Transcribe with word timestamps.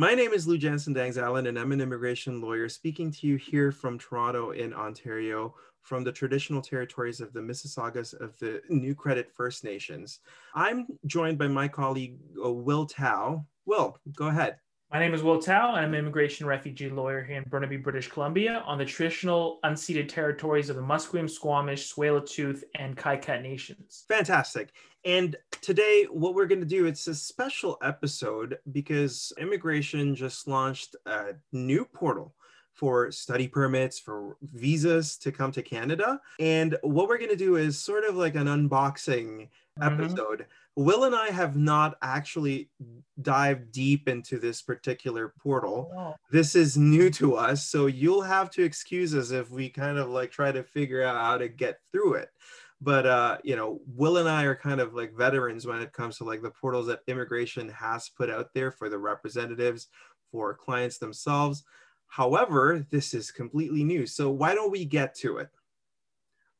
My 0.00 0.14
name 0.14 0.32
is 0.32 0.48
Lou 0.48 0.56
Janssen 0.56 0.94
Dangzalan, 0.94 1.46
and 1.46 1.58
I'm 1.58 1.72
an 1.72 1.80
immigration 1.82 2.40
lawyer 2.40 2.70
speaking 2.70 3.12
to 3.12 3.26
you 3.26 3.36
here 3.36 3.70
from 3.70 3.98
Toronto 3.98 4.52
in 4.52 4.72
Ontario, 4.72 5.54
from 5.82 6.04
the 6.04 6.10
traditional 6.10 6.62
territories 6.62 7.20
of 7.20 7.34
the 7.34 7.40
Mississaugas 7.40 8.18
of 8.18 8.34
the 8.38 8.62
New 8.70 8.94
Credit 8.94 9.30
First 9.30 9.62
Nations. 9.62 10.20
I'm 10.54 10.86
joined 11.04 11.36
by 11.36 11.48
my 11.48 11.68
colleague, 11.68 12.16
uh, 12.42 12.50
Will 12.50 12.86
Tao. 12.86 13.44
Will, 13.66 13.98
go 14.16 14.28
ahead. 14.28 14.56
My 14.90 14.98
name 14.98 15.12
is 15.12 15.22
Will 15.22 15.38
Tao. 15.38 15.74
And 15.74 15.84
I'm 15.84 15.92
an 15.92 16.00
immigration 16.00 16.46
refugee 16.46 16.88
lawyer 16.88 17.22
here 17.22 17.36
in 17.36 17.44
Burnaby, 17.50 17.76
British 17.76 18.08
Columbia, 18.08 18.64
on 18.66 18.78
the 18.78 18.86
traditional 18.86 19.58
unceded 19.64 20.08
territories 20.08 20.70
of 20.70 20.76
the 20.76 20.82
Musqueam, 20.82 21.28
Squamish, 21.28 21.92
Tsleil-Waututh, 21.92 22.64
and 22.74 22.96
Kwikwetlem 22.96 23.42
nations. 23.42 24.06
Fantastic. 24.08 24.70
And 25.04 25.36
today, 25.62 26.06
what 26.10 26.34
we're 26.34 26.46
going 26.46 26.60
to 26.60 26.66
do, 26.66 26.86
it's 26.86 27.06
a 27.06 27.14
special 27.14 27.78
episode 27.82 28.58
because 28.72 29.32
immigration 29.38 30.14
just 30.14 30.46
launched 30.46 30.96
a 31.06 31.34
new 31.52 31.84
portal 31.84 32.34
for 32.72 33.10
study 33.10 33.48
permits, 33.48 33.98
for 33.98 34.36
visas 34.54 35.16
to 35.18 35.32
come 35.32 35.52
to 35.52 35.62
Canada. 35.62 36.20
And 36.38 36.76
what 36.82 37.08
we're 37.08 37.18
going 37.18 37.30
to 37.30 37.36
do 37.36 37.56
is 37.56 37.78
sort 37.78 38.04
of 38.04 38.16
like 38.16 38.34
an 38.34 38.46
unboxing 38.46 39.48
mm-hmm. 39.78 39.82
episode 39.82 40.46
Will 40.76 41.04
and 41.04 41.14
I 41.14 41.30
have 41.30 41.56
not 41.56 41.96
actually 42.00 42.70
dived 43.20 43.72
deep 43.72 44.08
into 44.08 44.38
this 44.38 44.62
particular 44.62 45.34
portal. 45.42 45.92
Oh. 45.94 46.14
This 46.30 46.54
is 46.54 46.76
new 46.76 47.10
to 47.10 47.36
us, 47.36 47.66
so 47.66 47.86
you'll 47.86 48.22
have 48.22 48.50
to 48.52 48.62
excuse 48.62 49.14
us 49.14 49.30
if 49.30 49.50
we 49.50 49.68
kind 49.68 49.98
of 49.98 50.08
like 50.08 50.30
try 50.30 50.52
to 50.52 50.62
figure 50.62 51.02
out 51.02 51.20
how 51.20 51.38
to 51.38 51.48
get 51.48 51.80
through 51.92 52.14
it. 52.14 52.30
But 52.80 53.06
uh, 53.06 53.38
you 53.44 53.56
know, 53.56 53.80
Will 53.94 54.16
and 54.16 54.28
I 54.28 54.44
are 54.44 54.54
kind 54.54 54.80
of 54.80 54.94
like 54.94 55.14
veterans 55.14 55.66
when 55.66 55.82
it 55.82 55.92
comes 55.92 56.16
to 56.18 56.24
like 56.24 56.42
the 56.42 56.50
portals 56.50 56.86
that 56.86 57.00
immigration 57.06 57.68
has 57.68 58.08
put 58.08 58.30
out 58.30 58.54
there 58.54 58.70
for 58.70 58.88
the 58.88 58.98
representatives, 58.98 59.88
for 60.30 60.54
clients 60.54 60.98
themselves. 60.98 61.64
However, 62.06 62.86
this 62.90 63.14
is 63.14 63.30
completely 63.30 63.84
new. 63.84 64.06
So 64.06 64.30
why 64.30 64.54
don't 64.54 64.72
we 64.72 64.84
get 64.84 65.14
to 65.16 65.38
it? 65.38 65.48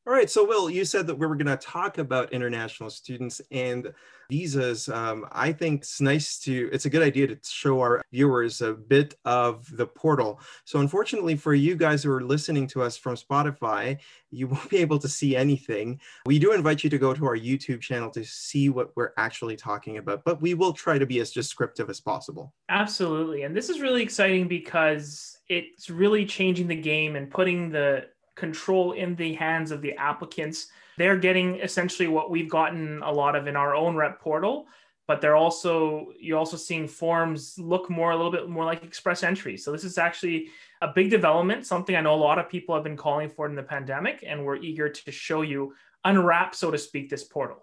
All 0.07 0.13
right. 0.13 0.31
So, 0.31 0.43
Will, 0.43 0.67
you 0.67 0.83
said 0.83 1.05
that 1.07 1.15
we 1.15 1.27
were 1.27 1.35
going 1.35 1.45
to 1.45 1.57
talk 1.57 1.99
about 1.99 2.33
international 2.33 2.89
students 2.89 3.39
and 3.51 3.93
visas. 4.31 4.89
Um, 4.89 5.27
I 5.31 5.51
think 5.51 5.81
it's 5.81 6.01
nice 6.01 6.39
to, 6.39 6.71
it's 6.73 6.85
a 6.85 6.89
good 6.89 7.03
idea 7.03 7.27
to 7.27 7.37
show 7.43 7.79
our 7.81 8.01
viewers 8.11 8.61
a 8.61 8.73
bit 8.73 9.13
of 9.25 9.67
the 9.77 9.85
portal. 9.85 10.39
So, 10.65 10.79
unfortunately, 10.79 11.35
for 11.35 11.53
you 11.53 11.75
guys 11.75 12.01
who 12.01 12.11
are 12.11 12.23
listening 12.23 12.65
to 12.67 12.81
us 12.81 12.97
from 12.97 13.15
Spotify, 13.15 13.99
you 14.31 14.47
won't 14.47 14.71
be 14.71 14.77
able 14.77 14.97
to 14.97 15.07
see 15.07 15.35
anything. 15.35 16.01
We 16.25 16.39
do 16.39 16.53
invite 16.53 16.83
you 16.83 16.89
to 16.89 16.97
go 16.97 17.13
to 17.13 17.25
our 17.27 17.37
YouTube 17.37 17.81
channel 17.81 18.09
to 18.09 18.23
see 18.23 18.69
what 18.69 18.91
we're 18.95 19.11
actually 19.17 19.55
talking 19.55 19.97
about, 19.97 20.23
but 20.25 20.41
we 20.41 20.55
will 20.55 20.73
try 20.73 20.97
to 20.97 21.05
be 21.05 21.19
as 21.19 21.29
descriptive 21.29 21.91
as 21.91 21.99
possible. 21.99 22.55
Absolutely. 22.69 23.43
And 23.43 23.55
this 23.55 23.69
is 23.69 23.81
really 23.81 24.01
exciting 24.01 24.47
because 24.47 25.37
it's 25.47 25.91
really 25.91 26.25
changing 26.25 26.65
the 26.65 26.75
game 26.75 27.15
and 27.15 27.29
putting 27.29 27.69
the 27.69 28.07
control 28.45 28.91
in 29.03 29.15
the 29.15 29.33
hands 29.35 29.69
of 29.71 29.81
the 29.81 29.93
applicants. 30.09 30.67
They're 30.97 31.21
getting 31.27 31.59
essentially 31.59 32.09
what 32.09 32.31
we've 32.33 32.49
gotten 32.49 33.01
a 33.03 33.11
lot 33.11 33.35
of 33.35 33.47
in 33.47 33.55
our 33.55 33.73
own 33.75 33.95
rep 33.95 34.19
portal, 34.19 34.65
but 35.07 35.21
they're 35.21 35.41
also 35.45 36.07
you're 36.19 36.41
also 36.43 36.57
seeing 36.57 36.87
forms 36.87 37.55
look 37.57 37.89
more 37.89 38.11
a 38.11 38.17
little 38.17 38.31
bit 38.31 38.49
more 38.49 38.65
like 38.65 38.83
express 38.83 39.23
entry. 39.23 39.57
So 39.57 39.71
this 39.71 39.83
is 39.83 39.97
actually 39.97 40.49
a 40.81 40.89
big 40.97 41.09
development, 41.09 41.65
something 41.65 41.95
I 41.95 42.01
know 42.01 42.15
a 42.15 42.25
lot 42.29 42.39
of 42.39 42.49
people 42.49 42.73
have 42.75 42.83
been 42.83 42.97
calling 42.97 43.29
for 43.29 43.45
in 43.45 43.55
the 43.55 43.71
pandemic, 43.75 44.23
and 44.27 44.43
we're 44.43 44.57
eager 44.57 44.89
to 44.89 45.11
show 45.11 45.43
you 45.43 45.73
unwrap, 46.03 46.55
so 46.55 46.71
to 46.71 46.77
speak, 46.77 47.09
this 47.09 47.23
portal. 47.23 47.61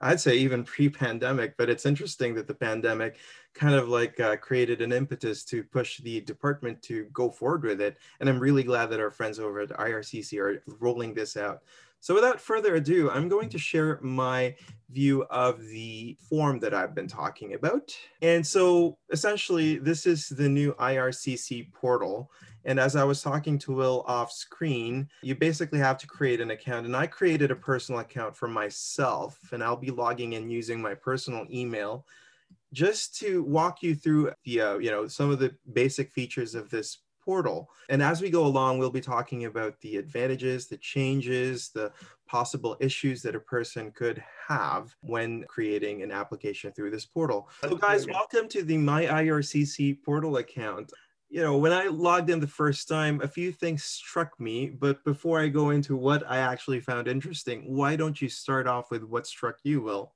I'd 0.00 0.20
say 0.20 0.36
even 0.36 0.64
pre-pandemic, 0.64 1.56
but 1.56 1.68
it's 1.68 1.86
interesting 1.86 2.34
that 2.34 2.46
the 2.46 2.54
pandemic 2.54 3.16
kind 3.54 3.74
of 3.74 3.88
like 3.88 4.20
uh, 4.20 4.36
created 4.36 4.80
an 4.80 4.92
impetus 4.92 5.44
to 5.44 5.64
push 5.64 5.98
the 5.98 6.20
department 6.20 6.80
to 6.82 7.06
go 7.12 7.30
forward 7.30 7.64
with 7.64 7.80
it. 7.80 7.96
And 8.20 8.28
I'm 8.28 8.38
really 8.38 8.62
glad 8.62 8.86
that 8.90 9.00
our 9.00 9.10
friends 9.10 9.38
over 9.38 9.60
at 9.60 9.70
IRCC 9.70 10.38
are 10.38 10.62
rolling 10.78 11.14
this 11.14 11.36
out. 11.36 11.62
So 12.00 12.14
without 12.14 12.40
further 12.40 12.76
ado, 12.76 13.10
I'm 13.10 13.28
going 13.28 13.48
to 13.48 13.58
share 13.58 13.98
my 14.00 14.54
view 14.90 15.24
of 15.24 15.60
the 15.66 16.16
form 16.28 16.60
that 16.60 16.72
I've 16.72 16.94
been 16.94 17.08
talking 17.08 17.54
about. 17.54 17.92
And 18.22 18.46
so 18.46 18.96
essentially, 19.10 19.78
this 19.78 20.06
is 20.06 20.28
the 20.28 20.48
new 20.48 20.74
IRCC 20.74 21.72
portal. 21.72 22.30
And 22.68 22.78
as 22.78 22.96
I 22.96 23.04
was 23.04 23.22
talking 23.22 23.58
to 23.60 23.72
Will 23.72 24.04
off 24.06 24.30
screen, 24.30 25.08
you 25.22 25.34
basically 25.34 25.78
have 25.78 25.96
to 25.98 26.06
create 26.06 26.38
an 26.38 26.50
account. 26.50 26.84
And 26.84 26.94
I 26.94 27.06
created 27.06 27.50
a 27.50 27.56
personal 27.56 28.02
account 28.02 28.36
for 28.36 28.46
myself, 28.46 29.38
and 29.52 29.64
I'll 29.64 29.74
be 29.74 29.90
logging 29.90 30.34
in 30.34 30.50
using 30.50 30.78
my 30.78 30.94
personal 30.94 31.46
email 31.50 32.04
just 32.74 33.16
to 33.20 33.42
walk 33.44 33.82
you 33.82 33.94
through 33.94 34.32
the, 34.44 34.60
uh, 34.60 34.78
you 34.78 34.90
know, 34.90 35.08
some 35.08 35.30
of 35.30 35.38
the 35.38 35.54
basic 35.72 36.12
features 36.12 36.54
of 36.54 36.68
this 36.68 36.98
portal. 37.24 37.70
And 37.88 38.02
as 38.02 38.20
we 38.20 38.28
go 38.28 38.44
along, 38.44 38.78
we'll 38.78 38.90
be 38.90 39.00
talking 39.00 39.46
about 39.46 39.80
the 39.80 39.96
advantages, 39.96 40.66
the 40.66 40.76
changes, 40.76 41.70
the 41.70 41.90
possible 42.26 42.76
issues 42.80 43.22
that 43.22 43.34
a 43.34 43.40
person 43.40 43.92
could 43.92 44.22
have 44.46 44.94
when 45.00 45.44
creating 45.44 46.02
an 46.02 46.12
application 46.12 46.70
through 46.72 46.90
this 46.90 47.06
portal. 47.06 47.48
So 47.62 47.76
guys, 47.76 48.06
welcome 48.06 48.46
to 48.48 48.62
the 48.62 48.76
My 48.76 49.06
IRCC 49.06 50.02
portal 50.02 50.36
account 50.36 50.92
you 51.30 51.42
know, 51.42 51.58
when 51.58 51.72
I 51.72 51.86
logged 51.86 52.30
in 52.30 52.40
the 52.40 52.46
first 52.46 52.88
time, 52.88 53.20
a 53.22 53.28
few 53.28 53.52
things 53.52 53.84
struck 53.84 54.38
me. 54.40 54.70
But 54.70 55.04
before 55.04 55.40
I 55.40 55.48
go 55.48 55.70
into 55.70 55.96
what 55.96 56.28
I 56.28 56.38
actually 56.38 56.80
found 56.80 57.06
interesting, 57.06 57.64
why 57.66 57.96
don't 57.96 58.20
you 58.20 58.28
start 58.28 58.66
off 58.66 58.90
with 58.90 59.04
what 59.04 59.26
struck 59.26 59.56
you, 59.62 59.82
Will? 59.82 60.14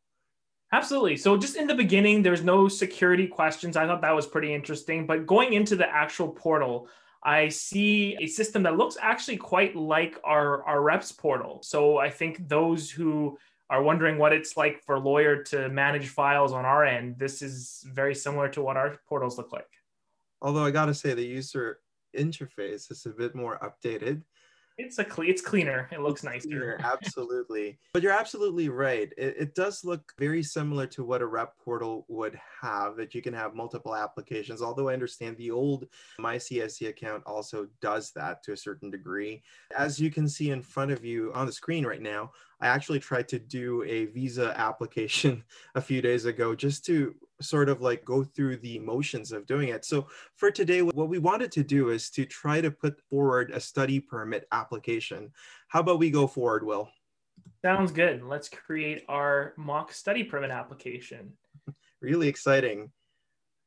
Absolutely. 0.72 1.18
So, 1.18 1.36
just 1.36 1.56
in 1.56 1.66
the 1.66 1.74
beginning, 1.74 2.22
there's 2.22 2.42
no 2.42 2.66
security 2.66 3.26
questions. 3.26 3.76
I 3.76 3.86
thought 3.86 4.00
that 4.00 4.16
was 4.16 4.26
pretty 4.26 4.54
interesting. 4.54 5.06
But 5.06 5.26
going 5.26 5.52
into 5.52 5.76
the 5.76 5.86
actual 5.86 6.28
portal, 6.28 6.88
I 7.22 7.50
see 7.50 8.16
a 8.20 8.26
system 8.26 8.62
that 8.62 8.78
looks 8.78 8.96
actually 9.00 9.36
quite 9.36 9.76
like 9.76 10.18
our, 10.24 10.64
our 10.64 10.80
reps 10.80 11.12
portal. 11.12 11.60
So, 11.62 11.98
I 11.98 12.08
think 12.08 12.48
those 12.48 12.90
who 12.90 13.36
are 13.68 13.82
wondering 13.82 14.16
what 14.16 14.32
it's 14.32 14.56
like 14.56 14.82
for 14.82 14.98
lawyer 14.98 15.42
to 15.44 15.68
manage 15.68 16.08
files 16.08 16.52
on 16.52 16.64
our 16.64 16.86
end, 16.86 17.18
this 17.18 17.42
is 17.42 17.84
very 17.92 18.14
similar 18.14 18.48
to 18.48 18.62
what 18.62 18.78
our 18.78 18.98
portals 19.06 19.36
look 19.36 19.52
like. 19.52 19.68
Although 20.42 20.64
I 20.64 20.72
gotta 20.72 20.92
say 20.92 21.14
the 21.14 21.24
user 21.24 21.78
interface 22.16 22.90
is 22.90 23.06
a 23.06 23.10
bit 23.10 23.34
more 23.34 23.58
updated. 23.60 24.22
It's 24.78 24.98
a 24.98 25.04
cle- 25.04 25.28
it's 25.28 25.42
cleaner. 25.42 25.88
It 25.92 26.00
looks 26.00 26.24
nicer. 26.24 26.48
Cleaner, 26.48 26.80
absolutely. 26.84 27.78
But 27.92 28.02
you're 28.02 28.12
absolutely 28.12 28.68
right. 28.68 29.12
It, 29.16 29.36
it 29.38 29.54
does 29.54 29.84
look 29.84 30.12
very 30.18 30.42
similar 30.42 30.86
to 30.88 31.04
what 31.04 31.22
a 31.22 31.26
rep 31.26 31.56
portal 31.58 32.06
would 32.08 32.40
have, 32.60 32.96
that 32.96 33.14
you 33.14 33.22
can 33.22 33.34
have 33.34 33.54
multiple 33.54 33.94
applications. 33.94 34.62
Although 34.62 34.88
I 34.88 34.94
understand 34.94 35.36
the 35.36 35.50
old 35.50 35.86
MyCIC 36.18 36.88
account 36.88 37.22
also 37.26 37.68
does 37.80 38.12
that 38.16 38.42
to 38.44 38.52
a 38.52 38.56
certain 38.56 38.90
degree. 38.90 39.42
As 39.76 40.00
you 40.00 40.10
can 40.10 40.28
see 40.28 40.50
in 40.50 40.62
front 40.62 40.90
of 40.90 41.04
you 41.04 41.32
on 41.34 41.46
the 41.46 41.52
screen 41.52 41.86
right 41.86 42.02
now, 42.02 42.32
I 42.60 42.66
actually 42.68 43.00
tried 43.00 43.28
to 43.28 43.38
do 43.38 43.82
a 43.84 44.06
visa 44.06 44.54
application 44.58 45.44
a 45.74 45.80
few 45.80 46.00
days 46.00 46.24
ago 46.24 46.54
just 46.54 46.84
to 46.86 47.14
sort 47.40 47.68
of 47.68 47.80
like 47.80 48.04
go 48.04 48.22
through 48.22 48.56
the 48.58 48.78
motions 48.78 49.32
of 49.32 49.46
doing 49.46 49.68
it. 49.68 49.84
So 49.84 50.06
for 50.36 50.50
today, 50.50 50.82
what 50.82 51.08
we 51.08 51.18
wanted 51.18 51.52
to 51.52 51.64
do 51.64 51.90
is 51.90 52.10
to 52.10 52.24
try 52.24 52.60
to 52.60 52.70
put 52.70 53.00
forward 53.08 53.50
a 53.50 53.60
study 53.60 54.00
permit 54.00 54.46
application. 54.52 55.32
How 55.68 55.80
about 55.80 55.98
we 55.98 56.10
go 56.10 56.26
forward, 56.26 56.64
Will? 56.64 56.88
Sounds 57.64 57.92
good. 57.92 58.22
Let's 58.22 58.48
create 58.48 59.04
our 59.08 59.54
mock 59.56 59.92
study 59.92 60.24
permit 60.24 60.50
application. 60.50 61.32
really 62.00 62.28
exciting. 62.28 62.90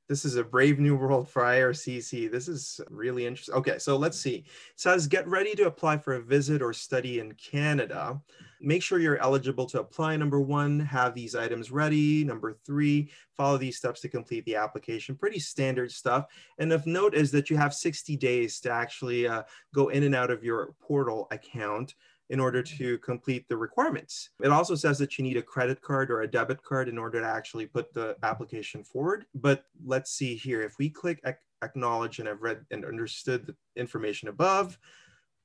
This 0.08 0.24
is 0.24 0.36
a 0.36 0.44
brave 0.44 0.80
new 0.80 0.96
world 0.96 1.28
for 1.28 1.42
IRCC. 1.42 2.32
This 2.32 2.48
is 2.48 2.80
really 2.90 3.26
interesting. 3.26 3.56
Okay, 3.56 3.80
so 3.80 3.98
let's 3.98 4.20
see. 4.20 4.36
It 4.36 4.46
says 4.76 5.08
get 5.08 5.28
ready 5.28 5.56
to 5.56 5.66
apply 5.66 5.98
for 5.98 6.14
a 6.14 6.22
visit 6.22 6.62
or 6.62 6.74
study 6.74 7.20
in 7.20 7.34
Canada. 7.34 8.22
Make 8.62 8.84
sure 8.84 9.00
you're 9.00 9.22
eligible 9.22 9.66
to 9.68 9.80
apply. 9.80 10.16
Number 10.18 10.40
one, 10.40 10.80
have 10.80 11.16
these 11.16 11.36
items 11.36 11.72
ready. 11.72 12.24
Number 12.24 12.56
three, 12.66 13.10
follow 13.36 13.58
these 13.58 13.78
steps 13.78 14.00
to 14.02 14.10
complete 14.10 14.46
the 14.46 14.56
application. 14.56 15.16
Pretty 15.16 15.40
standard 15.40 15.92
stuff. 15.92 16.28
And 16.60 16.72
of 16.72 16.86
note 16.86 17.16
is 17.16 17.32
that 17.32 17.50
you 17.50 17.58
have 17.58 17.74
60 17.74 18.16
days 18.16 18.60
to 18.62 18.72
actually 18.72 19.28
uh, 19.28 19.44
go 19.74 19.90
in 19.90 20.04
and 20.04 20.16
out 20.16 20.30
of 20.30 20.44
your 20.44 20.76
portal 20.82 21.28
account 21.32 21.96
in 22.30 22.40
order 22.40 22.64
to 22.64 22.98
complete 23.00 23.48
the 23.48 23.58
requirements. 23.58 24.30
It 24.44 24.52
also 24.52 24.76
says 24.76 24.98
that 24.98 25.18
you 25.18 25.24
need 25.24 25.38
a 25.38 25.42
credit 25.42 25.82
card 25.82 26.10
or 26.10 26.22
a 26.22 26.28
debit 26.28 26.64
card 26.64 26.90
in 26.90 26.98
order 26.98 27.22
to 27.22 27.28
actually 27.28 27.68
put 27.68 27.94
the 27.94 28.16
application 28.24 28.84
forward. 28.84 29.26
But 29.36 29.66
let's 29.86 30.12
see 30.12 30.36
here. 30.36 30.62
If 30.62 30.78
we 30.80 30.90
click 30.90 31.24
acknowledge 31.62 32.20
and 32.20 32.28
I've 32.28 32.42
read 32.42 32.66
and 32.72 32.84
understood 32.86 33.48
the 33.48 33.56
information 33.80 34.30
above, 34.30 34.78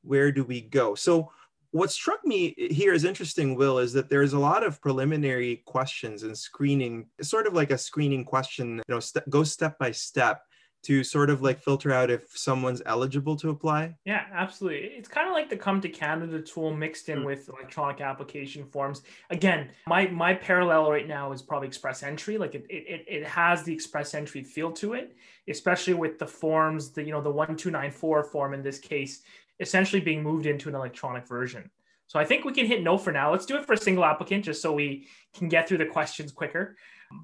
where 0.02 0.32
do 0.32 0.44
we 0.44 0.62
go? 0.62 0.94
So 0.94 1.30
what 1.72 1.92
struck 1.92 2.24
me 2.24 2.54
here 2.70 2.92
is 2.94 3.04
interesting, 3.04 3.54
Will, 3.54 3.78
is 3.78 3.92
that 3.92 4.08
there's 4.08 4.32
a 4.32 4.38
lot 4.38 4.64
of 4.64 4.80
preliminary 4.80 5.62
questions 5.66 6.24
and 6.24 6.36
screening, 6.36 7.06
sort 7.22 7.46
of 7.46 7.52
like 7.52 7.70
a 7.70 7.78
screening 7.78 8.24
question, 8.24 8.78
you 8.78 8.94
know, 8.94 9.00
st- 9.00 9.28
go 9.30 9.44
step 9.44 9.78
by 9.78 9.92
step 9.92 10.42
to 10.82 11.04
sort 11.04 11.28
of 11.30 11.42
like 11.42 11.60
filter 11.60 11.92
out 11.92 12.10
if 12.10 12.36
someone's 12.36 12.80
eligible 12.86 13.36
to 13.36 13.50
apply? 13.50 13.94
Yeah, 14.04 14.24
absolutely. 14.32 14.78
It's 14.96 15.08
kind 15.08 15.26
of 15.28 15.34
like 15.34 15.50
the 15.50 15.56
Come 15.56 15.80
to 15.82 15.88
Canada 15.88 16.40
tool 16.40 16.74
mixed 16.74 17.08
in 17.08 17.20
Mm. 17.20 17.26
with 17.26 17.48
electronic 17.48 18.00
application 18.00 18.64
forms. 18.64 19.02
Again, 19.30 19.70
my 19.86 20.06
my 20.08 20.34
parallel 20.34 20.90
right 20.90 21.06
now 21.06 21.32
is 21.32 21.42
probably 21.42 21.68
Express 21.68 22.02
Entry. 22.02 22.38
Like 22.38 22.54
it 22.54 22.64
it, 22.70 23.04
it 23.06 23.26
has 23.26 23.62
the 23.62 23.72
Express 23.74 24.14
Entry 24.14 24.42
feel 24.42 24.72
to 24.72 24.94
it, 24.94 25.16
especially 25.48 25.94
with 25.94 26.18
the 26.18 26.26
forms, 26.26 26.90
the 26.90 27.02
you 27.02 27.12
know 27.12 27.20
the 27.20 27.30
one 27.30 27.56
two 27.56 27.70
nine 27.70 27.90
four 27.90 28.24
form 28.24 28.54
in 28.54 28.62
this 28.62 28.78
case, 28.78 29.22
essentially 29.58 30.00
being 30.00 30.22
moved 30.22 30.46
into 30.46 30.68
an 30.68 30.74
electronic 30.74 31.26
version. 31.28 31.70
So 32.06 32.18
I 32.18 32.24
think 32.24 32.44
we 32.44 32.52
can 32.52 32.66
hit 32.66 32.82
no 32.82 32.98
for 32.98 33.12
now. 33.12 33.30
Let's 33.30 33.46
do 33.46 33.56
it 33.56 33.64
for 33.66 33.74
a 33.74 33.78
single 33.78 34.04
applicant 34.04 34.44
just 34.46 34.60
so 34.62 34.72
we 34.72 35.06
can 35.32 35.48
get 35.48 35.68
through 35.68 35.78
the 35.78 35.86
questions 35.86 36.32
quicker. 36.32 36.76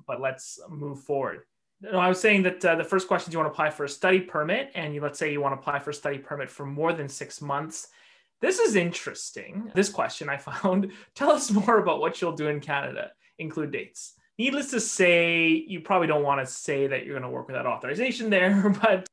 But 0.07 0.21
let's 0.21 0.61
move 0.69 1.01
forward. 1.03 1.41
No, 1.81 1.99
I 1.99 2.09
was 2.09 2.21
saying 2.21 2.43
that 2.45 2.65
uh, 2.65 2.77
the 2.77 2.85
first 2.85 3.07
question 3.07 3.31
is 3.31 3.35
you 3.35 3.39
want 3.39 3.49
to 3.49 3.53
apply 3.53 3.71
for 3.71 3.85
a 3.85 3.89
study 3.89 4.21
permit, 4.21 4.71
and 4.75 4.95
you, 4.95 5.01
let's 5.01 5.19
say 5.19 5.31
you 5.31 5.41
want 5.41 5.55
to 5.55 5.59
apply 5.59 5.79
for 5.79 5.91
a 5.91 5.95
study 5.95 6.19
permit 6.19 6.51
for 6.51 6.65
more 6.65 6.93
than 6.93 7.09
six 7.09 7.43
months. 7.43 7.89
This 8.41 8.59
is 8.59 8.77
interesting. 8.77 9.71
This 9.75 9.89
question 9.89 10.29
I 10.29 10.37
found. 10.39 10.93
Tell 11.15 11.31
us 11.31 11.51
more 11.51 11.79
about 11.79 12.01
what 12.01 12.21
you'll 12.21 12.33
do 12.33 12.49
in 12.49 12.61
Canada. 12.61 13.13
Include 13.39 13.73
dates. 13.73 14.15
Needless 14.39 14.71
to 14.71 14.81
say, 14.81 15.49
you 15.49 15.81
probably 15.81 16.07
don't 16.07 16.23
want 16.23 16.47
to 16.47 16.53
say 16.53 16.87
that 16.87 17.05
you're 17.05 17.15
going 17.19 17.23
to 17.23 17.35
work 17.35 17.47
without 17.47 17.67
authorization 17.67 18.31
there, 18.31 18.75
but 18.83 19.07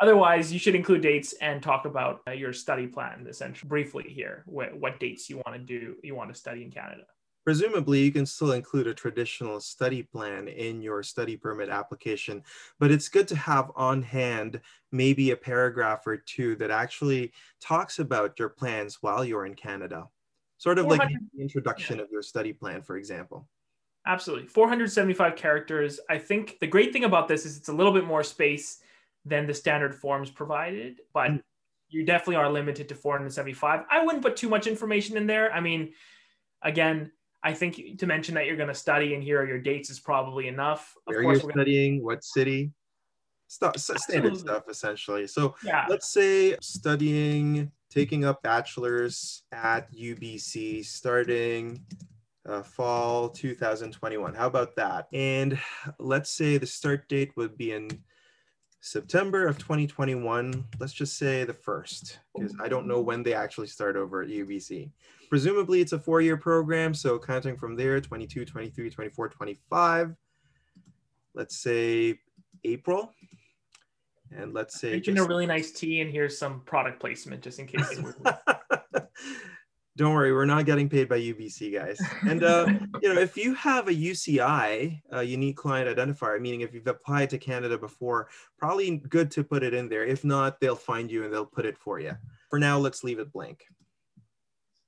otherwise, 0.00 0.52
you 0.52 0.58
should 0.58 0.74
include 0.74 1.02
dates 1.02 1.32
and 1.40 1.62
talk 1.62 1.86
about 1.86 2.20
uh, 2.28 2.32
your 2.32 2.52
study 2.52 2.86
plan, 2.86 3.26
essentially, 3.28 3.68
briefly 3.68 4.04
here. 4.08 4.42
What, 4.46 4.78
what 4.78 5.00
dates 5.00 5.30
you 5.30 5.36
want 5.36 5.54
to 5.54 5.58
do, 5.58 5.96
you 6.02 6.14
want 6.14 6.32
to 6.32 6.38
study 6.38 6.62
in 6.62 6.70
Canada. 6.70 7.04
Presumably, 7.50 8.04
you 8.04 8.12
can 8.12 8.26
still 8.26 8.52
include 8.52 8.86
a 8.86 8.94
traditional 8.94 9.58
study 9.58 10.04
plan 10.04 10.46
in 10.46 10.80
your 10.80 11.02
study 11.02 11.36
permit 11.36 11.68
application, 11.68 12.44
but 12.78 12.92
it's 12.92 13.08
good 13.08 13.26
to 13.26 13.34
have 13.34 13.72
on 13.74 14.02
hand 14.02 14.60
maybe 14.92 15.32
a 15.32 15.36
paragraph 15.36 16.06
or 16.06 16.16
two 16.16 16.54
that 16.54 16.70
actually 16.70 17.32
talks 17.60 17.98
about 17.98 18.38
your 18.38 18.50
plans 18.50 18.98
while 19.00 19.24
you're 19.24 19.46
in 19.46 19.54
Canada. 19.54 20.06
Sort 20.58 20.78
of 20.78 20.86
like 20.86 21.00
the 21.34 21.42
introduction 21.42 21.98
of 21.98 22.06
your 22.12 22.22
study 22.22 22.52
plan, 22.52 22.82
for 22.82 22.96
example. 22.96 23.48
Absolutely. 24.06 24.46
475 24.46 25.34
characters. 25.34 25.98
I 26.08 26.18
think 26.18 26.60
the 26.60 26.68
great 26.68 26.92
thing 26.92 27.02
about 27.02 27.26
this 27.26 27.44
is 27.44 27.56
it's 27.56 27.68
a 27.68 27.72
little 27.72 27.92
bit 27.92 28.04
more 28.04 28.22
space 28.22 28.78
than 29.24 29.48
the 29.48 29.54
standard 29.54 29.92
forms 29.92 30.30
provided, 30.30 31.00
but 31.12 31.32
Mm. 31.32 31.42
you 31.88 32.04
definitely 32.04 32.36
are 32.36 32.48
limited 32.48 32.88
to 32.90 32.94
475. 32.94 33.86
I 33.90 34.04
wouldn't 34.04 34.22
put 34.22 34.36
too 34.36 34.48
much 34.48 34.68
information 34.68 35.16
in 35.16 35.26
there. 35.26 35.52
I 35.52 35.58
mean, 35.58 35.94
again, 36.62 37.10
I 37.42 37.54
think 37.54 37.98
to 37.98 38.06
mention 38.06 38.34
that 38.34 38.46
you're 38.46 38.56
going 38.56 38.68
to 38.68 38.74
study 38.74 39.14
and 39.14 39.22
here 39.22 39.40
are 39.40 39.46
your 39.46 39.58
dates 39.58 39.90
is 39.90 39.98
probably 39.98 40.48
enough. 40.48 40.94
Of 41.06 41.14
Where 41.14 41.22
course, 41.22 41.42
you're 41.42 41.52
studying, 41.52 42.04
what 42.04 42.22
city, 42.22 42.72
stuff, 43.48 43.76
standard 43.78 44.36
stuff 44.36 44.64
essentially. 44.68 45.26
So 45.26 45.54
yeah, 45.64 45.86
let's 45.88 46.12
say 46.12 46.56
studying, 46.60 47.70
taking 47.90 48.24
up 48.24 48.42
bachelor's 48.42 49.42
at 49.52 49.92
UBC 49.92 50.84
starting 50.84 51.84
uh, 52.48 52.62
fall 52.62 53.28
2021. 53.28 54.34
How 54.34 54.46
about 54.46 54.76
that? 54.76 55.06
And 55.12 55.58
let's 55.98 56.30
say 56.30 56.58
the 56.58 56.66
start 56.66 57.08
date 57.08 57.32
would 57.36 57.56
be 57.56 57.72
in 57.72 57.88
September 58.80 59.46
of 59.46 59.58
2021. 59.58 60.64
Let's 60.78 60.92
just 60.92 61.18
say 61.18 61.44
the 61.44 61.54
first, 61.54 62.18
because 62.34 62.54
I 62.60 62.68
don't 62.68 62.86
know 62.86 63.00
when 63.00 63.22
they 63.22 63.34
actually 63.34 63.66
start 63.66 63.96
over 63.96 64.22
at 64.22 64.28
UBC. 64.28 64.90
Presumably, 65.28 65.80
it's 65.80 65.92
a 65.92 65.98
four 65.98 66.20
year 66.20 66.36
program. 66.36 66.94
So 66.94 67.18
counting 67.18 67.56
from 67.56 67.76
there 67.76 68.00
22, 68.00 68.44
23, 68.44 68.90
24, 68.90 69.28
25. 69.28 70.16
Let's 71.34 71.56
say 71.56 72.18
April. 72.64 73.12
And 74.36 74.54
let's 74.54 74.80
say 74.80 74.90
drinking 74.90 75.16
just- 75.16 75.26
a 75.26 75.28
really 75.28 75.46
nice 75.46 75.72
tea 75.72 76.00
and 76.00 76.10
here's 76.10 76.38
some 76.38 76.60
product 76.60 77.00
placement 77.00 77.42
just 77.42 77.58
in 77.58 77.66
case. 77.66 78.02
Don't 80.00 80.14
worry, 80.14 80.32
we're 80.32 80.46
not 80.46 80.64
getting 80.64 80.88
paid 80.88 81.10
by 81.10 81.18
UBC, 81.20 81.74
guys. 81.74 82.00
And 82.26 82.42
uh, 82.42 82.64
you 83.02 83.12
know, 83.12 83.20
if 83.20 83.36
you 83.36 83.52
have 83.52 83.86
a 83.88 83.92
UCI, 83.92 84.98
a 85.10 85.22
unique 85.22 85.58
client 85.58 85.94
identifier, 85.94 86.40
meaning 86.40 86.62
if 86.62 86.72
you've 86.72 86.86
applied 86.86 87.28
to 87.28 87.36
Canada 87.36 87.76
before, 87.76 88.30
probably 88.56 88.96
good 88.96 89.30
to 89.32 89.44
put 89.44 89.62
it 89.62 89.74
in 89.74 89.90
there. 89.90 90.06
If 90.06 90.24
not, 90.24 90.58
they'll 90.58 90.74
find 90.74 91.10
you 91.10 91.24
and 91.24 91.30
they'll 91.30 91.44
put 91.44 91.66
it 91.66 91.76
for 91.76 92.00
you. 92.00 92.16
For 92.48 92.58
now, 92.58 92.78
let's 92.78 93.04
leave 93.04 93.18
it 93.18 93.30
blank. 93.30 93.66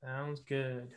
Sounds 0.02 0.40
good. 0.40 0.94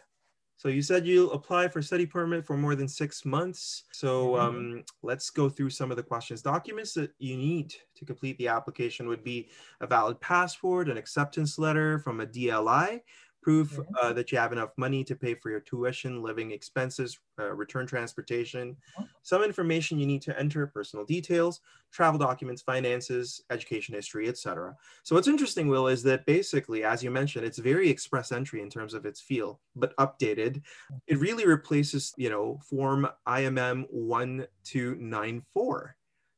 So 0.57 0.69
you 0.69 0.81
said 0.81 1.06
you'll 1.06 1.33
apply 1.33 1.67
for 1.67 1.81
study 1.81 2.06
permit 2.06 2.45
for 2.45 2.56
more 2.56 2.75
than 2.75 2.88
six 2.88 3.25
months. 3.25 3.83
So 3.91 4.31
Mhm. 4.31 4.39
um, 4.39 4.83
let's 5.03 5.29
go 5.29 5.50
through 5.50 5.71
some 5.71 5.91
of 5.91 5.97
the 5.97 6.03
questions. 6.03 6.41
Documents 6.41 6.94
that 6.94 7.12
you 7.19 7.35
need 7.35 7.75
to 7.95 8.06
complete 8.06 8.38
the 8.38 8.47
application 8.47 9.09
would 9.09 9.23
be 9.23 9.50
a 9.81 9.88
valid 9.88 10.21
passport, 10.21 10.88
an 10.88 10.95
acceptance 10.95 11.59
letter 11.59 12.00
from 12.00 12.21
a 12.21 12.25
DLI, 12.25 13.01
proof 13.45 13.80
uh, 14.01 14.12
that 14.12 14.31
you 14.31 14.39
have 14.39 14.51
enough 14.51 14.71
money 14.75 15.03
to 15.03 15.15
pay 15.15 15.36
for 15.36 15.51
your 15.51 15.59
tuition, 15.59 16.24
living 16.24 16.50
expenses, 16.50 17.19
uh, 17.39 17.53
return 17.53 17.86
transportation, 17.86 18.75
some 19.21 19.44
information 19.44 20.00
you 20.00 20.07
need 20.07 20.24
to 20.24 20.36
enter, 20.39 20.65
personal 20.65 21.06
details, 21.06 21.62
travel 21.92 22.18
documents, 22.18 22.63
finances, 22.63 23.44
education 23.51 23.94
history, 23.94 24.27
etc. 24.27 24.75
So 25.03 25.13
what's 25.13 25.27
interesting, 25.27 25.68
Will, 25.68 25.86
is 25.86 26.01
that 26.03 26.25
basically, 26.25 26.83
as 26.83 27.03
you 27.03 27.12
mentioned, 27.12 27.45
it's 27.45 27.59
very 27.59 27.88
express 27.88 28.31
entry 28.31 28.63
in 28.63 28.69
terms 28.71 28.95
of 28.95 29.06
its 29.06 29.21
feel, 29.21 29.59
but 29.75 29.95
updated. 29.98 30.63
It 31.06 31.19
really 31.19 31.45
replaces, 31.45 32.15
you 32.18 32.31
know, 32.31 32.59
form 32.68 33.07
IMM 33.27 33.86
1294, 33.91 35.95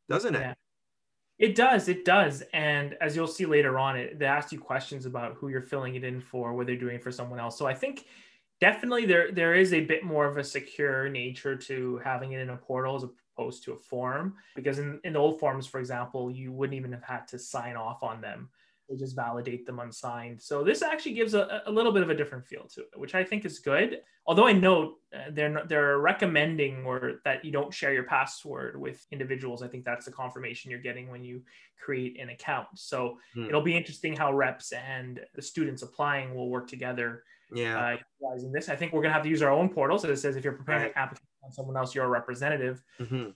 doesn't 0.10 0.36
it? 0.36 0.42
Yeah. 0.42 0.54
It 1.40 1.56
does, 1.56 1.88
it 1.88 2.04
does. 2.04 2.44
And 2.54 2.98
as 3.00 3.16
you'll 3.16 3.28
see 3.28 3.46
later 3.46 3.78
on, 3.78 3.96
it 3.96 4.18
they 4.18 4.26
ask 4.26 4.52
you 4.52 4.60
questions 4.60 5.06
about 5.06 5.36
who 5.36 5.50
you're 5.50 5.62
filling 5.62 5.96
it 5.96 6.04
in 6.04 6.20
for, 6.20 6.54
whether 6.54 6.72
you're 6.72 6.80
doing 6.80 7.00
for 7.00 7.12
someone 7.12 7.40
else. 7.40 7.58
So 7.58 7.68
I 7.68 7.74
think 7.74 8.06
definitely 8.60 9.06
there 9.06 9.32
there 9.32 9.54
is 9.54 9.74
a 9.74 9.82
bit 9.82 10.04
more 10.04 10.26
of 10.26 10.38
a 10.38 10.44
secure 10.44 11.10
nature 11.10 11.56
to 11.56 11.98
having 12.04 12.32
it 12.32 12.40
in 12.40 12.50
a 12.50 12.58
portal 12.58 12.96
as 12.96 13.04
opposed 13.38 13.64
to 13.66 13.74
a 13.74 13.78
form. 13.78 14.36
Because 14.56 14.80
in, 14.80 15.00
in 15.04 15.14
the 15.14 15.20
old 15.20 15.40
forms, 15.40 15.68
for 15.68 15.80
example, 15.80 16.32
you 16.32 16.52
wouldn't 16.52 16.78
even 16.78 16.92
have 16.92 17.04
had 17.04 17.28
to 17.28 17.40
sign 17.40 17.76
off 17.76 18.02
on 18.02 18.20
them. 18.20 18.50
They 18.90 18.96
just 18.96 19.16
validate 19.16 19.66
them 19.66 19.80
unsigned. 19.80 20.42
So 20.42 20.64
this 20.64 20.82
actually 20.82 21.14
gives 21.14 21.34
a, 21.34 21.62
a 21.66 21.72
little 21.72 21.92
bit 21.92 22.04
of 22.04 22.10
a 22.10 22.16
different 22.16 22.46
feel 22.46 22.68
to 22.74 22.82
it, 22.82 22.88
which 22.96 23.16
I 23.16 23.24
think 23.24 23.44
is 23.44 23.60
good. 23.60 24.00
Although 24.26 24.48
I 24.48 24.54
note 24.54 24.96
uh, 25.14 25.26
they're 25.32 25.50
not, 25.50 25.68
they're 25.68 25.98
recommending 26.00 26.86
or 26.86 27.20
that 27.26 27.44
you 27.44 27.52
don't 27.52 27.74
share 27.74 27.94
your 27.94 28.04
password 28.04 28.80
with 28.80 29.06
individuals. 29.12 29.62
I 29.62 29.68
think 29.68 29.84
that's 29.84 30.06
the 30.06 30.12
confirmation 30.12 30.72
you're 30.72 30.80
getting 30.82 31.10
when 31.10 31.24
you 31.24 31.42
create 31.84 32.18
an 32.20 32.30
account. 32.30 32.68
So 32.76 33.18
Hmm. 33.34 33.46
it'll 33.46 33.62
be 33.62 33.76
interesting 33.76 34.16
how 34.16 34.32
reps 34.34 34.72
and 34.72 35.20
the 35.36 35.42
students 35.42 35.82
applying 35.82 36.34
will 36.34 36.50
work 36.50 36.68
together 36.68 37.24
Yeah. 37.52 37.78
uh, 37.78 37.98
utilizing 38.22 38.52
this. 38.54 38.70
I 38.70 38.76
think 38.78 38.94
we're 38.94 39.02
gonna 39.02 39.14
have 39.14 39.24
to 39.24 39.30
use 39.30 39.42
our 39.42 39.52
own 39.52 39.68
portal. 39.70 39.98
So 40.00 40.10
it 40.10 40.18
says 40.18 40.38
if 40.38 40.44
you're 40.46 40.54
preparing 40.54 40.84
Right. 40.84 40.92
an 40.96 41.02
application 41.02 41.28
on 41.44 41.52
someone 41.52 41.76
else, 41.76 41.94
you're 41.94 42.06
a 42.06 42.10
representative. 42.10 42.82
Mhm. 43.00 43.34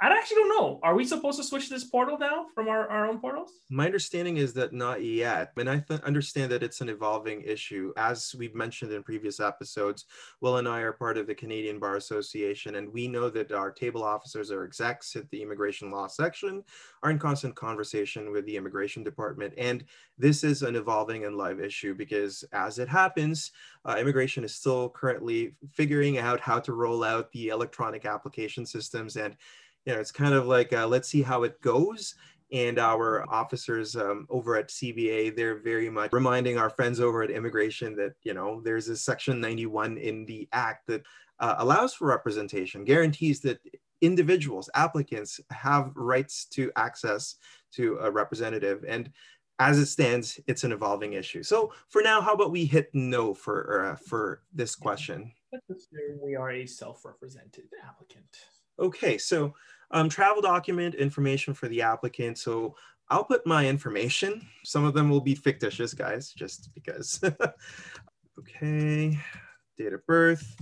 I 0.00 0.06
actually 0.16 0.36
don't 0.36 0.60
know. 0.60 0.78
Are 0.84 0.94
we 0.94 1.04
supposed 1.04 1.38
to 1.38 1.44
switch 1.44 1.68
this 1.68 1.82
portal 1.82 2.18
now 2.18 2.46
from 2.54 2.68
our, 2.68 2.88
our 2.88 3.08
own 3.08 3.18
portals? 3.18 3.50
My 3.68 3.86
understanding 3.86 4.36
is 4.36 4.52
that 4.54 4.72
not 4.72 5.02
yet. 5.02 5.50
And 5.56 5.68
I 5.68 5.80
th- 5.80 6.02
understand 6.02 6.52
that 6.52 6.62
it's 6.62 6.80
an 6.80 6.88
evolving 6.88 7.42
issue. 7.42 7.92
As 7.96 8.32
we've 8.38 8.54
mentioned 8.54 8.92
in 8.92 9.02
previous 9.02 9.40
episodes, 9.40 10.04
Will 10.40 10.58
and 10.58 10.68
I 10.68 10.80
are 10.82 10.92
part 10.92 11.18
of 11.18 11.26
the 11.26 11.34
Canadian 11.34 11.80
Bar 11.80 11.96
Association, 11.96 12.76
and 12.76 12.92
we 12.92 13.08
know 13.08 13.28
that 13.30 13.50
our 13.50 13.72
table 13.72 14.04
officers 14.04 14.52
or 14.52 14.62
execs 14.62 15.16
at 15.16 15.28
the 15.30 15.42
immigration 15.42 15.90
law 15.90 16.06
section 16.06 16.62
are 17.02 17.10
in 17.10 17.18
constant 17.18 17.56
conversation 17.56 18.30
with 18.30 18.46
the 18.46 18.56
immigration 18.56 19.02
department. 19.02 19.52
And 19.58 19.84
this 20.16 20.44
is 20.44 20.62
an 20.62 20.76
evolving 20.76 21.24
and 21.24 21.36
live 21.36 21.58
issue 21.58 21.94
because, 21.94 22.44
as 22.52 22.78
it 22.78 22.88
happens, 22.88 23.50
uh, 23.84 23.96
immigration 23.98 24.44
is 24.44 24.54
still 24.54 24.90
currently 24.90 25.54
figuring 25.72 26.18
out 26.18 26.38
how 26.38 26.60
to 26.60 26.72
roll 26.72 27.02
out 27.02 27.32
the 27.32 27.48
electronic 27.48 28.04
application 28.04 28.64
systems. 28.64 29.16
And 29.16 29.36
you 29.88 29.94
know, 29.94 30.00
it's 30.00 30.12
kind 30.12 30.34
of 30.34 30.46
like 30.46 30.74
uh, 30.74 30.86
let's 30.86 31.08
see 31.08 31.22
how 31.22 31.44
it 31.44 31.58
goes 31.62 32.14
and 32.52 32.78
our 32.78 33.28
officers 33.32 33.96
um, 33.96 34.26
over 34.28 34.54
at 34.56 34.68
CBA, 34.68 35.34
they're 35.34 35.58
very 35.58 35.88
much 35.88 36.12
reminding 36.12 36.58
our 36.58 36.68
friends 36.68 37.00
over 37.00 37.22
at 37.22 37.30
immigration 37.30 37.96
that, 37.96 38.12
you 38.22 38.34
know, 38.34 38.60
there's 38.62 38.88
a 38.88 38.96
section 38.96 39.40
91 39.40 39.96
in 39.96 40.26
the 40.26 40.46
act 40.52 40.86
that 40.88 41.02
uh, 41.40 41.54
allows 41.58 41.94
for 41.94 42.06
representation, 42.06 42.84
guarantees 42.84 43.40
that 43.40 43.60
individuals, 44.02 44.68
applicants 44.74 45.40
have 45.50 45.90
rights 45.94 46.44
to 46.46 46.70
access 46.76 47.36
to 47.72 47.98
a 48.02 48.10
representative. 48.10 48.84
And 48.86 49.10
as 49.58 49.78
it 49.78 49.86
stands, 49.86 50.38
it's 50.46 50.64
an 50.64 50.72
evolving 50.72 51.14
issue. 51.14 51.42
So 51.42 51.72
for 51.88 52.02
now, 52.02 52.20
how 52.20 52.34
about 52.34 52.50
we 52.50 52.66
hit 52.66 52.90
no 52.92 53.32
for, 53.32 53.86
uh, 53.86 53.96
for 53.96 54.42
this 54.54 54.74
question? 54.74 55.32
Let's 55.50 55.68
assume 55.70 56.20
we 56.22 56.36
are 56.36 56.50
a 56.50 56.66
self-represented 56.66 57.64
applicant. 57.86 58.26
Okay, 58.80 59.18
so 59.18 59.54
um, 59.90 60.08
travel 60.08 60.42
document 60.42 60.94
information 60.94 61.54
for 61.54 61.68
the 61.68 61.82
applicant. 61.82 62.38
So 62.38 62.76
I'll 63.08 63.24
put 63.24 63.46
my 63.46 63.66
information. 63.66 64.46
Some 64.64 64.84
of 64.84 64.94
them 64.94 65.08
will 65.08 65.20
be 65.20 65.34
fictitious, 65.34 65.94
guys, 65.94 66.32
just 66.32 66.72
because. 66.74 67.20
okay, 68.38 69.18
date 69.76 69.92
of 69.92 70.06
birth. 70.06 70.56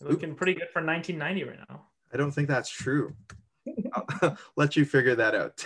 Looking 0.00 0.34
pretty 0.34 0.54
good 0.54 0.68
for 0.72 0.84
1990 0.84 1.44
right 1.44 1.68
now. 1.68 1.86
I 2.12 2.16
don't 2.16 2.30
think 2.30 2.48
that's 2.48 2.70
true. 2.70 3.14
I'll 3.94 4.36
let 4.56 4.76
you 4.76 4.84
figure 4.84 5.14
that 5.16 5.34
out. 5.34 5.64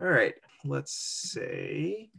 All 0.00 0.08
right, 0.08 0.34
let's 0.64 0.92
say 0.92 2.10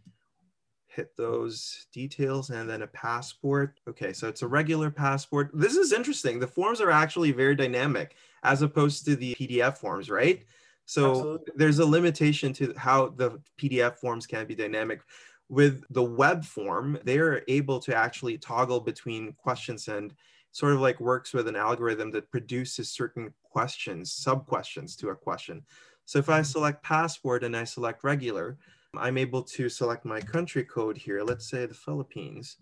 hit 0.98 1.16
those 1.16 1.86
details 1.94 2.50
and 2.50 2.70
then 2.70 2.82
a 2.82 2.88
passport. 2.88 3.80
Okay, 3.88 4.12
so 4.12 4.28
it's 4.28 4.42
a 4.42 4.48
regular 4.48 4.92
passport. 4.92 5.52
This 5.54 5.78
is 5.78 5.94
interesting. 5.94 6.40
The 6.40 6.48
forms 6.48 6.82
are 6.82 6.92
actually 6.92 7.32
very 7.32 7.56
dynamic 7.56 8.16
as 8.44 8.64
opposed 8.64 9.06
to 9.06 9.16
the 9.16 9.36
PDF 9.36 9.78
forms, 9.78 10.10
right? 10.10 10.44
So 10.86 11.12
Absolutely. 11.12 11.54
there's 11.56 11.80
a 11.80 11.86
limitation 11.86 12.52
to 12.54 12.74
how 12.76 13.10
the 13.10 13.40
PDF 13.58 13.98
forms 13.98 14.26
can 14.26 14.46
be 14.48 14.56
dynamic. 14.56 15.02
With 15.50 15.84
the 15.92 16.04
web 16.04 16.44
form, 16.44 16.98
they're 17.04 17.44
able 17.48 17.80
to 17.82 17.96
actually 17.96 18.38
toggle 18.38 18.82
between 18.82 19.34
questions 19.34 19.88
and 19.88 20.14
sort 20.52 20.74
of 20.74 20.82
like 20.82 21.00
works 21.00 21.34
with 21.34 21.48
an 21.48 21.56
algorithm 21.56 22.12
that 22.12 22.32
produces 22.32 22.90
certain 22.90 23.34
questions, 23.44 24.12
sub 24.12 24.48
questions 24.48 24.96
to 24.98 25.10
a 25.10 25.16
question. 25.16 25.62
So 26.06 26.20
if 26.20 26.30
I 26.30 26.40
mm-hmm. 26.40 26.46
select 26.46 26.84
passport 26.84 27.44
and 27.44 27.56
I 27.56 27.66
select 27.66 28.04
regular, 28.04 28.58
I'm 29.00 29.18
able 29.18 29.44
to 29.44 29.70
select 29.70 30.06
my 30.06 30.22
country 30.22 30.64
code 30.64 30.98
here. 30.98 31.24
Let's 31.24 31.50
say 31.50 31.66
the 31.66 31.74
Philippines. 31.74 32.58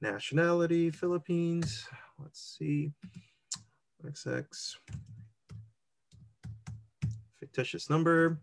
Nationality, 0.00 0.90
Philippines. 0.90 1.86
Let's 2.18 2.56
see. 2.58 2.92
XX. 4.04 4.76
Fictitious 7.38 7.88
number. 7.90 8.40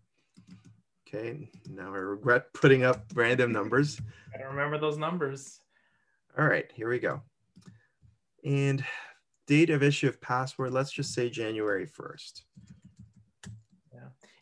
Okay, 1.06 1.50
now 1.68 1.92
I 1.92 1.98
regret 1.98 2.46
putting 2.54 2.84
up 2.84 3.04
random 3.14 3.52
numbers. 3.52 4.00
I 4.34 4.38
don't 4.38 4.48
remember 4.48 4.78
those 4.78 4.96
numbers. 4.96 5.60
All 6.38 6.46
right, 6.46 6.70
here 6.72 6.88
we 6.88 6.98
go. 6.98 7.20
And 8.44 8.84
date 9.46 9.70
of 9.70 9.82
issue 9.82 10.08
of 10.08 10.20
password, 10.20 10.72
let's 10.72 10.92
just 10.92 11.12
say 11.12 11.28
January 11.28 11.86
1st. 11.86 12.42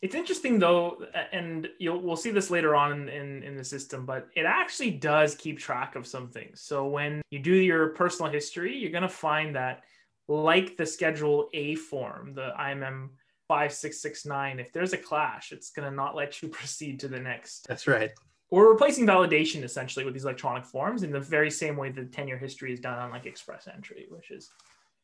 It's 0.01 0.15
interesting 0.15 0.59
though, 0.59 1.03
and 1.33 1.69
you'll 1.77 2.01
we'll 2.01 2.15
see 2.15 2.31
this 2.31 2.49
later 2.49 2.73
on 2.73 2.93
in, 2.93 3.09
in, 3.09 3.43
in 3.43 3.57
the 3.57 3.63
system, 3.63 4.05
but 4.05 4.29
it 4.35 4.45
actually 4.45 4.91
does 4.91 5.35
keep 5.35 5.59
track 5.59 5.95
of 5.95 6.07
some 6.07 6.29
things. 6.29 6.61
So 6.61 6.87
when 6.87 7.21
you 7.31 7.39
do 7.39 7.53
your 7.53 7.89
personal 7.89 8.31
history, 8.31 8.77
you're 8.77 8.91
gonna 8.91 9.09
find 9.09 9.55
that 9.55 9.83
like 10.29 10.77
the 10.77 10.85
Schedule 10.85 11.49
A 11.53 11.75
form, 11.75 12.33
the 12.33 12.53
IMM 12.57 13.09
5669, 13.49 14.59
if 14.59 14.71
there's 14.71 14.93
a 14.93 14.97
clash, 14.97 15.51
it's 15.51 15.71
gonna 15.71 15.91
not 15.91 16.15
let 16.15 16.41
you 16.41 16.47
proceed 16.49 16.99
to 17.01 17.09
the 17.09 17.19
next. 17.19 17.67
That's 17.67 17.87
right. 17.87 18.11
We're 18.51 18.71
replacing 18.71 19.05
validation 19.05 19.63
essentially 19.63 20.05
with 20.05 20.13
these 20.13 20.23
electronic 20.23 20.65
forms 20.65 21.03
in 21.03 21.11
the 21.11 21.19
very 21.19 21.51
same 21.51 21.75
way 21.75 21.91
that 21.91 22.11
tenure 22.11 22.37
history 22.37 22.73
is 22.73 22.79
done 22.79 22.97
on 22.97 23.11
like 23.11 23.25
Express 23.25 23.67
Entry, 23.67 24.07
which 24.09 24.31
is 24.31 24.49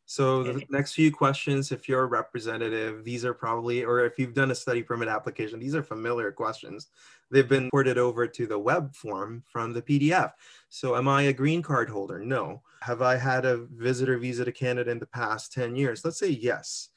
so 0.06 0.44
the 0.44 0.64
next 0.70 0.94
few 0.94 1.12
questions, 1.12 1.72
if 1.72 1.90
you're 1.90 2.04
a 2.04 2.08
representative, 2.08 3.04
these 3.04 3.26
are 3.26 3.34
probably, 3.34 3.84
or 3.84 4.06
if 4.06 4.20
you've 4.20 4.36
done 4.36 4.52
a 4.52 4.56
study 4.56 4.84
permit 4.84 5.08
application, 5.08 5.60
these 5.60 5.74
are 5.74 5.82
familiar 5.82 6.32
questions. 6.32 6.90
They've 7.32 7.50
been 7.50 7.72
ported 7.72 7.98
over 7.98 8.28
to 8.28 8.46
the 8.46 8.60
web 8.60 8.94
form 8.96 9.44
from 9.48 9.74
the 9.74 9.82
PDF. 9.82 10.34
So 10.70 10.96
am 10.96 11.08
I 11.08 11.24
a 11.24 11.34
green 11.34 11.64
card 11.64 11.90
holder? 11.90 12.20
No. 12.20 12.62
Have 12.82 13.02
I 13.02 13.16
had 13.16 13.46
a 13.46 13.66
visitor 13.66 14.20
visa 14.20 14.46
to 14.46 14.52
Canada 14.52 14.92
in 14.92 15.00
the 15.00 15.08
past 15.08 15.52
10 15.54 15.76
years? 15.76 16.06
Let's 16.06 16.20
say 16.20 16.30
yes. 16.30 16.90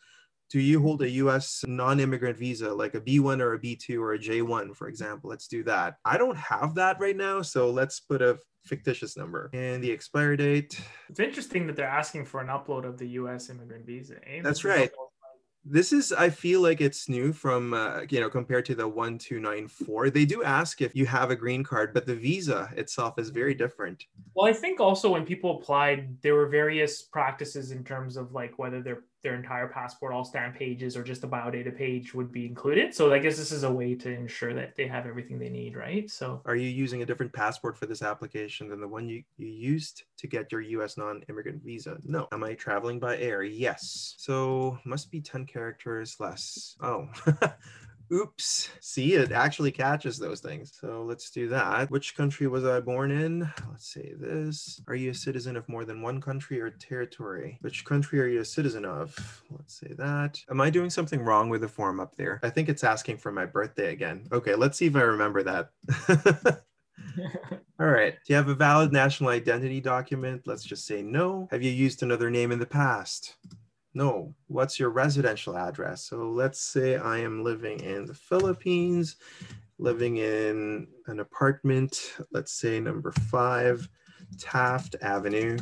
Do 0.50 0.60
you 0.60 0.80
hold 0.80 1.02
a 1.02 1.10
US 1.10 1.64
non 1.66 2.00
immigrant 2.00 2.38
visa, 2.38 2.72
like 2.72 2.94
a 2.94 3.00
B1 3.00 3.40
or 3.40 3.54
a 3.54 3.58
B2 3.58 4.00
or 4.00 4.14
a 4.14 4.18
J1, 4.18 4.74
for 4.74 4.88
example? 4.88 5.28
Let's 5.28 5.46
do 5.46 5.62
that. 5.64 5.96
I 6.04 6.16
don't 6.16 6.36
have 6.38 6.74
that 6.76 6.98
right 7.00 7.16
now. 7.16 7.42
So 7.42 7.70
let's 7.70 8.00
put 8.00 8.22
a 8.22 8.38
fictitious 8.64 9.16
number 9.16 9.50
and 9.52 9.82
the 9.82 9.90
expiry 9.90 10.36
date. 10.36 10.80
It's 11.08 11.20
interesting 11.20 11.66
that 11.66 11.76
they're 11.76 11.86
asking 11.86 12.24
for 12.26 12.40
an 12.40 12.48
upload 12.48 12.84
of 12.84 12.98
the 12.98 13.08
U.S. 13.20 13.50
immigrant 13.50 13.86
visa. 13.86 14.16
Eh? 14.26 14.40
That's 14.42 14.64
right. 14.64 14.90
This 15.70 15.92
is, 15.92 16.12
I 16.12 16.30
feel 16.30 16.62
like 16.62 16.80
it's 16.80 17.10
new 17.10 17.30
from, 17.30 17.74
uh, 17.74 18.02
you 18.08 18.20
know, 18.20 18.30
compared 18.30 18.64
to 18.66 18.74
the 18.74 18.88
1294. 18.88 20.08
They 20.08 20.24
do 20.24 20.42
ask 20.42 20.80
if 20.80 20.94
you 20.94 21.04
have 21.04 21.30
a 21.30 21.36
green 21.36 21.62
card, 21.62 21.92
but 21.92 22.06
the 22.06 22.14
visa 22.14 22.70
itself 22.74 23.18
is 23.18 23.28
very 23.28 23.54
different. 23.54 24.04
Well, 24.34 24.46
I 24.46 24.54
think 24.54 24.80
also 24.80 25.12
when 25.12 25.26
people 25.26 25.58
applied, 25.58 26.16
there 26.22 26.34
were 26.34 26.46
various 26.46 27.02
practices 27.02 27.70
in 27.70 27.84
terms 27.84 28.16
of 28.16 28.32
like 28.32 28.58
whether 28.58 28.80
they're 28.80 29.04
their 29.22 29.34
entire 29.34 29.68
passport, 29.68 30.12
all 30.12 30.24
stamp 30.24 30.56
pages, 30.56 30.96
or 30.96 31.02
just 31.02 31.24
a 31.24 31.28
biodata 31.28 31.76
page 31.76 32.14
would 32.14 32.30
be 32.30 32.46
included. 32.46 32.94
So 32.94 33.12
I 33.12 33.18
guess 33.18 33.36
this 33.36 33.52
is 33.52 33.64
a 33.64 33.70
way 33.70 33.94
to 33.96 34.10
ensure 34.10 34.54
that 34.54 34.76
they 34.76 34.86
have 34.86 35.06
everything 35.06 35.38
they 35.38 35.48
need, 35.48 35.76
right? 35.76 36.08
So 36.10 36.40
are 36.44 36.56
you 36.56 36.68
using 36.68 37.02
a 37.02 37.06
different 37.06 37.32
passport 37.32 37.76
for 37.76 37.86
this 37.86 38.02
application 38.02 38.68
than 38.68 38.80
the 38.80 38.88
one 38.88 39.08
you, 39.08 39.22
you 39.36 39.48
used 39.48 40.04
to 40.18 40.26
get 40.26 40.52
your 40.52 40.60
US 40.60 40.96
non-immigrant 40.96 41.62
visa? 41.64 41.98
No. 42.04 42.28
Am 42.32 42.44
I 42.44 42.54
traveling 42.54 42.98
by 42.98 43.18
air? 43.18 43.42
Yes. 43.42 44.14
So 44.18 44.78
must 44.84 45.10
be 45.10 45.20
10 45.20 45.46
characters 45.46 46.16
less. 46.20 46.76
Oh, 46.80 47.08
Oops. 48.12 48.70
See, 48.80 49.14
it 49.14 49.32
actually 49.32 49.70
catches 49.70 50.18
those 50.18 50.40
things. 50.40 50.72
So 50.80 51.02
let's 51.02 51.30
do 51.30 51.48
that. 51.48 51.90
Which 51.90 52.16
country 52.16 52.46
was 52.46 52.64
I 52.64 52.80
born 52.80 53.10
in? 53.10 53.40
Let's 53.70 53.92
say 53.92 54.14
this. 54.16 54.80
Are 54.88 54.94
you 54.94 55.10
a 55.10 55.14
citizen 55.14 55.56
of 55.56 55.68
more 55.68 55.84
than 55.84 56.00
one 56.00 56.20
country 56.20 56.60
or 56.60 56.70
territory? 56.70 57.58
Which 57.60 57.84
country 57.84 58.20
are 58.20 58.26
you 58.26 58.40
a 58.40 58.44
citizen 58.44 58.84
of? 58.84 59.42
Let's 59.50 59.78
say 59.78 59.92
that. 59.98 60.40
Am 60.50 60.60
I 60.60 60.70
doing 60.70 60.90
something 60.90 61.20
wrong 61.22 61.48
with 61.50 61.60
the 61.60 61.68
form 61.68 62.00
up 62.00 62.16
there? 62.16 62.40
I 62.42 62.50
think 62.50 62.68
it's 62.68 62.84
asking 62.84 63.18
for 63.18 63.30
my 63.30 63.44
birthday 63.44 63.92
again. 63.92 64.26
Okay, 64.32 64.54
let's 64.54 64.78
see 64.78 64.86
if 64.86 64.96
I 64.96 65.02
remember 65.02 65.42
that. 65.42 66.62
All 67.80 67.86
right. 67.86 68.14
Do 68.14 68.32
you 68.32 68.36
have 68.36 68.48
a 68.48 68.54
valid 68.54 68.92
national 68.92 69.30
identity 69.30 69.80
document? 69.80 70.42
Let's 70.46 70.64
just 70.64 70.86
say 70.86 71.02
no. 71.02 71.48
Have 71.50 71.62
you 71.62 71.70
used 71.70 72.02
another 72.02 72.30
name 72.30 72.52
in 72.52 72.58
the 72.58 72.66
past? 72.66 73.36
No, 73.98 74.32
what's 74.46 74.78
your 74.78 74.90
residential 74.90 75.56
address? 75.56 76.04
So 76.04 76.30
let's 76.30 76.60
say 76.60 76.94
I 76.94 77.18
am 77.18 77.42
living 77.42 77.80
in 77.80 78.06
the 78.06 78.14
Philippines, 78.14 79.16
living 79.80 80.18
in 80.18 80.86
an 81.08 81.18
apartment, 81.18 82.14
let's 82.30 82.52
say 82.52 82.78
number 82.78 83.10
five, 83.10 83.88
Taft 84.38 84.94
Avenue, 85.02 85.58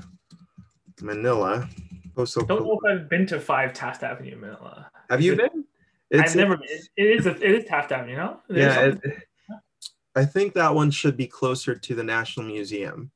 Manila. 1.00 1.66
Postal 2.14 2.44
Don't 2.44 2.66
know 2.66 2.78
if 2.84 3.00
I've 3.00 3.08
been 3.08 3.26
to 3.28 3.40
five 3.40 3.72
Taft 3.72 4.02
Avenue, 4.02 4.36
Manila. 4.36 4.90
Have 5.08 5.22
you 5.22 5.34
been? 5.34 5.64
It's, 6.10 6.32
I've 6.32 6.36
never 6.36 6.58
been. 6.58 6.68
It 6.98 7.06
is, 7.06 7.24
a, 7.24 7.30
it 7.36 7.54
is 7.54 7.64
Taft 7.64 7.90
Avenue, 7.90 8.16
no? 8.16 8.40
yeah, 8.50 8.80
it, 8.80 9.00
I 10.14 10.26
think 10.26 10.52
that 10.52 10.74
one 10.74 10.90
should 10.90 11.16
be 11.16 11.26
closer 11.26 11.74
to 11.74 11.94
the 11.94 12.04
National 12.04 12.44
Museum 12.44 13.10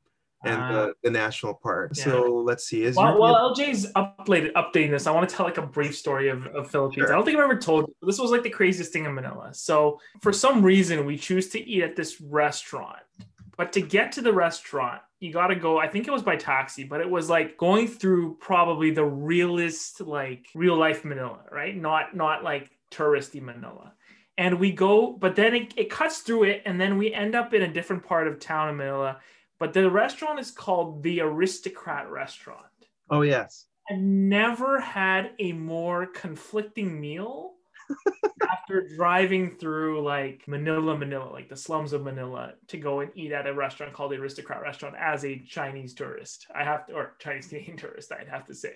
and 0.45 0.63
uh, 0.63 0.73
the, 0.73 0.95
the, 1.05 1.11
national 1.11 1.55
park. 1.55 1.93
Yeah. 1.95 2.05
So 2.05 2.43
let's 2.45 2.65
see. 2.65 2.85
Is 2.85 2.97
while, 2.97 3.19
while 3.19 3.55
LJ's 3.55 3.93
updated, 3.93 4.53
updating 4.53 4.91
this, 4.91 5.07
I 5.07 5.11
want 5.11 5.29
to 5.29 5.35
tell 5.35 5.45
like 5.45 5.59
a 5.59 5.67
brief 5.67 5.97
story 5.97 6.29
of, 6.29 6.47
of 6.49 6.71
Philippines. 6.71 7.07
Sure. 7.07 7.13
I 7.13 7.17
don't 7.17 7.25
think 7.25 7.37
I've 7.37 7.45
ever 7.45 7.59
told 7.59 7.89
you. 7.89 7.95
This 8.07 8.19
was 8.19 8.31
like 8.31 8.43
the 8.43 8.51
craziest 8.51 8.93
thing 8.93 9.05
in 9.05 9.15
Manila. 9.15 9.53
So 9.53 10.01
for 10.21 10.33
some 10.33 10.63
reason, 10.63 11.05
we 11.05 11.17
choose 11.19 11.49
to 11.51 11.61
eat 11.61 11.83
at 11.83 11.97
this 11.97 12.21
restaurant. 12.21 13.01
But 13.57 13.73
to 13.75 13.83
get 13.83 14.13
to 14.13 14.23
the 14.23 14.33
restaurant, 14.33 15.03
you 15.19 15.33
got 15.33 15.49
to 15.49 15.57
go. 15.57 15.79
I 15.79 15.87
think 15.87 16.09
it 16.09 16.11
was 16.11 16.23
by 16.23 16.37
taxi, 16.37 16.85
but 16.85 17.03
it 17.03 17.11
was 17.11 17.29
like 17.29 17.59
going 17.59 17.87
through 17.87 18.37
probably 18.37 18.91
the 18.91 19.05
realest, 19.05 20.01
like 20.01 20.47
real 20.55 20.77
life 20.77 21.05
Manila, 21.05 21.41
right? 21.51 21.77
Not 21.77 22.17
not 22.17 22.43
like 22.43 22.71
touristy 22.91 23.43
Manila 23.43 23.93
and 24.41 24.59
we 24.59 24.73
go 24.73 25.13
but 25.13 25.37
then 25.37 25.55
it, 25.55 25.75
it 25.77 25.91
cuts 25.91 26.21
through 26.21 26.45
it 26.45 26.63
and 26.65 26.81
then 26.81 26.97
we 26.97 27.13
end 27.13 27.35
up 27.35 27.55
in 27.55 27.63
a 27.63 27.73
different 27.73 28.03
part 28.03 28.27
of 28.27 28.41
town 28.41 28.69
in 28.71 28.77
manila 28.77 29.19
but 29.61 29.75
the 29.75 29.91
restaurant 29.91 30.41
is 30.41 30.51
called 30.51 31.03
the 31.03 31.21
Aristocrat 31.21 32.11
Restaurant. 32.11 32.65
Oh, 33.11 33.21
yes. 33.21 33.67
I've 33.91 33.99
never 33.99 34.81
had 34.81 35.33
a 35.39 35.53
more 35.53 36.07
conflicting 36.07 36.99
meal 36.99 37.53
after 38.51 38.89
driving 38.97 39.57
through 39.57 40.03
like 40.03 40.45
Manila, 40.47 40.97
Manila, 40.97 41.31
like 41.31 41.51
the 41.51 41.57
slums 41.57 41.93
of 41.93 42.03
Manila, 42.03 42.55
to 42.69 42.79
go 42.79 43.01
and 43.01 43.11
eat 43.15 43.33
at 43.33 43.47
a 43.47 43.53
restaurant 43.53 43.93
called 43.93 44.13
the 44.13 44.17
Aristocrat 44.17 44.63
Restaurant 44.63 44.95
as 44.99 45.25
a 45.25 45.39
Chinese 45.41 45.93
tourist. 45.93 46.47
I 46.55 46.65
have 46.65 46.87
to, 46.87 46.95
or 46.95 47.17
Chinese 47.19 47.49
Canadian 47.49 47.77
tourist, 47.77 48.13
I'd 48.13 48.29
have 48.29 48.47
to 48.47 48.55
say. 48.55 48.73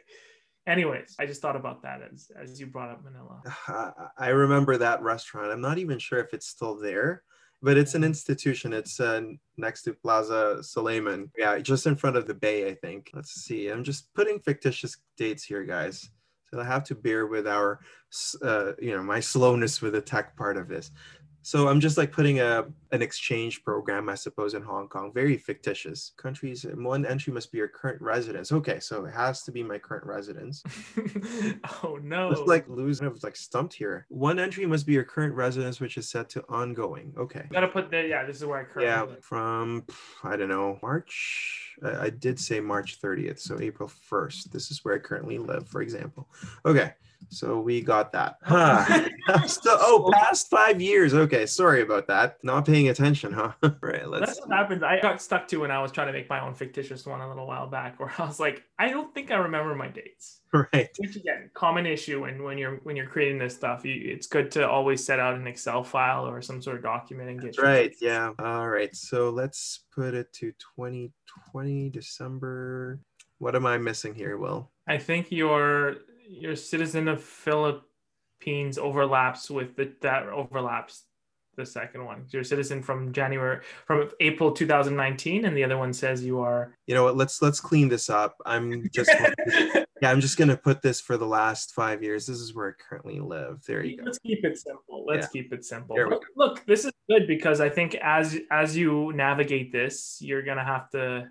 Anyways, 0.67 1.15
I 1.19 1.27
just 1.27 1.41
thought 1.41 1.57
about 1.57 1.83
that 1.83 2.01
as 2.13 2.31
as 2.41 2.59
you 2.59 2.67
brought 2.67 2.91
up 2.91 3.03
Manila. 3.05 3.43
I 4.19 4.29
remember 4.29 4.77
that 4.79 5.03
restaurant. 5.03 5.53
I'm 5.53 5.61
not 5.61 5.79
even 5.79 5.99
sure 5.99 6.19
if 6.19 6.35
it's 6.35 6.47
still 6.47 6.77
there 6.77 7.23
but 7.65 7.79
it's 7.79 7.95
an 7.95 8.05
institution. 8.05 8.75
It's 8.75 9.01
uh, 9.01 9.23
next 9.57 9.85
to 9.85 9.95
Plaza 9.95 10.63
Suleiman. 10.63 11.31
Yeah, 11.37 11.59
just 11.59 11.87
in 11.87 11.97
front 11.97 12.17
of 12.17 12.27
the 12.27 12.35
bay, 12.35 12.69
I 12.69 12.75
think. 12.75 13.11
Let's 13.15 13.33
see. 13.33 13.69
I'm 13.69 13.83
just 13.83 14.13
putting 14.13 14.39
fictitious 14.39 14.99
dates 15.17 15.43
here, 15.43 15.65
guys. 15.65 16.11
So 16.53 16.61
I 16.61 16.65
have 16.65 16.85
to 16.85 16.95
bear 16.95 17.27
with 17.27 17.49
our, 17.49 17.81
uh, 18.43 18.73
you 18.79 18.95
know, 18.95 19.03
my 19.03 19.19
slowness 19.19 19.81
with 19.81 19.95
the 19.95 20.03
tech 20.03 20.37
part 20.37 20.59
of 20.59 20.69
this. 20.69 20.91
So 21.45 21.69
I'm 21.69 21.79
just 21.79 21.99
like 21.99 22.11
putting 22.11 22.41
a 22.41 22.65
an 22.91 23.03
exchange 23.03 23.65
program, 23.65 24.09
I 24.09 24.15
suppose, 24.15 24.55
in 24.55 24.63
Hong 24.63 24.89
Kong. 24.89 25.13
Very 25.13 25.37
fictitious. 25.37 26.13
Countries, 26.17 26.65
one 26.75 27.05
entry 27.05 27.35
must 27.35 27.53
be 27.53 27.59
your 27.59 27.69
current 27.69 28.01
residence. 28.01 28.51
Okay, 28.51 28.81
so 28.81 29.05
it 29.05 29.13
has 29.13 29.43
to 29.43 29.53
be 29.53 29.63
my 29.63 29.77
current 29.77 30.07
residence. 30.07 30.63
oh 31.83 31.99
no. 32.03 32.31
It's 32.31 32.41
like 32.41 32.67
losing, 32.67 33.07
I 33.07 33.11
was 33.11 33.23
like 33.23 33.37
stumped 33.37 33.75
here. 33.75 34.07
One 34.09 34.39
entry 34.39 34.65
must 34.65 34.87
be 34.87 34.95
your 34.95 35.05
current 35.05 35.35
residence, 35.35 35.81
which 35.81 35.99
is 35.99 36.09
set 36.09 36.31
to 36.31 36.43
ongoing. 36.49 37.13
Okay. 37.19 37.45
Gotta 37.53 37.69
put 37.69 37.91
the 37.91 38.07
yeah, 38.09 38.25
this 38.25 38.37
is 38.37 38.47
where 38.47 38.61
I 38.61 38.65
currently 38.65 38.87
Yeah, 38.87 39.03
live. 39.03 39.23
from 39.23 39.85
I 40.23 40.37
don't 40.37 40.49
know, 40.49 40.79
March. 40.83 41.75
I, 41.85 42.07
I 42.07 42.11
did 42.11 42.41
say 42.41 42.59
March 42.59 43.03
30th, 43.03 43.39
so 43.39 43.61
April 43.61 43.91
1st. 44.11 44.51
This 44.51 44.71
is 44.71 44.83
where 44.83 44.95
I 44.95 44.99
currently 44.99 45.37
live, 45.37 45.69
for 45.69 45.83
example. 45.83 46.27
Okay. 46.65 46.95
So 47.35 47.59
we 47.59 47.81
got 47.81 48.13
that. 48.13 48.37
Huh. 48.43 49.09
so, 49.47 49.77
oh, 49.81 50.11
past 50.13 50.49
five 50.49 50.81
years. 50.81 51.15
Okay, 51.15 51.47
sorry 51.47 51.83
about 51.83 52.07
that. 52.07 52.39
Not 52.43 52.65
paying 52.65 52.89
attention, 52.89 53.33
huh? 53.33 53.53
right. 53.81 54.09
Let's. 54.09 54.27
That's 54.27 54.41
what 54.41 54.57
happens. 54.57 54.83
I 54.83 55.01
got 55.01 55.21
stuck 55.21 55.49
to 55.49 55.59
when 55.59 55.71
I 55.71 55.83
was 55.83 55.91
trying 55.91 56.07
to 56.07 56.13
make 56.13 56.29
my 56.31 56.41
own 56.41 56.55
fictitious 56.55 57.05
one 57.05 57.21
a 57.21 57.29
little 57.29 57.47
while 57.47 57.67
back, 57.67 57.99
where 57.99 58.13
I 58.19 58.27
was 58.27 58.39
like, 58.39 58.63
I 58.79 58.89
don't 58.89 59.13
think 59.15 59.31
I 59.31 59.37
remember 59.37 59.75
my 59.75 59.89
dates. 59.89 60.41
Right. 60.53 60.89
Which 60.99 61.17
again, 61.17 61.51
common 61.55 61.87
issue 61.87 62.23
when 62.23 62.43
when 62.43 62.59
you're 62.59 62.77
when 62.85 62.95
you're 62.95 63.09
creating 63.09 63.39
this 63.39 63.55
stuff. 63.55 63.85
You, 63.85 64.01
it's 64.05 64.29
good 64.29 64.51
to 64.53 64.69
always 64.69 65.05
set 65.05 65.19
out 65.19 65.35
an 65.35 65.47
Excel 65.47 65.83
file 65.83 66.27
or 66.29 66.41
some 66.41 66.63
sort 66.63 66.77
of 66.77 66.83
document 66.83 67.31
and 67.31 67.41
get. 67.41 67.47
That's 67.47 67.59
right. 67.59 67.91
Dates. 67.91 68.01
Yeah. 68.01 68.33
All 68.39 68.69
right. 68.69 68.95
So 68.95 69.31
let's 69.31 69.81
put 69.93 70.15
it 70.15 70.33
to 70.35 70.53
2020 70.77 71.91
December. 71.91 73.01
What 73.39 73.57
am 73.57 73.67
I 73.67 73.79
missing 73.79 74.15
here, 74.15 74.39
Will? 74.39 74.71
I 74.87 74.99
think 74.99 75.31
you're 75.31 75.97
your 76.29 76.57
citizen 76.57 77.09
of 77.09 77.23
Philippines 77.23 78.79
overlaps 78.79 79.51
with 79.51 79.77
the, 79.77 79.93
that 80.03 80.27
overlaps 80.29 81.05
the 81.57 81.67
second 81.67 82.05
one. 82.05 82.27
You're 82.31 82.43
a 82.43 82.45
citizen 82.45 82.83
from 82.83 83.13
January 83.13 83.61
from 83.87 84.11
April 84.21 84.53
2019, 84.53 85.45
and 85.45 85.57
the 85.57 85.65
other 85.65 85.79
one 85.79 85.93
says 85.93 86.25
you 86.25 86.41
are. 86.41 86.75
You 86.87 86.95
know 86.95 87.05
what? 87.05 87.17
Let's 87.17 87.41
let's 87.43 87.61
clean 87.61 87.89
this 87.89 88.11
up. 88.11 88.37
I'm 88.45 88.89
just 88.93 89.11
yeah. 89.47 89.85
I'm 90.03 90.21
just 90.21 90.37
gonna 90.37 90.57
put 90.57 90.83
this 90.83 91.01
for 91.01 91.17
the 91.17 91.27
last 91.27 91.73
five 91.73 92.03
years. 92.03 92.27
This 92.27 92.39
is 92.39 92.55
where 92.55 92.71
I 92.71 92.83
currently 92.83 93.21
live. 93.21 93.63
There 93.67 93.85
you 93.85 93.99
go. 93.99 94.05
Let's 94.05 94.19
keep 94.19 94.45
it 94.45 94.59
simple. 94.59 95.05
Let's 95.07 95.29
yeah. 95.33 95.43
keep 95.43 95.53
it 95.53 95.65
simple. 95.65 95.97
Look, 95.97 96.25
look, 96.37 96.67
this 96.67 96.85
is 96.85 96.93
good 97.09 97.27
because 97.27 97.61
I 97.61 97.69
think 97.69 97.95
as 97.97 98.39
as 98.51 98.77
you 98.77 99.13
navigate 99.15 99.73
this, 99.73 100.19
you're 100.21 100.43
gonna 100.43 100.65
have 100.65 100.91
to 100.91 101.29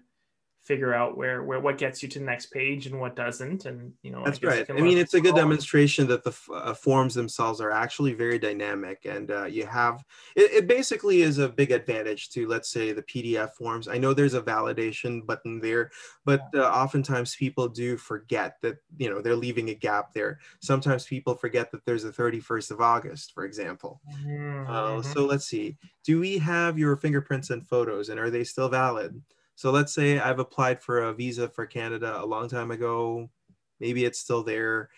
figure 0.63 0.93
out 0.93 1.17
where 1.17 1.43
where 1.43 1.59
what 1.59 1.77
gets 1.77 2.01
you 2.01 2.07
to 2.07 2.19
the 2.19 2.25
next 2.25 2.45
page 2.47 2.87
and 2.87 2.97
what 2.97 3.17
doesn't 3.17 3.65
and 3.65 3.91
you 4.01 4.11
know 4.11 4.23
that's 4.23 4.39
I 4.43 4.47
right. 4.47 4.69
i 4.69 4.73
mean 4.73 4.97
it's 4.97 5.13
a 5.13 5.19
good 5.19 5.35
demonstration 5.35 6.07
that 6.07 6.23
the 6.23 6.33
uh, 6.53 6.73
forms 6.73 7.13
themselves 7.13 7.59
are 7.59 7.71
actually 7.71 8.13
very 8.13 8.39
dynamic 8.39 9.05
and 9.05 9.29
uh, 9.29 9.43
you 9.43 9.65
have 9.65 10.03
it, 10.37 10.51
it, 10.51 10.67
basically 10.67 11.21
is 11.21 11.37
a 11.37 11.49
big 11.49 11.71
advantage 11.71 12.29
to 12.29 12.47
let's 12.47 12.69
say 12.69 12.93
the 12.93 13.03
pdf 13.03 13.51
forms. 13.53 13.87
I 13.87 13.97
know 13.97 14.13
there's 14.13 14.35
a 14.35 14.41
validation 14.41 15.25
button 15.25 15.59
there 15.59 15.91
but 16.23 16.41
uh, 16.55 16.61
oftentimes 16.61 17.35
people 17.35 17.67
do 17.67 17.97
forget 17.97 18.55
that 18.61 18.77
you 18.97 19.09
know 19.09 19.21
they're 19.21 19.35
leaving 19.35 19.69
a 19.69 19.73
gap 19.73 20.13
there. 20.13 20.39
Sometimes 20.61 21.05
people 21.05 21.35
forget 21.35 21.71
that 21.71 21.85
there's 21.85 22.05
a 22.05 22.11
31st 22.11 22.71
of 22.71 22.79
august 22.79 23.33
for 23.33 23.43
example. 23.43 23.99
Uh, 24.07 24.15
mm-hmm. 24.25 25.11
so 25.11 25.25
let's 25.25 25.45
see. 25.45 25.75
Do 26.05 26.21
we 26.21 26.37
have 26.37 26.79
your 26.79 26.95
fingerprints 26.95 27.49
and 27.49 27.67
photos 27.67 28.07
and 28.09 28.19
are 28.19 28.29
they 28.29 28.45
still 28.45 28.69
valid 28.69 29.21
so 29.55 29.71
let's 29.71 29.93
say 29.93 30.19
I've 30.19 30.39
applied 30.39 30.81
for 30.81 31.03
a 31.03 31.13
visa 31.13 31.47
for 31.47 31.65
Canada 31.65 32.21
a 32.21 32.25
long 32.25 32.49
time 32.49 32.71
ago. 32.71 33.29
Maybe 33.79 34.05
it's 34.05 34.19
still 34.19 34.43
there. 34.43 34.89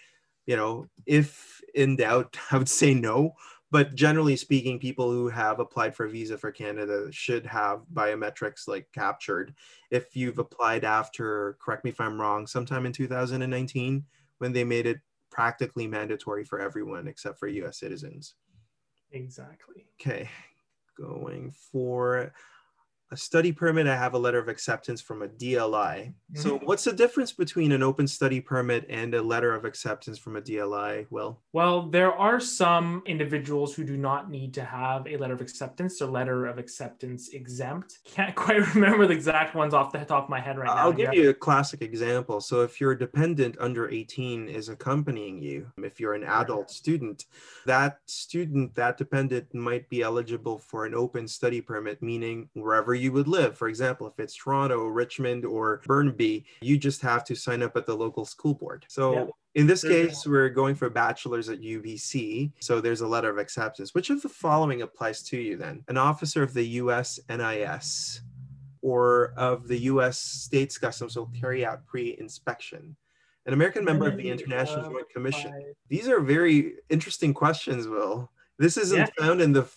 You 0.46 0.56
know, 0.56 0.88
if 1.06 1.62
in 1.74 1.96
doubt, 1.96 2.38
I 2.52 2.58
would 2.58 2.70
say 2.70 2.94
no. 2.94 3.34
But 3.72 3.96
generally 3.96 4.38
speaking, 4.38 4.80
people 4.80 5.12
who 5.12 5.28
have 5.28 5.60
applied 5.60 5.96
for 5.96 6.06
a 6.06 6.10
visa 6.10 6.38
for 6.38 6.52
Canada 6.52 7.12
should 7.12 7.46
have 7.46 7.82
biometrics 7.94 8.68
like 8.68 8.88
captured. 8.94 9.54
If 9.92 10.16
you've 10.16 10.40
applied 10.40 10.86
after, 10.86 11.58
correct 11.60 11.84
me 11.84 11.90
if 11.90 12.00
I'm 12.00 12.22
wrong, 12.22 12.48
sometime 12.48 12.86
in 12.86 12.94
2019 12.94 14.06
when 14.38 14.54
they 14.54 14.64
made 14.64 14.86
it 14.86 15.00
practically 15.30 15.88
mandatory 15.88 16.46
for 16.46 16.62
everyone 16.62 17.08
except 17.08 17.38
for 17.40 17.48
US 17.48 17.80
citizens. 17.80 18.36
Exactly. 19.12 19.86
Okay. 20.00 20.30
Going 20.98 21.52
for 21.52 22.32
a 23.16 23.18
study 23.18 23.54
permit, 23.54 23.88
I 23.88 23.96
have 23.96 24.14
a 24.14 24.18
letter 24.18 24.40
of 24.40 24.50
acceptance 24.50 25.00
from 25.00 25.22
a 25.22 25.28
DLI. 25.30 26.12
Mm-hmm. 26.12 26.42
So, 26.42 26.58
what's 26.58 26.84
the 26.84 26.92
difference 26.92 27.32
between 27.32 27.72
an 27.72 27.82
open 27.82 28.08
study 28.08 28.42
permit 28.42 28.86
and 28.90 29.16
a 29.16 29.22
letter 29.22 29.56
of 29.56 29.64
acceptance 29.64 30.18
from 30.18 30.36
a 30.36 30.42
DLI? 30.42 31.08
Will? 31.10 31.40
well, 31.54 31.84
there 31.84 32.12
are 32.12 32.42
some 32.42 33.02
individuals 33.06 33.74
who 33.74 33.86
do 33.86 33.96
not 33.96 34.30
need 34.30 34.54
to 34.56 34.66
have 34.66 35.08
a 35.08 35.16
letter 35.16 35.34
of 35.34 35.40
acceptance 35.40 36.02
or 36.02 36.08
letter 36.08 36.46
of 36.46 36.58
acceptance 36.58 37.30
exempt. 37.30 38.00
Can't 38.04 38.36
quite 38.46 38.76
remember 38.76 39.08
the 39.08 39.14
exact 39.14 39.56
ones 39.56 39.74
off 39.74 39.94
the 39.94 40.00
top 40.00 40.26
of 40.26 40.30
my 40.30 40.42
head 40.42 40.58
right 40.58 40.68
now. 40.68 40.74
I'll 40.76 40.92
give 40.92 41.14
you 41.14 41.30
a 41.30 41.34
classic 41.34 41.82
example. 41.82 42.42
So, 42.42 42.64
if 42.64 42.82
your 42.82 42.96
dependent 42.96 43.56
under 43.62 43.90
18 43.90 44.50
is 44.50 44.68
accompanying 44.68 45.42
you, 45.42 45.72
if 45.78 46.02
you're 46.02 46.16
an 46.16 46.26
adult 46.26 46.70
student, 46.70 47.26
that 47.66 48.00
student, 48.08 48.76
that 48.76 48.98
dependent 48.98 49.54
might 49.54 49.88
be 49.88 50.02
eligible 50.02 50.58
for 50.58 50.86
an 50.86 50.94
open 50.94 51.30
study 51.30 51.62
permit, 51.62 52.04
meaning 52.04 52.50
wherever 52.54 52.94
you 52.94 53.05
you 53.06 53.12
would 53.14 53.28
live. 53.28 53.58
For 53.58 53.70
example, 53.70 54.08
if 54.08 54.20
it's 54.20 54.36
Toronto, 54.36 54.86
Richmond, 54.86 55.46
or 55.46 55.82
Burnaby, 55.86 56.46
you 56.62 56.78
just 56.78 57.02
have 57.02 57.24
to 57.26 57.36
sign 57.36 57.64
up 57.64 57.78
at 57.78 57.86
the 57.86 57.96
local 57.96 58.26
school 58.26 58.56
board. 58.56 58.86
So 58.90 59.14
yeah. 59.14 59.26
in 59.54 59.68
this 59.68 59.84
mm-hmm. 59.84 60.08
case, 60.08 60.26
we're 60.26 60.50
going 60.50 60.76
for 60.76 60.90
bachelor's 60.90 61.48
at 61.48 61.62
UBC. 61.62 62.52
So 62.60 62.82
there's 62.82 63.02
a 63.02 63.08
letter 63.08 63.30
of 63.30 63.38
acceptance. 63.38 63.94
Which 63.94 64.10
of 64.10 64.22
the 64.22 64.30
following 64.30 64.82
applies 64.82 65.24
to 65.24 65.38
you 65.38 65.56
then? 65.56 65.84
An 65.88 65.98
officer 65.98 66.44
of 66.44 66.54
the 66.54 66.66
US 66.82 67.20
NIS 67.30 68.22
or 68.82 69.34
of 69.38 69.68
the 69.68 69.80
US 69.92 70.20
States 70.20 70.78
Customs 70.78 71.16
will 71.16 71.32
carry 71.40 71.66
out 71.66 71.86
pre-inspection 71.86 72.96
an 73.46 73.54
American 73.54 73.86
member 73.86 74.08
of 74.08 74.18
the 74.18 74.24
mm-hmm. 74.24 74.40
International 74.40 74.86
uh, 74.86 74.90
Joint 74.90 75.10
Commission. 75.12 75.54
These 75.88 76.08
are 76.08 76.20
very 76.20 76.78
interesting 76.90 77.34
questions, 77.34 77.88
Will. 77.88 78.32
This 78.58 78.78
isn't 78.78 78.98
yeah. 78.98 79.08
found 79.20 79.42
in 79.42 79.52
the 79.52 79.68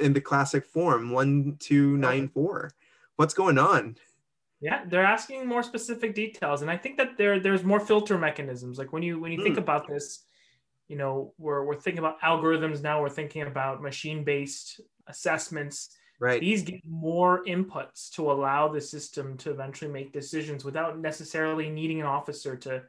in 0.00 0.12
the 0.12 0.20
classic 0.20 0.66
form 0.66 1.10
one 1.10 1.56
two 1.58 1.96
nine 1.96 2.28
four. 2.28 2.72
What's 3.16 3.34
going 3.34 3.58
on? 3.58 3.96
Yeah, 4.60 4.84
they're 4.86 5.04
asking 5.04 5.46
more 5.46 5.62
specific 5.62 6.14
details, 6.14 6.62
and 6.62 6.70
I 6.70 6.76
think 6.76 6.96
that 6.98 7.16
there 7.16 7.40
there's 7.40 7.64
more 7.64 7.80
filter 7.80 8.18
mechanisms. 8.18 8.78
Like 8.78 8.92
when 8.92 9.02
you 9.02 9.18
when 9.18 9.32
you 9.32 9.42
think 9.42 9.56
hmm. 9.56 9.62
about 9.62 9.88
this, 9.88 10.24
you 10.88 10.96
know, 10.96 11.32
we're 11.38 11.64
we're 11.64 11.80
thinking 11.80 11.98
about 11.98 12.20
algorithms 12.20 12.82
now. 12.82 13.00
We're 13.00 13.08
thinking 13.08 13.42
about 13.42 13.82
machine 13.82 14.24
based 14.24 14.80
assessments. 15.06 15.96
Right. 16.20 16.40
These 16.40 16.62
get 16.62 16.80
more 16.84 17.44
inputs 17.44 18.10
to 18.14 18.30
allow 18.30 18.66
the 18.66 18.80
system 18.80 19.36
to 19.38 19.50
eventually 19.52 19.90
make 19.90 20.12
decisions 20.12 20.64
without 20.64 20.98
necessarily 20.98 21.70
needing 21.70 22.00
an 22.00 22.06
officer 22.06 22.56
to 22.56 22.82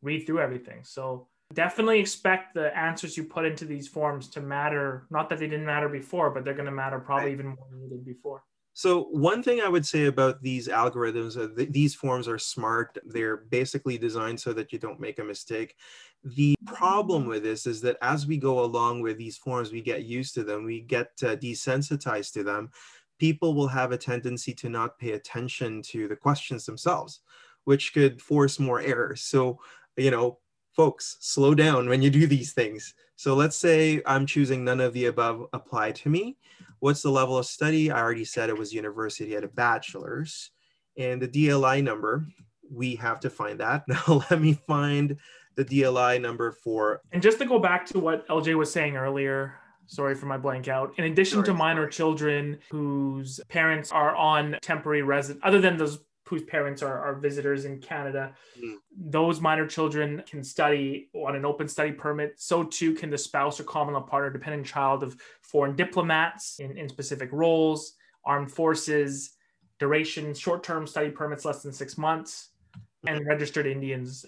read 0.00 0.26
through 0.26 0.40
everything. 0.40 0.80
So 0.82 1.28
definitely 1.52 1.98
expect 1.98 2.54
the 2.54 2.76
answers 2.76 3.16
you 3.16 3.24
put 3.24 3.44
into 3.44 3.64
these 3.64 3.88
forms 3.88 4.28
to 4.28 4.40
matter. 4.40 5.06
Not 5.10 5.28
that 5.30 5.38
they 5.38 5.48
didn't 5.48 5.66
matter 5.66 5.88
before 5.88 6.30
but 6.30 6.44
they're 6.44 6.54
going 6.54 6.66
to 6.66 6.72
matter 6.72 6.98
probably 6.98 7.32
even 7.32 7.46
more 7.46 7.66
than 7.70 7.82
they 7.82 7.88
did 7.88 8.04
before. 8.04 8.44
So 8.72 9.04
one 9.10 9.42
thing 9.42 9.60
i 9.60 9.68
would 9.68 9.84
say 9.84 10.06
about 10.06 10.42
these 10.42 10.68
algorithms 10.68 11.36
uh, 11.36 11.54
th- 11.54 11.72
these 11.72 11.94
forms 11.94 12.28
are 12.28 12.38
smart. 12.38 12.98
They're 13.04 13.38
basically 13.38 13.98
designed 13.98 14.40
so 14.40 14.52
that 14.52 14.72
you 14.72 14.78
don't 14.78 15.00
make 15.00 15.18
a 15.18 15.24
mistake. 15.24 15.74
The 16.22 16.54
problem 16.66 17.26
with 17.26 17.42
this 17.42 17.66
is 17.66 17.80
that 17.80 17.96
as 18.00 18.26
we 18.26 18.36
go 18.36 18.62
along 18.64 19.02
with 19.02 19.18
these 19.18 19.36
forms 19.36 19.72
we 19.72 19.80
get 19.80 20.04
used 20.04 20.34
to 20.34 20.44
them 20.44 20.64
we 20.64 20.80
get 20.80 21.10
uh, 21.22 21.36
desensitized 21.36 22.32
to 22.34 22.44
them 22.44 22.70
people 23.18 23.54
will 23.54 23.68
have 23.68 23.92
a 23.92 23.98
tendency 23.98 24.54
to 24.54 24.68
not 24.68 24.98
pay 24.98 25.12
attention 25.12 25.82
to 25.82 26.08
the 26.08 26.16
questions 26.16 26.64
themselves 26.64 27.20
which 27.64 27.92
could 27.92 28.22
force 28.22 28.58
more 28.60 28.80
errors. 28.80 29.22
So 29.22 29.58
you 29.96 30.12
know 30.12 30.38
folks, 30.80 31.18
slow 31.20 31.54
down 31.54 31.90
when 31.90 32.00
you 32.00 32.08
do 32.08 32.26
these 32.26 32.54
things. 32.54 32.94
So 33.16 33.34
let's 33.34 33.54
say 33.54 34.00
I'm 34.06 34.24
choosing 34.24 34.64
none 34.64 34.80
of 34.80 34.94
the 34.94 35.04
above 35.04 35.44
apply 35.52 35.92
to 35.92 36.08
me. 36.08 36.38
What's 36.78 37.02
the 37.02 37.10
level 37.10 37.36
of 37.36 37.44
study? 37.44 37.90
I 37.90 38.00
already 38.00 38.24
said 38.24 38.48
it 38.48 38.56
was 38.56 38.72
university 38.72 39.36
at 39.36 39.44
a 39.44 39.48
bachelor's. 39.48 40.52
And 40.96 41.20
the 41.20 41.28
DLI 41.28 41.84
number, 41.84 42.24
we 42.72 42.94
have 42.94 43.20
to 43.20 43.28
find 43.28 43.60
that. 43.60 43.84
Now 43.88 44.22
let 44.30 44.40
me 44.40 44.54
find 44.66 45.18
the 45.54 45.66
DLI 45.66 46.18
number 46.18 46.50
for. 46.50 47.02
And 47.12 47.20
just 47.20 47.36
to 47.40 47.44
go 47.44 47.58
back 47.58 47.84
to 47.88 47.98
what 47.98 48.26
LJ 48.28 48.56
was 48.56 48.72
saying 48.72 48.96
earlier, 48.96 49.56
sorry 49.86 50.14
for 50.14 50.24
my 50.24 50.38
blank 50.38 50.68
out. 50.68 50.94
In 50.96 51.04
addition 51.04 51.40
sorry, 51.40 51.46
to 51.48 51.52
minor 51.52 51.82
sorry. 51.82 51.92
children 51.92 52.58
whose 52.70 53.38
parents 53.50 53.92
are 53.92 54.16
on 54.16 54.56
temporary 54.62 55.02
resident, 55.02 55.44
other 55.44 55.60
than 55.60 55.76
those 55.76 55.98
whose 56.30 56.44
parents 56.44 56.80
are, 56.80 56.98
are 57.00 57.16
visitors 57.16 57.64
in 57.64 57.80
Canada. 57.80 58.32
Mm. 58.56 58.74
Those 58.96 59.40
minor 59.40 59.66
children 59.66 60.22
can 60.30 60.44
study 60.44 61.08
on 61.12 61.34
an 61.34 61.44
open 61.44 61.66
study 61.66 61.90
permit. 61.90 62.34
So 62.36 62.62
too 62.62 62.94
can 62.94 63.10
the 63.10 63.18
spouse 63.18 63.58
or 63.58 63.64
common 63.64 63.94
law 63.94 64.00
partner, 64.00 64.30
dependent 64.30 64.64
child 64.64 65.02
of 65.02 65.16
foreign 65.42 65.74
diplomats 65.74 66.60
in, 66.60 66.78
in 66.78 66.88
specific 66.88 67.30
roles, 67.32 67.96
armed 68.24 68.52
forces, 68.52 69.32
duration, 69.80 70.32
short-term 70.32 70.86
study 70.86 71.10
permits 71.10 71.44
less 71.44 71.62
than 71.64 71.72
six 71.72 71.98
months, 71.98 72.50
and 73.08 73.26
registered 73.26 73.66
Indians 73.66 74.24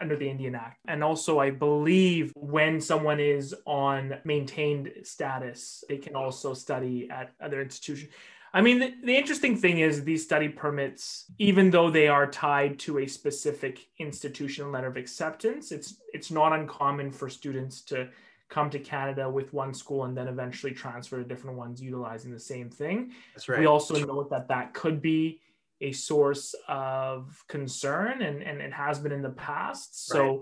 under 0.00 0.16
the 0.16 0.28
Indian 0.28 0.54
Act. 0.54 0.78
And 0.88 1.04
also, 1.04 1.38
I 1.38 1.50
believe 1.50 2.32
when 2.34 2.80
someone 2.80 3.20
is 3.20 3.54
on 3.66 4.14
maintained 4.24 4.90
status, 5.02 5.84
they 5.88 5.98
can 5.98 6.16
also 6.16 6.54
study 6.54 7.08
at 7.10 7.32
other 7.40 7.60
institutions. 7.60 8.10
I 8.54 8.60
mean, 8.60 8.78
the, 8.78 8.94
the, 9.02 9.16
interesting 9.16 9.56
thing 9.56 9.80
is 9.80 10.04
these 10.04 10.22
study 10.22 10.48
permits, 10.48 11.24
even 11.38 11.70
though 11.70 11.90
they 11.90 12.06
are 12.06 12.30
tied 12.30 12.78
to 12.80 13.00
a 13.00 13.06
specific 13.08 13.88
institution 13.98 14.70
letter 14.70 14.86
of 14.86 14.96
acceptance, 14.96 15.72
it's 15.72 15.96
it's 16.12 16.30
not 16.30 16.52
uncommon 16.52 17.10
for 17.10 17.28
students 17.28 17.82
to 17.82 18.08
come 18.48 18.70
to 18.70 18.78
Canada 18.78 19.28
with 19.28 19.52
one 19.52 19.74
school 19.74 20.04
and 20.04 20.16
then 20.16 20.28
eventually 20.28 20.72
transfer 20.72 21.18
to 21.18 21.24
different 21.24 21.56
ones 21.56 21.82
utilizing 21.82 22.30
the 22.30 22.38
same 22.38 22.70
thing. 22.70 23.10
That's 23.34 23.48
right. 23.48 23.58
We 23.58 23.66
also 23.66 23.98
know 24.06 24.22
that 24.30 24.46
that 24.48 24.72
could 24.72 25.02
be 25.02 25.40
a 25.80 25.90
source 25.90 26.54
of 26.68 27.44
concern 27.48 28.22
and, 28.22 28.40
and 28.40 28.60
it 28.60 28.72
has 28.72 29.00
been 29.00 29.10
in 29.10 29.22
the 29.22 29.30
past. 29.30 30.06
So 30.06 30.24
right 30.24 30.40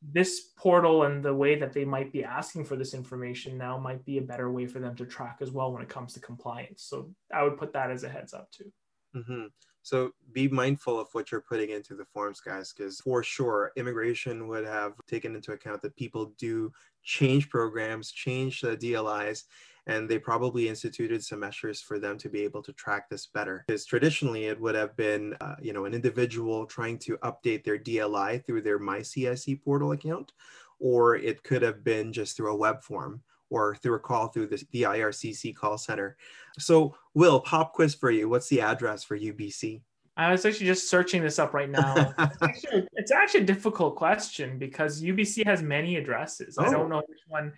this 0.00 0.52
portal 0.56 1.04
and 1.04 1.24
the 1.24 1.34
way 1.34 1.58
that 1.58 1.72
they 1.72 1.84
might 1.84 2.12
be 2.12 2.24
asking 2.24 2.64
for 2.64 2.76
this 2.76 2.94
information 2.94 3.58
now 3.58 3.76
might 3.78 4.04
be 4.04 4.18
a 4.18 4.22
better 4.22 4.50
way 4.50 4.66
for 4.66 4.78
them 4.78 4.94
to 4.96 5.04
track 5.04 5.38
as 5.40 5.50
well 5.50 5.72
when 5.72 5.82
it 5.82 5.88
comes 5.88 6.12
to 6.14 6.20
compliance. 6.20 6.84
So 6.84 7.10
I 7.34 7.42
would 7.42 7.58
put 7.58 7.72
that 7.72 7.90
as 7.90 8.04
a 8.04 8.08
heads 8.08 8.32
up 8.32 8.50
too. 8.50 8.72
Mm-hmm. 9.16 9.46
So 9.82 10.10
be 10.32 10.48
mindful 10.48 11.00
of 11.00 11.08
what 11.12 11.32
you're 11.32 11.40
putting 11.40 11.70
into 11.70 11.94
the 11.94 12.04
forms, 12.04 12.40
guys, 12.40 12.72
because 12.72 13.00
for 13.00 13.22
sure, 13.22 13.72
immigration 13.76 14.46
would 14.48 14.66
have 14.66 14.92
taken 15.08 15.34
into 15.34 15.52
account 15.52 15.82
that 15.82 15.96
people 15.96 16.34
do 16.38 16.70
change 17.02 17.48
programs, 17.48 18.12
change 18.12 18.60
the 18.60 18.76
DLIs, 18.76 19.44
and 19.88 20.08
they 20.08 20.18
probably 20.18 20.68
instituted 20.68 21.24
some 21.24 21.40
measures 21.40 21.80
for 21.80 21.98
them 21.98 22.18
to 22.18 22.28
be 22.28 22.42
able 22.42 22.62
to 22.62 22.72
track 22.74 23.08
this 23.08 23.26
better. 23.26 23.64
Because 23.66 23.86
traditionally, 23.86 24.46
it 24.46 24.60
would 24.60 24.74
have 24.74 24.94
been, 24.96 25.34
uh, 25.40 25.56
you 25.60 25.72
know, 25.72 25.86
an 25.86 25.94
individual 25.94 26.66
trying 26.66 26.98
to 27.00 27.16
update 27.18 27.64
their 27.64 27.78
DLI 27.78 28.44
through 28.44 28.62
their 28.62 28.78
MyCIC 28.78 29.62
portal 29.64 29.92
account, 29.92 30.32
or 30.78 31.16
it 31.16 31.42
could 31.42 31.62
have 31.62 31.82
been 31.82 32.12
just 32.12 32.36
through 32.36 32.52
a 32.52 32.56
web 32.56 32.82
form 32.82 33.22
or 33.50 33.76
through 33.76 33.94
a 33.94 33.98
call 33.98 34.28
through 34.28 34.46
the, 34.46 34.62
the 34.72 34.82
IRCC 34.82 35.56
call 35.56 35.78
center. 35.78 36.16
So, 36.58 36.94
Will, 37.14 37.40
pop 37.40 37.72
quiz 37.72 37.94
for 37.94 38.10
you. 38.10 38.28
What's 38.28 38.48
the 38.48 38.60
address 38.60 39.04
for 39.04 39.18
UBC? 39.18 39.80
I 40.18 40.32
was 40.32 40.44
actually 40.44 40.66
just 40.66 40.90
searching 40.90 41.22
this 41.22 41.38
up 41.38 41.54
right 41.54 41.70
now. 41.70 42.12
it's, 42.18 42.42
actually, 42.42 42.88
it's, 42.94 43.12
actually, 43.12 43.42
a 43.42 43.46
difficult 43.46 43.94
question 43.94 44.58
because 44.58 45.00
UBC 45.00 45.46
has 45.46 45.62
many 45.62 45.96
addresses. 45.96 46.56
Oh. 46.58 46.64
I 46.64 46.70
don't 46.70 46.90
know 46.90 47.02
which 47.08 47.20
one. 47.28 47.52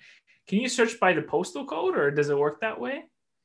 Can 0.51 0.59
you 0.59 0.69
search 0.69 0.99
by 0.99 1.13
the 1.13 1.23
postal 1.23 1.65
code 1.65 1.97
or 1.97 2.11
does 2.11 2.29
it 2.29 2.37
work 2.37 2.61
that 2.61 2.81
way? 2.81 3.05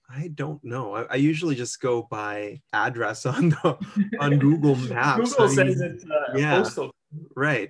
I 0.10 0.30
don't 0.30 0.63
know. 0.63 0.96
I, 0.96 1.04
I 1.04 1.15
usually 1.18 1.54
just 1.54 1.80
go 1.80 2.08
by 2.10 2.63
address 2.74 3.26
on 3.28 3.50
the 3.50 3.78
on 4.20 4.39
Google 4.39 4.76
Maps. 4.89 5.36
Google 5.36 5.44
I 5.44 5.48
mean, 5.48 5.56
says 5.56 5.82
it's 5.82 6.04
uh, 6.04 6.34
yeah, 6.36 6.56
postal. 6.56 6.89
Right. 7.36 7.70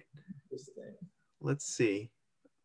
Let's 1.41 1.65
see. 1.65 2.11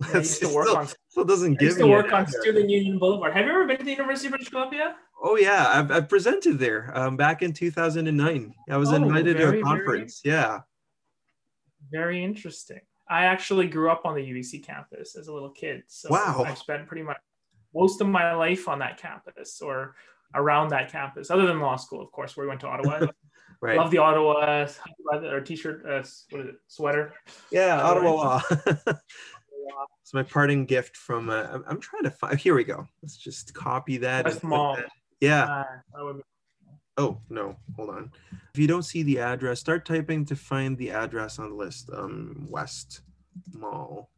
Yeah, 0.00 0.06
Let's 0.14 0.30
see. 0.30 0.46
Still, 0.46 0.76
on, 0.76 0.86
still 1.08 1.24
doesn't 1.24 1.54
give 1.54 1.70
used 1.70 1.78
to 1.78 1.88
work 1.88 2.12
on 2.12 2.28
Student 2.28 2.70
Union 2.70 3.00
Boulevard. 3.00 3.32
Have 3.32 3.46
you 3.46 3.50
ever 3.50 3.66
been 3.66 3.78
to 3.78 3.84
the 3.84 3.90
University 3.90 4.28
of 4.28 4.30
British 4.30 4.50
Columbia? 4.50 4.94
Oh 5.20 5.36
yeah, 5.36 5.66
I've, 5.70 5.90
I've 5.90 6.08
presented 6.08 6.60
there 6.60 6.96
um, 6.96 7.16
back 7.16 7.42
in 7.42 7.52
2009. 7.52 8.54
I 8.70 8.76
was 8.76 8.92
oh, 8.92 8.94
invited 8.94 9.36
very, 9.36 9.54
to 9.54 9.58
a 9.58 9.62
conference. 9.64 10.20
Very, 10.24 10.36
yeah. 10.36 10.60
Very 11.90 12.22
interesting. 12.22 12.80
I 13.10 13.24
actually 13.24 13.66
grew 13.66 13.90
up 13.90 14.02
on 14.04 14.14
the 14.14 14.22
UBC 14.22 14.64
campus 14.64 15.16
as 15.16 15.26
a 15.26 15.32
little 15.32 15.50
kid. 15.50 15.82
So 15.88 16.08
wow. 16.10 16.44
I've 16.46 16.56
spent 16.56 16.86
pretty 16.86 17.02
much 17.02 17.18
most 17.74 18.00
of 18.00 18.06
my 18.06 18.32
life 18.34 18.68
on 18.68 18.78
that 18.78 18.98
campus 18.98 19.60
or 19.60 19.96
around 20.34 20.68
that 20.68 20.92
campus, 20.92 21.28
other 21.30 21.44
than 21.44 21.58
law 21.58 21.74
school, 21.74 22.00
of 22.00 22.12
course, 22.12 22.36
where 22.36 22.46
we 22.46 22.48
went 22.48 22.60
to 22.60 22.68
Ottawa. 22.68 23.08
right. 23.60 23.76
Love 23.76 23.90
the 23.90 23.98
Ottawa 23.98 24.66
or 25.12 25.40
t-shirt, 25.40 25.84
uh, 25.84 26.04
what 26.30 26.42
is 26.42 26.48
it, 26.50 26.54
sweater? 26.68 27.14
Yeah, 27.50 27.82
Ottawa. 27.82 28.40
it's 30.02 30.14
my 30.14 30.22
parting 30.22 30.64
gift 30.64 30.96
from. 30.96 31.30
Uh, 31.30 31.58
I'm, 31.66 31.80
trying 31.80 32.04
to 32.04 32.10
find. 32.10 32.38
Here 32.38 32.54
we 32.54 32.62
go. 32.62 32.86
Let's 33.02 33.16
just 33.16 33.52
copy 33.54 33.96
that. 33.98 34.24
West 34.24 34.44
Mall. 34.44 34.76
That. 34.76 34.88
Yeah. 35.20 35.64
Uh, 35.94 36.12
oh 37.00 37.20
no, 37.30 37.56
hold 37.76 37.90
on. 37.90 38.12
If 38.52 38.60
you 38.60 38.66
don't 38.66 38.82
see 38.82 39.02
the 39.02 39.20
address, 39.20 39.60
start 39.60 39.84
typing 39.84 40.24
to 40.26 40.36
find 40.36 40.76
the 40.76 40.90
address 40.90 41.38
on 41.38 41.50
the 41.50 41.56
list. 41.56 41.90
Um, 41.92 42.46
West 42.48 43.00
Mall. 43.52 44.10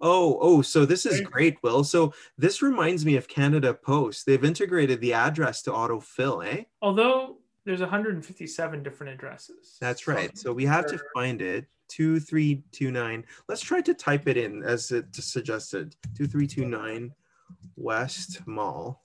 Oh, 0.00 0.38
oh, 0.40 0.62
so 0.62 0.86
this 0.86 1.04
is 1.04 1.20
great, 1.20 1.62
Will. 1.62 1.84
So 1.84 2.14
this 2.38 2.62
reminds 2.62 3.04
me 3.04 3.16
of 3.16 3.28
Canada 3.28 3.74
Post. 3.74 4.24
They've 4.24 4.44
integrated 4.44 5.00
the 5.02 5.12
address 5.12 5.60
to 5.62 5.72
autofill, 5.72 6.46
eh? 6.46 6.64
Although 6.80 7.36
there's 7.66 7.80
157 7.80 8.82
different 8.82 9.12
addresses. 9.12 9.76
That's 9.78 10.08
right. 10.08 10.36
So 10.38 10.54
we 10.54 10.64
have 10.64 10.86
to 10.86 10.98
find 11.14 11.42
it. 11.42 11.66
2329. 11.90 13.24
Let's 13.48 13.60
try 13.60 13.80
to 13.80 13.92
type 13.94 14.28
it 14.28 14.36
in 14.36 14.62
as 14.62 14.92
it 14.92 15.14
suggested. 15.14 15.96
2329 16.16 17.12
West 17.76 18.46
Mall. 18.46 19.02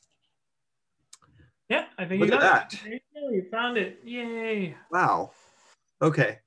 Yeah, 1.70 1.86
I 1.98 2.06
think 2.06 2.22
Look 2.22 2.30
you 2.30 2.38
got 2.38 2.44
at 2.44 2.74
it. 2.74 2.80
that. 2.84 3.02
You 3.32 3.46
found 3.50 3.78
it. 3.78 4.00
Yay. 4.04 4.76
Wow. 4.92 5.32
Okay. 6.02 6.40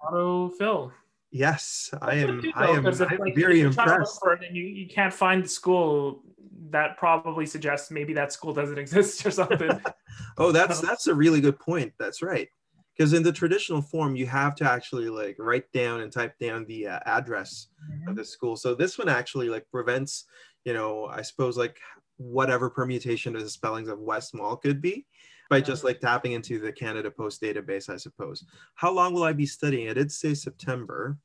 Auto 0.00 0.48
fill. 0.50 0.92
Yes, 1.30 1.90
I 2.00 2.14
am. 2.14 2.42
I 2.54 2.68
am, 2.68 2.86
I'm 2.86 3.18
like, 3.18 3.34
very 3.34 3.60
impressed. 3.60 4.20
And 4.24 4.56
you, 4.56 4.64
you 4.64 4.88
can't 4.88 5.12
find 5.12 5.44
the 5.44 5.48
school. 5.48 6.22
That 6.70 6.96
probably 6.96 7.46
suggests 7.46 7.90
maybe 7.90 8.12
that 8.14 8.32
school 8.32 8.52
doesn't 8.52 8.78
exist 8.84 9.24
or 9.26 9.30
something. 9.30 9.80
oh, 10.38 10.50
that's 10.50 10.80
that's 10.80 11.06
a 11.06 11.14
really 11.14 11.40
good 11.40 11.58
point. 11.58 11.92
That's 11.98 12.22
right. 12.22 12.48
Because 12.96 13.12
in 13.12 13.22
the 13.22 13.32
traditional 13.32 13.82
form, 13.82 14.16
you 14.16 14.26
have 14.26 14.54
to 14.56 14.70
actually 14.70 15.10
like 15.10 15.36
write 15.38 15.70
down 15.72 16.00
and 16.00 16.10
type 16.10 16.38
down 16.38 16.64
the 16.64 16.86
uh, 16.86 17.00
address 17.04 17.68
mm-hmm. 17.92 18.08
of 18.08 18.16
the 18.16 18.24
school. 18.24 18.56
So 18.56 18.74
this 18.74 18.96
one 18.96 19.08
actually 19.08 19.50
like 19.50 19.66
prevents, 19.70 20.24
you 20.64 20.72
know, 20.72 21.04
I 21.04 21.20
suppose 21.20 21.58
like 21.58 21.78
whatever 22.16 22.70
permutation 22.70 23.36
of 23.36 23.42
the 23.42 23.50
spellings 23.50 23.88
of 23.88 23.98
West 23.98 24.34
Mall 24.34 24.56
could 24.56 24.80
be 24.80 25.06
by 25.48 25.60
just 25.60 25.84
like 25.84 26.00
tapping 26.00 26.32
into 26.32 26.58
the 26.58 26.72
Canada 26.72 27.10
Post 27.10 27.42
database, 27.42 27.88
I 27.88 27.96
suppose. 27.96 28.44
How 28.74 28.90
long 28.90 29.14
will 29.14 29.22
I 29.22 29.32
be 29.32 29.46
studying? 29.46 29.88
I 29.88 29.94
did 29.94 30.10
say 30.10 30.34
September 30.34 31.16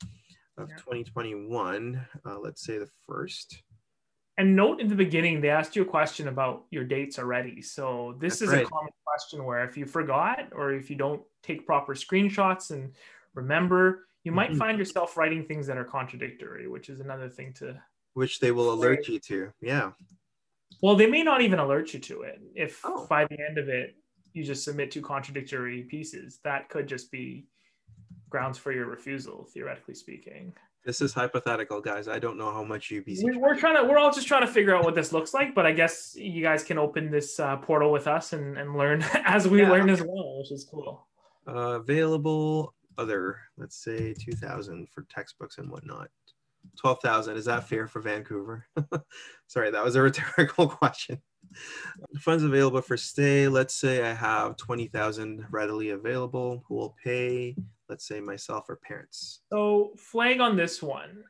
of 0.58 0.70
yeah. 0.70 0.76
2021. 0.78 2.06
Uh, 2.26 2.40
let's 2.40 2.64
say 2.66 2.78
the 2.78 2.90
first. 3.08 3.64
And 4.38 4.56
note 4.56 4.80
in 4.80 4.88
the 4.88 4.96
beginning, 4.96 5.42
they 5.42 5.50
asked 5.50 5.76
you 5.76 5.82
a 5.82 5.86
question 5.86 6.28
about 6.28 6.64
your 6.72 6.84
dates 6.84 7.20
already. 7.20 7.62
So 7.62 8.16
this 8.20 8.40
That's 8.40 8.44
is 8.44 8.58
right. 8.58 8.66
a 8.66 8.70
common 8.70 8.92
question 9.06 9.44
where 9.44 9.64
if 9.66 9.78
you 9.78 9.86
forgot 9.86 10.50
or 10.54 10.74
if 10.74 10.90
you 10.90 10.96
don't 10.96 11.22
take 11.44 11.66
proper 11.66 11.94
screenshots 11.94 12.72
and 12.72 12.94
remember, 13.34 14.08
you 14.24 14.32
might 14.32 14.52
mm-hmm. 14.52 14.60
find 14.60 14.78
yourself 14.78 15.18
writing 15.18 15.46
things 15.46 15.68
that 15.68 15.78
are 15.78 15.84
contradictory, 15.84 16.68
which 16.68 16.90
is 16.90 17.00
another 17.00 17.30
thing 17.30 17.54
to. 17.54 17.82
Which 18.14 18.40
they 18.40 18.52
will 18.52 18.74
alert 18.74 19.08
you 19.08 19.20
to. 19.20 19.52
Yeah. 19.62 19.92
Well, 20.82 20.96
they 20.96 21.08
may 21.08 21.24
not 21.24 21.42
even 21.42 21.60
alert 21.60 21.94
you 21.94 22.00
to 22.00 22.22
it. 22.24 22.42
If 22.56 22.82
oh. 22.84 23.06
by 23.08 23.26
the 23.26 23.38
end 23.48 23.58
of 23.58 23.70
it, 23.70 23.96
you 24.34 24.44
just 24.44 24.64
submit 24.64 24.92
two 24.92 25.02
contradictory 25.02 25.84
pieces, 25.84 26.40
that 26.44 26.70
could 26.70 26.88
just 26.88 27.12
be 27.12 27.46
grounds 28.30 28.58
for 28.58 28.72
your 28.72 28.88
refusal, 28.88 29.48
theoretically 29.54 29.94
speaking. 29.94 30.54
This 30.84 31.02
is 31.02 31.14
hypothetical, 31.14 31.80
guys. 31.80 32.08
I 32.08 32.18
don't 32.18 32.38
know 32.38 32.52
how 32.52 32.64
much 32.64 32.90
UBC. 32.90 33.24
We, 33.24 33.38
we're 33.38 33.56
trying 33.56 33.76
to. 33.76 33.84
We're 33.84 34.00
all 34.00 34.12
just 34.12 34.28
trying 34.28 34.42
to 34.42 34.52
figure 34.52 34.76
out 34.76 34.84
what 34.84 34.96
this 34.96 35.14
looks 35.14 35.32
like. 35.32 35.54
But 35.54 35.68
I 35.68 35.74
guess 35.74 36.16
you 36.16 36.42
guys 36.42 36.64
can 36.64 36.80
open 36.80 37.12
this 37.12 37.40
uh, 37.40 37.58
portal 37.58 37.92
with 37.92 38.08
us 38.08 38.34
and, 38.34 38.58
and 38.58 38.76
learn 38.76 39.04
as 39.26 39.48
we 39.48 39.62
yeah. 39.62 39.70
learn 39.70 39.90
as 39.92 40.02
well, 40.02 40.40
which 40.40 40.52
is 40.52 40.68
cool. 40.70 41.08
Uh, 41.48 41.80
available 41.80 42.74
other, 42.98 43.38
let's 43.58 43.84
say, 43.84 44.16
two 44.16 44.32
thousand 44.32 44.88
for 44.90 45.06
textbooks 45.08 45.60
and 45.60 45.70
whatnot. 45.70 46.10
12,000. 46.78 47.38
Is 47.38 47.46
that 47.46 47.68
fair 47.68 47.88
for 47.88 48.02
Vancouver? 48.02 48.66
Sorry, 49.48 49.72
that 49.72 49.84
was 49.84 49.96
a 49.96 50.02
rhetorical 50.04 50.68
question. 50.68 51.22
Funds 52.20 52.44
available 52.44 52.82
for 52.82 52.98
stay. 52.98 53.48
Let's 53.48 53.76
say 53.76 54.04
I 54.04 54.14
have 54.14 54.58
20,000 54.58 55.46
readily 55.52 55.90
available. 55.90 56.64
Who 56.68 56.76
will 56.76 56.96
pay? 57.04 57.56
Let's 57.90 58.08
say 58.08 58.20
myself 58.20 58.70
or 58.70 58.78
parents. 58.78 59.42
So, 59.52 59.92
flag 59.98 60.40
on 60.40 60.56
this 60.56 60.82
one, 60.82 61.24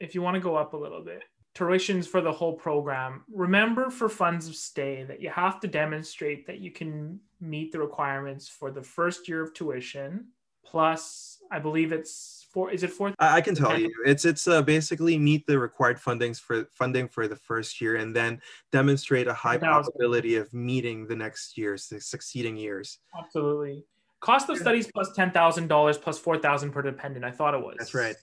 if 0.00 0.14
you 0.14 0.22
want 0.22 0.34
to 0.34 0.40
go 0.40 0.56
up 0.56 0.72
a 0.72 0.76
little 0.76 1.04
bit, 1.04 1.22
tuitions 1.54 2.06
for 2.06 2.20
the 2.20 2.32
whole 2.32 2.54
program. 2.54 3.24
Remember 3.32 3.90
for 3.90 4.08
funds 4.08 4.46
of 4.46 4.54
stay 4.54 5.04
that 5.04 5.20
you 5.20 5.30
have 5.30 5.60
to 5.60 5.68
demonstrate 5.68 6.46
that 6.46 6.60
you 6.60 6.70
can 6.70 7.20
meet 7.40 7.72
the 7.72 7.78
requirements 7.78 8.48
for 8.48 8.70
the 8.70 8.82
first 8.82 9.28
year 9.28 9.42
of 9.42 9.54
tuition, 9.54 10.28
plus, 10.64 11.38
I 11.50 11.58
believe 11.58 11.92
it's 11.92 12.45
four 12.56 12.70
is 12.70 12.82
it 12.82 12.90
four 12.90 13.12
i 13.18 13.38
can 13.42 13.54
tell 13.54 13.78
you. 13.78 13.92
It's 14.06 14.24
it's 14.24 14.48
uh, 14.48 14.62
basically 14.62 15.18
meet 15.18 15.46
the 15.46 15.58
required 15.58 15.98
fundings 15.98 16.40
for 16.40 16.66
funding 16.72 17.06
for 17.06 17.28
the 17.28 17.36
first 17.36 17.82
year 17.82 17.96
and 17.96 18.16
then 18.16 18.40
demonstrate 18.72 19.26
a 19.26 19.34
high 19.34 19.58
probability 19.58 20.36
of 20.36 20.50
meeting 20.54 21.06
the 21.06 21.16
next 21.16 21.58
years 21.58 21.86
the 21.88 22.00
succeeding 22.00 22.56
years. 22.56 22.98
Absolutely. 23.18 23.84
Cost 24.20 24.48
of 24.48 24.56
studies 24.56 24.88
$10000 24.96 26.00
plus 26.00 26.18
4000 26.18 26.70
per 26.70 26.80
dependent. 26.80 27.26
I 27.26 27.30
thought 27.30 27.52
it 27.52 27.60
was. 27.60 27.76
That's 27.78 27.94
right. 27.94 28.16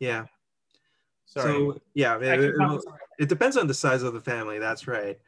Yeah. 0.00 0.26
Sorry. 1.24 1.52
so 1.52 1.80
yeah 1.94 2.18
it, 2.18 2.40
it, 2.40 2.54
it 3.18 3.28
depends 3.30 3.56
on 3.56 3.66
the 3.66 3.74
size 3.74 4.02
of 4.02 4.12
the 4.12 4.20
family. 4.20 4.58
That's 4.58 4.86
right 4.86 5.18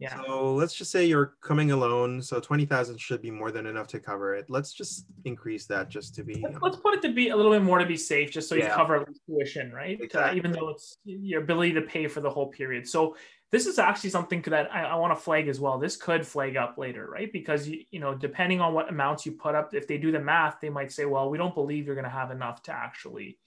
yeah. 0.00 0.18
So 0.24 0.54
let's 0.54 0.72
just 0.72 0.90
say 0.90 1.04
you're 1.04 1.34
coming 1.42 1.72
alone. 1.72 2.22
So 2.22 2.40
20,000 2.40 2.98
should 2.98 3.20
be 3.20 3.30
more 3.30 3.50
than 3.50 3.66
enough 3.66 3.86
to 3.88 4.00
cover 4.00 4.34
it. 4.34 4.48
Let's 4.48 4.72
just 4.72 5.04
increase 5.26 5.66
that 5.66 5.90
just 5.90 6.14
to 6.14 6.24
be. 6.24 6.42
Let's, 6.62 6.78
put 6.78 6.94
it 6.94 7.02
to 7.02 7.12
be 7.12 7.28
a 7.28 7.36
little 7.36 7.52
bit 7.52 7.62
more 7.62 7.78
to 7.78 7.84
be 7.84 7.98
safe, 7.98 8.30
just 8.30 8.48
so 8.48 8.54
yeah. 8.54 8.68
you 8.68 8.72
cover 8.72 9.06
tuition, 9.26 9.70
right? 9.72 10.00
Uh, 10.00 10.04
exactly. 10.04 10.30
Uh, 10.30 10.34
even 10.36 10.52
though 10.52 10.70
it's 10.70 10.96
your 11.04 11.42
ability 11.42 11.74
to 11.74 11.82
pay 11.82 12.08
for 12.08 12.22
the 12.22 12.30
whole 12.30 12.46
period. 12.46 12.88
So 12.88 13.14
this 13.52 13.66
is 13.66 13.78
actually 13.78 14.08
something 14.08 14.40
that 14.42 14.74
I, 14.74 14.84
I 14.84 14.94
want 14.94 15.14
to 15.14 15.22
flag 15.22 15.48
as 15.48 15.60
well. 15.60 15.78
This 15.78 15.96
could 15.96 16.26
flag 16.26 16.56
up 16.56 16.78
later, 16.78 17.06
right? 17.06 17.30
Because 17.30 17.68
you, 17.68 17.82
you 17.90 18.00
know, 18.00 18.14
depending 18.14 18.62
on 18.62 18.72
what 18.72 18.88
amounts 18.88 19.26
you 19.26 19.32
put 19.32 19.54
up, 19.54 19.74
if 19.74 19.86
they 19.86 19.98
do 19.98 20.10
the 20.10 20.20
math, 20.20 20.60
they 20.62 20.70
might 20.70 20.92
say, 20.92 21.04
well, 21.04 21.28
we 21.28 21.36
don't 21.36 21.54
believe 21.54 21.84
you're 21.84 21.94
going 21.94 22.04
to 22.04 22.10
have 22.10 22.30
enough 22.30 22.62
to 22.64 22.72
actually 22.72 23.38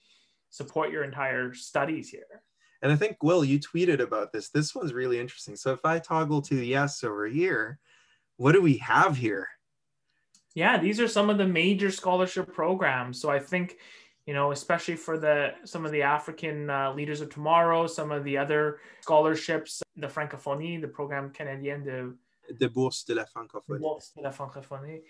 support 0.50 0.92
your 0.92 1.02
entire 1.02 1.52
studies 1.52 2.08
here. 2.08 2.42
And 2.84 2.92
I 2.92 2.96
think, 2.96 3.22
Will, 3.22 3.42
you 3.42 3.58
tweeted 3.58 4.00
about 4.00 4.30
this. 4.30 4.50
This 4.50 4.74
one's 4.74 4.92
really 4.92 5.18
interesting. 5.18 5.56
So 5.56 5.72
if 5.72 5.80
I 5.84 5.98
toggle 5.98 6.42
to 6.42 6.54
the 6.54 6.66
yes 6.66 7.02
over 7.02 7.26
here, 7.26 7.78
what 8.36 8.52
do 8.52 8.60
we 8.60 8.76
have 8.76 9.16
here? 9.16 9.48
Yeah, 10.54 10.78
these 10.78 11.00
are 11.00 11.08
some 11.08 11.30
of 11.30 11.38
the 11.38 11.46
major 11.46 11.90
scholarship 11.90 12.52
programs. 12.52 13.18
So 13.18 13.30
I 13.30 13.40
think 13.40 13.78
you 14.26 14.32
know, 14.32 14.52
especially 14.52 14.96
for 14.96 15.18
the 15.18 15.54
some 15.64 15.84
of 15.84 15.92
the 15.92 16.02
African 16.02 16.70
uh, 16.70 16.92
leaders 16.92 17.20
of 17.20 17.30
tomorrow, 17.30 17.86
some 17.86 18.10
of 18.10 18.24
the 18.24 18.38
other 18.38 18.80
scholarships, 19.00 19.82
the 19.96 20.06
Francophonie, 20.06 20.80
the 20.80 20.88
Programme 20.88 21.30
Canadien 21.30 21.84
de, 21.84 22.12
de 22.58 22.68
Bourse 22.68 23.04
de 23.04 23.14
la 23.14 23.24
Francophonie. 23.24 23.80
Bourse 23.80 24.12
de 24.16 24.22
la 24.22 24.30
Francophonie. 24.30 25.00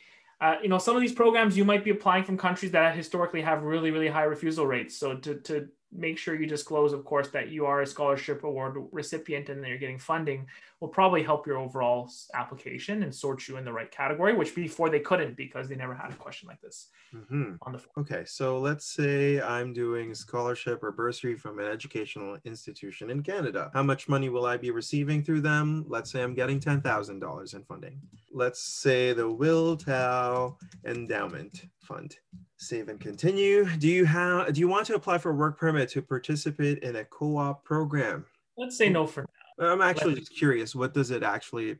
Uh, 0.41 0.57
you 0.63 0.69
know, 0.69 0.79
some 0.79 0.97
of 0.97 1.01
these 1.01 1.13
programs 1.13 1.57
you 1.57 1.65
might 1.65 1.85
be 1.85 1.91
applying 1.91 2.25
from 2.25 2.37
countries 2.37 2.73
that 2.73 2.97
historically 2.97 3.41
have 3.41 3.63
really, 3.63 3.93
really 3.93 4.09
high 4.09 4.25
refusal 4.25 4.67
rates. 4.67 4.97
So 4.97 5.17
to, 5.17 5.37
to 5.37 5.69
make 5.95 6.19
sure 6.19 6.35
you 6.35 6.47
disclose, 6.47 6.93
of 6.93 7.05
course, 7.05 7.29
that 7.29 7.49
you 7.49 7.67
are 7.67 7.83
a 7.83 7.87
scholarship 7.87 8.45
award 8.45 8.77
recipient 8.93 9.49
and 9.49 9.63
that 9.63 9.69
you're 9.69 9.79
getting 9.79 9.99
funding 9.99 10.47
will 10.81 10.89
probably 10.89 11.23
help 11.23 11.47
your 11.47 11.57
overall 11.57 12.11
application 12.35 13.03
and 13.03 13.15
sort 13.15 13.49
you 13.49 13.57
in 13.57 13.65
the 13.65 13.73
right 13.73 13.91
category, 13.91 14.35
which 14.35 14.55
before 14.55 14.91
they 14.91 15.01
couldn't 15.01 15.37
because 15.37 15.69
they 15.69 15.77
never 15.77 15.95
had 15.95 16.11
a 16.11 16.15
question 16.15 16.49
like 16.49 16.61
this 16.61 16.89
Mm-hmm. 17.15 17.53
on 17.63 17.73
the 17.73 17.81
Okay, 17.97 18.25
so 18.25 18.59
let's 18.59 18.87
say 18.87 19.41
I'm 19.41 19.73
doing 19.73 20.15
scholarship 20.15 20.83
or 20.83 20.91
bursary 20.91 21.37
from 21.37 21.61
an 21.61 21.67
educational 21.67 22.39
institution 22.45 23.09
in 23.09 23.23
Canada. 23.23 23.71
How 23.73 23.85
much 23.85 24.09
money 24.09 24.31
will 24.31 24.47
I 24.47 24.57
be 24.57 24.73
receiving 24.73 25.23
through 25.23 25.43
them? 25.43 25.85
Let's 25.87 26.11
say 26.11 26.23
I'm 26.23 26.35
getting 26.35 26.59
$10,000 26.59 27.55
in 27.55 27.63
funding. 27.65 28.01
Let's 28.33 28.61
say 28.61 29.13
the 29.13 29.31
Will 29.31 29.77
Tao 29.77 30.59
Endowment 30.85 31.67
Fund. 31.79 32.17
Save 32.57 32.89
and 32.89 33.01
continue. 33.01 33.65
Do 33.79 33.89
you 33.89 34.05
have 34.05 34.53
do 34.53 34.61
you 34.61 34.69
want 34.69 34.87
to 34.87 34.95
apply 34.95 35.19
for 35.19 35.31
a 35.31 35.35
work 35.35 35.59
permit 35.59 35.89
to 35.91 36.03
participate 36.03 36.79
in 36.79 36.97
a 36.97 37.05
co-op 37.05 37.65
program? 37.65 38.25
Let's 38.57 38.77
say 38.77 38.89
no 38.89 39.07
for 39.07 39.27
now. 39.59 39.73
I'm 39.73 39.83
actually 39.83 40.15
just 40.15 40.35
curious, 40.37 40.75
what 40.75 40.95
does 40.95 41.11
it 41.11 41.23
actually 41.23 41.79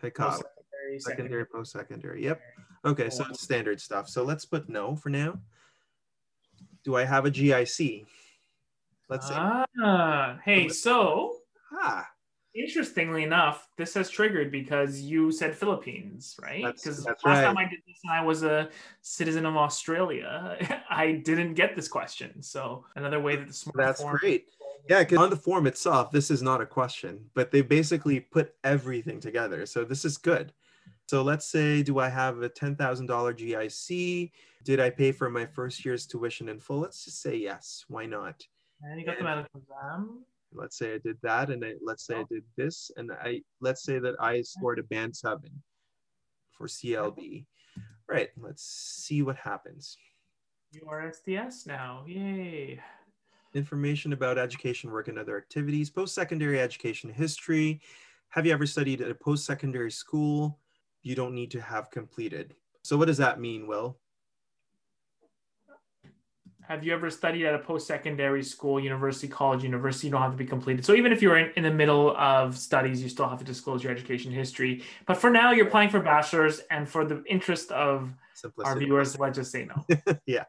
pick 0.00 0.20
up? 0.20 0.32
Post-secondary, 0.32 1.00
Secondary, 1.00 1.46
post-secondary. 1.46 2.24
Yep. 2.24 2.40
Okay, 2.84 3.10
so 3.10 3.24
it's 3.28 3.42
standard 3.42 3.80
stuff. 3.80 4.08
So 4.08 4.22
let's 4.22 4.44
put 4.44 4.68
no 4.68 4.94
for 4.94 5.10
now. 5.10 5.40
Do 6.84 6.94
I 6.94 7.04
have 7.04 7.26
a 7.26 7.30
GIC? 7.30 8.06
Let's 9.08 9.28
see. 9.28 9.34
Ah, 9.36 10.38
hey, 10.44 10.68
so 10.68 11.36
Ah, 11.72 12.08
interestingly 12.56 13.22
enough, 13.22 13.68
this 13.76 13.94
has 13.94 14.08
triggered 14.10 14.50
because 14.50 15.00
you 15.00 15.30
said 15.30 15.54
Philippines, 15.54 16.36
right? 16.40 16.64
Because 16.64 17.04
last 17.04 17.24
right. 17.24 17.44
time 17.44 17.58
I 17.58 17.64
did 17.64 17.80
this 17.86 17.98
and 18.04 18.12
I 18.12 18.24
was 18.24 18.42
a 18.42 18.70
citizen 19.02 19.46
of 19.46 19.56
Australia, 19.56 20.56
I 20.90 21.12
didn't 21.12 21.54
get 21.54 21.76
this 21.76 21.88
question. 21.88 22.42
So 22.42 22.84
another 22.96 23.20
way 23.20 23.36
that 23.36 23.48
the 23.48 23.52
smart 23.52 23.76
that's 23.76 24.02
form- 24.02 24.16
great. 24.16 24.46
Yeah, 24.88 25.00
because 25.00 25.18
on 25.18 25.30
the 25.30 25.36
form 25.36 25.66
itself, 25.66 26.12
this 26.12 26.30
is 26.30 26.42
not 26.42 26.60
a 26.60 26.66
question, 26.66 27.24
but 27.34 27.50
they 27.50 27.60
basically 27.60 28.20
put 28.20 28.54
everything 28.62 29.18
together. 29.18 29.66
So 29.66 29.84
this 29.84 30.04
is 30.04 30.16
good. 30.16 30.52
So 31.08 31.22
let's 31.22 31.46
say, 31.46 31.82
do 31.82 31.98
I 31.98 32.08
have 32.08 32.42
a 32.42 32.48
$10,000 32.48 32.76
GIC? 33.06 34.30
Did 34.64 34.80
I 34.80 34.90
pay 34.90 35.12
for 35.12 35.28
my 35.28 35.44
first 35.46 35.84
year's 35.84 36.06
tuition 36.06 36.48
in 36.48 36.60
full? 36.60 36.80
Let's 36.80 37.04
just 37.04 37.20
say 37.20 37.36
yes. 37.36 37.84
Why 37.88 38.06
not? 38.06 38.44
And 38.82 39.00
you 39.00 39.06
got 39.06 39.18
the 39.18 39.24
medical 39.24 39.60
exam. 39.60 40.24
Let's 40.52 40.78
say 40.78 40.94
I 40.94 40.98
did 40.98 41.16
that, 41.22 41.50
and 41.50 41.64
I, 41.64 41.74
let's 41.82 42.06
say 42.06 42.16
I 42.16 42.20
oh. 42.20 42.26
did 42.30 42.44
this, 42.56 42.90
and 42.96 43.12
I 43.12 43.42
let's 43.60 43.82
say 43.82 43.98
that 43.98 44.14
I 44.20 44.42
scored 44.42 44.78
a 44.78 44.84
band 44.84 45.16
seven 45.16 45.50
for 46.52 46.66
CLB. 46.66 47.44
Right. 48.08 48.30
Let's 48.36 48.62
see 48.62 49.22
what 49.22 49.36
happens. 49.36 49.96
You 50.70 50.86
are 50.88 51.10
SDS 51.10 51.66
now. 51.66 52.04
Yay. 52.06 52.80
Information 53.54 54.12
about 54.12 54.38
education, 54.38 54.90
work, 54.90 55.08
and 55.08 55.18
other 55.18 55.36
activities. 55.36 55.90
Post-secondary 55.90 56.60
education 56.60 57.10
history. 57.10 57.80
Have 58.28 58.46
you 58.46 58.52
ever 58.52 58.66
studied 58.66 59.00
at 59.00 59.10
a 59.10 59.14
post-secondary 59.14 59.90
school? 59.90 60.58
You 61.02 61.14
don't 61.14 61.34
need 61.34 61.50
to 61.52 61.60
have 61.60 61.90
completed. 61.90 62.54
So 62.82 62.96
what 62.96 63.06
does 63.06 63.16
that 63.18 63.40
mean, 63.40 63.66
Will? 63.66 63.98
Have 66.68 66.82
you 66.82 66.92
ever 66.92 67.10
studied 67.10 67.46
at 67.46 67.54
a 67.54 67.60
post-secondary 67.60 68.42
school, 68.42 68.80
university, 68.80 69.28
college, 69.28 69.62
university? 69.62 70.08
You 70.08 70.10
don't 70.10 70.22
have 70.22 70.32
to 70.32 70.36
be 70.36 70.44
completed. 70.44 70.84
So 70.84 70.94
even 70.94 71.12
if 71.12 71.22
you're 71.22 71.38
in, 71.38 71.52
in 71.54 71.62
the 71.62 71.70
middle 71.70 72.16
of 72.16 72.58
studies, 72.58 73.00
you 73.00 73.08
still 73.08 73.28
have 73.28 73.38
to 73.38 73.44
disclose 73.44 73.84
your 73.84 73.92
education 73.92 74.32
history. 74.32 74.82
But 75.06 75.16
for 75.16 75.30
now, 75.30 75.52
you're 75.52 75.68
applying 75.68 75.90
for 75.90 76.00
bachelor's, 76.00 76.60
and 76.72 76.88
for 76.88 77.04
the 77.04 77.22
interest 77.26 77.70
of 77.70 78.10
our 78.64 78.76
viewers, 78.76 79.16
let's 79.16 79.38
just 79.38 79.52
say 79.52 79.66
no. 79.66 80.16
yeah. 80.26 80.44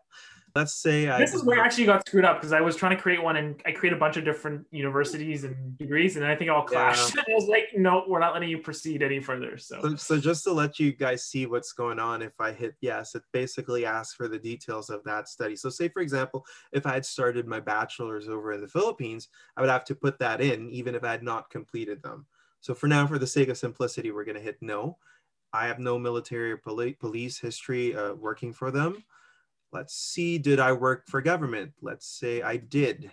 Let's 0.57 0.73
say 0.73 1.07
I 1.07 1.19
this 1.19 1.35
is 1.35 1.43
where 1.43 1.61
I 1.61 1.63
actually 1.63 1.85
got 1.85 2.07
screwed 2.07 2.25
up 2.25 2.37
because 2.37 2.51
I 2.51 2.61
was 2.61 2.75
trying 2.75 2.95
to 2.95 2.99
create 2.99 3.21
one 3.21 3.35
and 3.35 3.61
I 3.67 3.71
create 3.73 3.93
a 3.93 3.95
bunch 3.95 4.17
of 4.17 4.25
different 4.25 4.65
universities 4.71 5.43
and 5.43 5.77
degrees, 5.77 6.15
and 6.15 6.25
I 6.25 6.35
think 6.35 6.47
it 6.47 6.49
all 6.49 6.63
clashed. 6.63 7.15
I 7.15 7.23
was 7.27 7.45
like, 7.47 7.67
no, 7.75 8.03
we're 8.07 8.17
not 8.17 8.33
letting 8.33 8.49
you 8.49 8.57
proceed 8.57 9.03
any 9.03 9.19
further. 9.19 9.59
So, 9.59 9.79
So, 9.83 9.95
so 9.95 10.17
just 10.19 10.43
to 10.45 10.51
let 10.51 10.79
you 10.79 10.93
guys 10.93 11.23
see 11.23 11.45
what's 11.45 11.73
going 11.73 11.99
on, 11.99 12.23
if 12.23 12.33
I 12.39 12.51
hit 12.51 12.73
yes, 12.81 13.13
it 13.13 13.21
basically 13.33 13.85
asks 13.85 14.15
for 14.15 14.27
the 14.27 14.39
details 14.39 14.89
of 14.89 15.03
that 15.03 15.29
study. 15.29 15.55
So 15.55 15.69
say, 15.69 15.89
for 15.89 16.01
example, 16.01 16.43
if 16.71 16.87
I 16.87 16.93
had 16.93 17.05
started 17.05 17.45
my 17.45 17.59
bachelor's 17.59 18.27
over 18.27 18.51
in 18.51 18.61
the 18.61 18.67
Philippines, 18.67 19.27
I 19.57 19.61
would 19.61 19.69
have 19.69 19.85
to 19.85 19.95
put 19.95 20.17
that 20.17 20.41
in 20.41 20.71
even 20.71 20.95
if 20.95 21.03
I 21.03 21.11
had 21.11 21.21
not 21.21 21.51
completed 21.51 22.01
them. 22.01 22.25
So 22.61 22.73
for 22.73 22.87
now, 22.87 23.05
for 23.05 23.19
the 23.19 23.27
sake 23.27 23.49
of 23.49 23.59
simplicity, 23.59 24.09
we're 24.09 24.25
going 24.25 24.37
to 24.37 24.41
hit 24.41 24.57
no. 24.61 24.97
I 25.53 25.67
have 25.67 25.77
no 25.77 25.99
military 25.99 26.51
or 26.51 26.57
poli- 26.57 26.93
police 26.93 27.37
history 27.37 27.95
uh, 27.95 28.15
working 28.15 28.53
for 28.53 28.71
them. 28.71 29.03
Let's 29.73 29.95
see, 29.95 30.37
did 30.37 30.59
I 30.59 30.71
work 30.71 31.07
for 31.07 31.21
government? 31.21 31.73
Let's 31.81 32.07
say 32.07 32.41
I 32.41 32.57
did. 32.57 33.11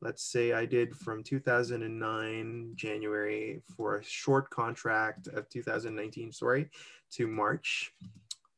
Let's 0.00 0.24
say 0.24 0.52
I 0.52 0.66
did 0.66 0.96
from 0.96 1.22
2009 1.22 2.72
January 2.74 3.62
for 3.76 3.98
a 3.98 4.04
short 4.04 4.50
contract 4.50 5.28
of 5.28 5.48
2019, 5.48 6.32
sorry, 6.32 6.68
to 7.12 7.28
March. 7.28 7.92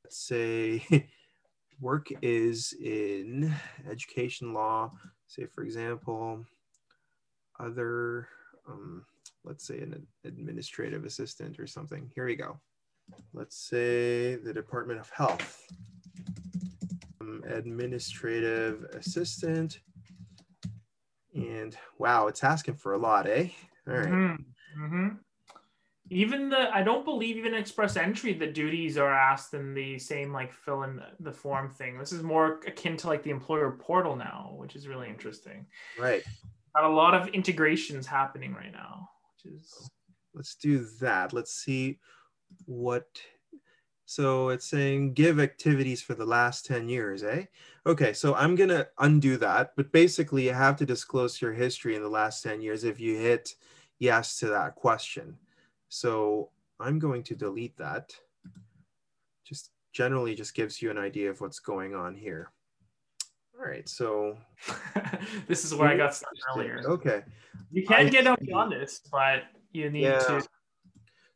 Let's 0.03 0.17
say 0.17 0.87
work 1.81 2.09
is 2.23 2.73
in 2.83 3.55
education 3.91 4.55
law. 4.55 4.91
Say, 5.27 5.45
for 5.45 5.65
example, 5.65 6.47
other, 7.61 8.29
um, 8.67 9.05
let's 9.45 9.67
say 9.67 9.81
an 9.81 10.07
administrative 10.25 11.05
assistant 11.05 11.61
or 11.61 11.67
something. 11.67 12.11
Here 12.15 12.25
we 12.25 12.37
go. 12.37 12.59
Let's 13.35 13.59
say 13.59 14.37
the 14.37 14.53
Department 14.55 14.99
of 14.99 15.11
Health. 15.11 15.63
Um, 17.25 17.43
administrative 17.47 18.85
assistant. 18.95 19.81
And 21.35 21.77
wow, 21.99 22.29
it's 22.29 22.45
asking 22.45 22.77
for 22.77 22.93
a 22.93 22.99
lot, 22.99 23.27
eh? 23.27 23.49
All 23.89 23.95
right. 23.95 24.09
Mhm, 24.09 24.45
mhm. 24.79 25.19
even 26.11 26.49
the 26.49 26.75
I 26.75 26.83
don't 26.83 27.05
believe 27.05 27.37
even 27.37 27.55
express 27.55 27.97
entry 27.97 28.35
the 28.35 28.47
duties 28.47 28.99
are 28.99 29.13
asked 29.13 29.55
in 29.55 29.75
the 29.75 29.99
same 29.99 30.33
like 30.33 30.53
fill 30.53 30.83
in 30.85 30.97
the, 30.97 31.09
the 31.21 31.33
form 31.33 31.71
thing. 31.71 31.99
This 31.99 32.13
is 32.13 32.23
more 32.23 32.61
akin 32.67 32.97
to 32.99 33.09
like 33.09 33.23
the 33.23 33.31
employer 33.31 33.73
portal 33.73 34.17
now, 34.17 34.55
which 34.57 34.77
is 34.77 34.87
really 34.87 35.09
interesting. 35.09 35.67
Right. 35.99 36.23
Got 36.77 36.85
a 36.85 36.95
lot 36.95 37.15
of 37.15 37.29
integrations 37.29 38.07
happening 38.07 38.55
right 38.55 38.73
now, 38.73 39.09
which 39.35 39.53
is 39.53 39.91
Let's 40.35 40.57
do 40.57 40.87
that. 41.01 41.33
Let's 41.33 41.55
see 41.55 41.99
what. 42.67 43.07
So 44.07 44.51
it's 44.51 44.67
saying 44.67 45.15
give 45.15 45.41
activities 45.41 46.03
for 46.03 46.15
the 46.15 46.27
last 46.27 46.67
10 46.67 46.89
years, 46.89 47.23
eh? 47.23 47.45
Okay, 47.87 48.13
so 48.13 48.35
I'm 48.35 48.55
to 48.69 48.89
undo 48.99 49.37
that. 49.39 49.73
But 49.77 49.93
basically, 49.93 50.45
you 50.45 50.53
have 50.53 50.77
to 50.77 50.87
disclose 50.87 51.41
your 51.41 51.53
history 51.53 51.97
in 51.97 52.03
the 52.03 52.09
last 52.09 52.43
10 52.43 52.61
years 52.61 52.85
if 52.85 53.01
you 53.01 53.17
hit 53.17 53.55
yes 53.99 54.39
to 54.41 54.49
that 54.49 54.75
question. 54.75 55.37
So 55.89 56.51
I'm 56.81 56.99
going 56.99 57.23
to 57.25 57.35
delete 57.35 57.77
that. 57.79 58.15
Just 59.45 59.71
generally 59.93 60.35
just 60.35 60.55
gives 60.55 60.83
you 60.83 60.91
an 60.91 60.99
idea 60.99 61.31
of 61.31 61.41
what's 61.41 61.61
going 61.61 61.95
on 61.95 62.15
here. 62.15 62.51
All 63.59 63.65
right, 63.65 63.89
so 63.89 64.37
this 65.47 65.65
is 65.65 65.75
where 65.75 65.89
I 65.89 65.97
got 65.97 66.15
stuck 66.15 66.33
earlier. 66.55 66.83
Okay. 66.85 67.23
You 67.71 67.87
can 67.87 68.07
I 68.07 68.09
get 68.11 68.41
beyond 68.41 68.73
this, 68.73 69.01
but 69.11 69.45
you 69.73 69.91
need 69.91 70.03
Yeah. 70.03 70.19
to 70.19 70.47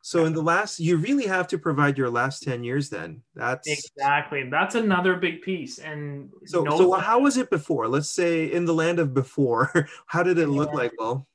So 0.01 0.25
in 0.25 0.33
the 0.33 0.41
last, 0.43 0.81
you 0.81 0.97
really 0.97 1.27
have 1.27 1.49
to 1.49 1.59
provide 1.59 1.99
your 1.99 2.09
last 2.09 2.43
10 2.43 2.65
years 2.65 2.89
then. 2.89 3.23
That's 3.35 3.69
exactly. 3.69 4.49
That's 4.49 4.75
another 4.75 5.17
big 5.17 5.43
piece. 5.43 5.79
And 5.79 6.31
so 6.47 6.63
no- 6.63 6.79
so 6.79 6.93
how 6.93 7.19
was 7.21 7.37
it 7.37 7.51
before? 7.51 7.89
Let's 7.89 8.11
say 8.11 8.51
in 8.51 8.65
the 8.65 8.73
land 8.75 9.01
of 9.01 9.13
before, 9.13 9.89
how 10.07 10.23
did 10.23 10.39
it 10.39 10.49
look 10.49 10.71
Yeah. 10.71 10.77
like? 10.77 10.93
Well, 10.99 11.27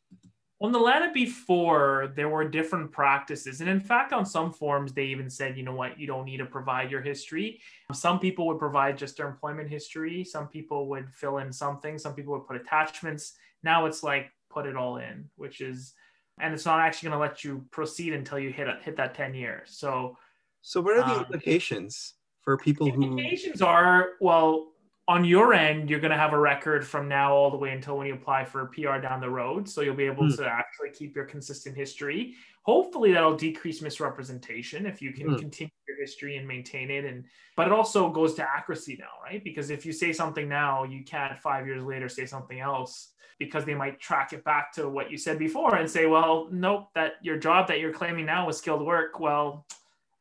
On 0.61 0.71
the 0.71 0.79
land 0.79 1.03
of 1.03 1.13
before, 1.13 2.13
there 2.15 2.29
were 2.29 2.47
different 2.47 2.89
practices. 2.93 3.59
And 3.59 3.69
in 3.69 3.81
fact, 3.81 4.13
on 4.13 4.25
some 4.25 4.53
forms, 4.53 4.93
they 4.93 5.05
even 5.07 5.29
said, 5.29 5.57
you 5.57 5.63
know 5.63 5.75
what, 5.75 5.99
you 5.99 6.07
don't 6.07 6.23
need 6.23 6.37
to 6.37 6.45
provide 6.45 6.89
your 6.89 7.01
history. 7.01 7.59
Some 7.91 8.17
people 8.17 8.47
would 8.47 8.59
provide 8.59 8.97
just 8.97 9.17
their 9.17 9.27
employment 9.27 9.69
history. 9.69 10.23
Some 10.23 10.47
people 10.47 10.87
would 10.87 11.11
fill 11.11 11.39
in 11.39 11.51
something. 11.51 11.97
Some 11.99 12.15
people 12.15 12.31
would 12.33 12.47
put 12.47 12.55
attachments. 12.55 13.33
Now 13.61 13.85
it's 13.87 14.03
like 14.03 14.31
put 14.49 14.65
it 14.65 14.77
all 14.77 14.97
in, 14.97 15.29
which 15.35 15.59
is, 15.59 15.93
and 16.39 16.53
it's 16.53 16.65
not 16.65 16.79
actually 16.79 17.09
going 17.09 17.19
to 17.19 17.21
let 17.21 17.43
you 17.43 17.65
proceed 17.71 18.13
until 18.13 18.39
you 18.39 18.51
hit 18.51 18.67
hit 18.83 18.95
that 18.97 19.15
10 19.15 19.33
years. 19.33 19.69
So 19.71 20.17
so 20.61 20.81
what 20.81 20.95
are 20.97 21.01
the 21.01 21.15
Um, 21.15 21.19
implications 21.19 22.15
for 22.41 22.57
people 22.57 22.89
who 22.89 23.03
implications 23.03 23.61
are 23.61 24.11
well 24.19 24.72
on 25.07 25.25
your 25.25 25.53
end, 25.53 25.89
you're 25.89 25.99
going 25.99 26.11
to 26.11 26.17
have 26.17 26.33
a 26.33 26.39
record 26.39 26.87
from 26.87 27.09
now 27.09 27.33
all 27.33 27.51
the 27.51 27.57
way 27.57 27.71
until 27.71 27.97
when 27.97 28.07
you 28.07 28.13
apply 28.13 28.45
for 28.45 28.67
PR 28.67 28.99
down 28.99 29.19
the 29.19 29.29
road. 29.29 29.67
So 29.67 29.81
you'll 29.81 29.95
be 29.95 30.05
able 30.05 30.23
mm. 30.23 30.37
to 30.37 30.45
actually 30.45 30.91
keep 30.91 31.15
your 31.15 31.25
consistent 31.25 31.75
history. 31.75 32.35
Hopefully, 32.61 33.11
that'll 33.11 33.35
decrease 33.35 33.81
misrepresentation 33.81 34.85
if 34.85 35.01
you 35.01 35.11
can 35.11 35.27
mm. 35.27 35.39
continue 35.39 35.71
your 35.87 35.97
history 35.99 36.37
and 36.37 36.47
maintain 36.47 36.89
it. 36.89 37.03
And 37.03 37.25
but 37.57 37.67
it 37.67 37.73
also 37.73 38.09
goes 38.09 38.33
to 38.35 38.43
accuracy 38.43 38.95
now, 38.97 39.21
right? 39.21 39.43
Because 39.43 39.69
if 39.69 39.85
you 39.85 39.91
say 39.91 40.13
something 40.13 40.47
now, 40.47 40.85
you 40.85 41.03
can't 41.03 41.37
five 41.37 41.67
years 41.67 41.83
later 41.83 42.07
say 42.07 42.25
something 42.25 42.61
else 42.61 43.09
because 43.39 43.65
they 43.65 43.75
might 43.75 43.99
track 43.99 44.31
it 44.31 44.43
back 44.45 44.71
to 44.73 44.87
what 44.87 45.11
you 45.11 45.17
said 45.17 45.37
before 45.37 45.75
and 45.75 45.89
say, 45.89 46.05
well, 46.05 46.47
nope, 46.51 46.87
that 46.95 47.13
your 47.21 47.35
job 47.35 47.67
that 47.67 47.79
you're 47.79 47.91
claiming 47.91 48.25
now 48.25 48.47
was 48.47 48.57
skilled 48.57 48.85
work. 48.85 49.19
Well, 49.19 49.65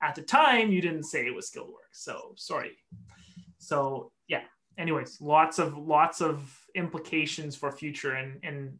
at 0.02 0.16
the 0.16 0.22
time, 0.22 0.72
you 0.72 0.80
didn't 0.80 1.04
say 1.04 1.26
it 1.26 1.34
was 1.34 1.46
skilled 1.46 1.68
work. 1.68 1.90
So 1.92 2.32
sorry. 2.36 2.72
So 3.58 4.10
anyways, 4.78 5.20
lots 5.20 5.58
of 5.58 5.76
lots 5.76 6.20
of 6.20 6.58
implications 6.74 7.56
for 7.56 7.72
future, 7.72 8.14
and 8.14 8.38
and 8.42 8.78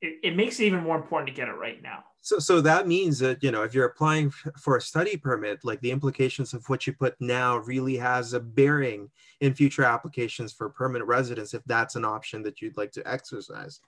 it, 0.00 0.18
it 0.22 0.36
makes 0.36 0.60
it 0.60 0.64
even 0.64 0.82
more 0.82 0.96
important 0.96 1.28
to 1.28 1.34
get 1.34 1.48
it 1.48 1.52
right 1.52 1.82
now. 1.82 2.04
So, 2.20 2.38
so 2.38 2.60
that 2.60 2.86
means 2.86 3.18
that 3.18 3.42
you 3.42 3.50
know 3.50 3.62
if 3.62 3.74
you're 3.74 3.86
applying 3.86 4.30
for 4.30 4.76
a 4.76 4.80
study 4.80 5.16
permit, 5.16 5.64
like 5.64 5.80
the 5.80 5.90
implications 5.90 6.54
of 6.54 6.68
what 6.68 6.86
you 6.86 6.92
put 6.92 7.14
now 7.20 7.58
really 7.58 7.96
has 7.96 8.32
a 8.32 8.40
bearing 8.40 9.10
in 9.40 9.54
future 9.54 9.84
applications 9.84 10.52
for 10.52 10.68
permanent 10.68 11.08
residence, 11.08 11.54
if 11.54 11.62
that's 11.64 11.96
an 11.96 12.04
option 12.04 12.42
that 12.42 12.60
you'd 12.60 12.76
like 12.76 12.92
to 12.92 13.08
exercise. 13.08 13.80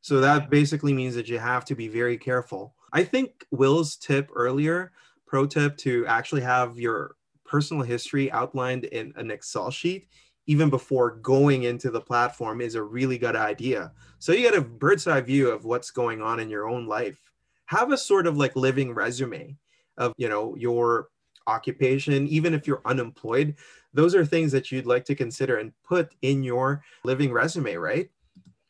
So 0.00 0.20
that 0.20 0.50
basically 0.50 0.92
means 0.92 1.14
that 1.16 1.28
you 1.28 1.38
have 1.38 1.64
to 1.64 1.74
be 1.74 1.88
very 1.88 2.16
careful. 2.16 2.74
I 2.92 3.02
think 3.02 3.44
Will's 3.50 3.96
tip 3.96 4.30
earlier, 4.34 4.92
pro 5.26 5.46
tip 5.46 5.76
to 5.78 6.06
actually 6.06 6.42
have 6.42 6.78
your 6.78 7.16
personal 7.44 7.82
history 7.82 8.30
outlined 8.32 8.84
in 8.84 9.12
an 9.16 9.30
Excel 9.30 9.70
sheet 9.70 10.08
even 10.46 10.70
before 10.70 11.10
going 11.16 11.64
into 11.64 11.90
the 11.90 12.00
platform 12.00 12.60
is 12.60 12.74
a 12.74 12.82
really 12.82 13.18
good 13.18 13.36
idea. 13.36 13.92
So 14.18 14.32
you 14.32 14.42
get 14.42 14.54
a 14.54 14.60
bird's 14.60 15.06
eye 15.06 15.20
view 15.20 15.50
of 15.50 15.64
what's 15.64 15.90
going 15.90 16.22
on 16.22 16.40
in 16.40 16.48
your 16.48 16.68
own 16.68 16.86
life. 16.86 17.20
Have 17.66 17.90
a 17.90 17.98
sort 17.98 18.26
of 18.26 18.36
like 18.36 18.54
living 18.54 18.94
resume 18.94 19.56
of, 19.98 20.12
you 20.16 20.28
know, 20.28 20.54
your 20.56 21.08
occupation, 21.46 22.26
even 22.28 22.54
if 22.54 22.66
you're 22.66 22.82
unemployed. 22.84 23.56
Those 23.92 24.14
are 24.14 24.24
things 24.24 24.52
that 24.52 24.70
you'd 24.70 24.86
like 24.86 25.04
to 25.06 25.14
consider 25.14 25.58
and 25.58 25.72
put 25.84 26.14
in 26.22 26.44
your 26.44 26.82
living 27.04 27.32
resume, 27.32 27.74
right? 27.74 28.10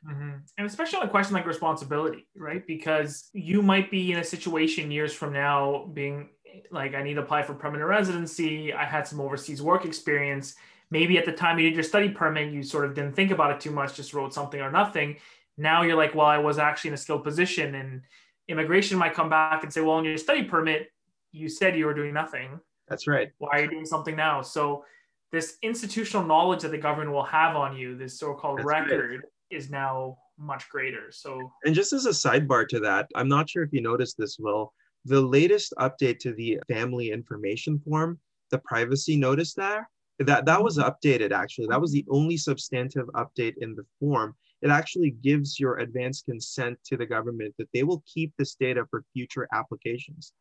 Mm-hmm. 0.08 0.30
And 0.56 0.66
especially 0.66 1.00
on 1.00 1.06
a 1.06 1.10
question 1.10 1.34
like 1.34 1.46
responsibility, 1.46 2.26
right? 2.36 2.66
Because 2.66 3.28
you 3.32 3.60
might 3.60 3.90
be 3.90 4.12
in 4.12 4.18
a 4.18 4.24
situation 4.24 4.90
years 4.90 5.12
from 5.12 5.32
now 5.32 5.90
being 5.92 6.30
like, 6.70 6.94
I 6.94 7.02
need 7.02 7.14
to 7.14 7.22
apply 7.22 7.42
for 7.42 7.54
permanent 7.54 7.88
residency. 7.88 8.72
I 8.72 8.84
had 8.84 9.06
some 9.06 9.20
overseas 9.20 9.60
work 9.60 9.84
experience 9.84 10.54
maybe 10.90 11.18
at 11.18 11.24
the 11.24 11.32
time 11.32 11.58
you 11.58 11.68
did 11.68 11.74
your 11.74 11.82
study 11.82 12.08
permit, 12.08 12.52
you 12.52 12.62
sort 12.62 12.84
of 12.84 12.94
didn't 12.94 13.14
think 13.14 13.30
about 13.30 13.50
it 13.50 13.60
too 13.60 13.70
much, 13.70 13.94
just 13.94 14.14
wrote 14.14 14.32
something 14.32 14.60
or 14.60 14.70
nothing. 14.70 15.16
Now 15.58 15.82
you're 15.82 15.96
like, 15.96 16.14
well, 16.14 16.26
I 16.26 16.38
was 16.38 16.58
actually 16.58 16.88
in 16.88 16.94
a 16.94 16.98
skilled 16.98 17.24
position, 17.24 17.74
and 17.74 18.02
immigration 18.48 18.98
might 18.98 19.14
come 19.14 19.28
back 19.28 19.62
and 19.62 19.72
say, 19.72 19.80
well, 19.80 19.98
in 19.98 20.04
your 20.04 20.18
study 20.18 20.44
permit, 20.44 20.92
you 21.32 21.48
said 21.48 21.76
you 21.76 21.86
were 21.86 21.94
doing 21.94 22.14
nothing. 22.14 22.60
That's 22.88 23.06
right. 23.06 23.30
Why 23.38 23.48
are 23.52 23.62
you 23.62 23.70
doing 23.70 23.86
something 23.86 24.14
now? 24.14 24.42
So 24.42 24.84
this 25.32 25.56
institutional 25.62 26.24
knowledge 26.24 26.62
that 26.62 26.70
the 26.70 26.78
government 26.78 27.10
will 27.10 27.24
have 27.24 27.56
on 27.56 27.76
you, 27.76 27.96
this 27.96 28.18
so-called 28.18 28.58
That's 28.58 28.66
record, 28.66 29.22
is 29.50 29.70
now 29.70 30.18
much 30.38 30.68
greater. 30.68 31.10
So 31.10 31.50
and 31.64 31.74
just 31.74 31.92
as 31.92 32.06
a 32.06 32.10
sidebar 32.10 32.68
to 32.68 32.80
that, 32.80 33.08
I'm 33.14 33.28
not 33.28 33.50
sure 33.50 33.62
if 33.62 33.72
you 33.72 33.80
noticed 33.80 34.16
this, 34.18 34.38
Will. 34.38 34.72
The 35.04 35.20
latest 35.20 35.72
update 35.78 36.18
to 36.20 36.32
the 36.32 36.60
family 36.68 37.10
information 37.10 37.78
form, 37.80 38.18
the 38.50 38.58
privacy 38.58 39.16
notice 39.16 39.54
there, 39.54 39.88
that 40.18 40.46
that 40.46 40.62
was 40.62 40.78
updated 40.78 41.32
actually. 41.32 41.66
That 41.68 41.80
was 41.80 41.92
the 41.92 42.04
only 42.10 42.36
substantive 42.36 43.06
update 43.08 43.54
in 43.58 43.74
the 43.74 43.84
form. 44.00 44.34
It 44.62 44.70
actually 44.70 45.10
gives 45.10 45.60
your 45.60 45.78
advanced 45.78 46.24
consent 46.24 46.78
to 46.86 46.96
the 46.96 47.06
government 47.06 47.54
that 47.58 47.68
they 47.74 47.82
will 47.82 48.02
keep 48.06 48.32
this 48.38 48.54
data 48.54 48.86
for 48.90 49.04
future 49.12 49.46
applications. 49.52 50.32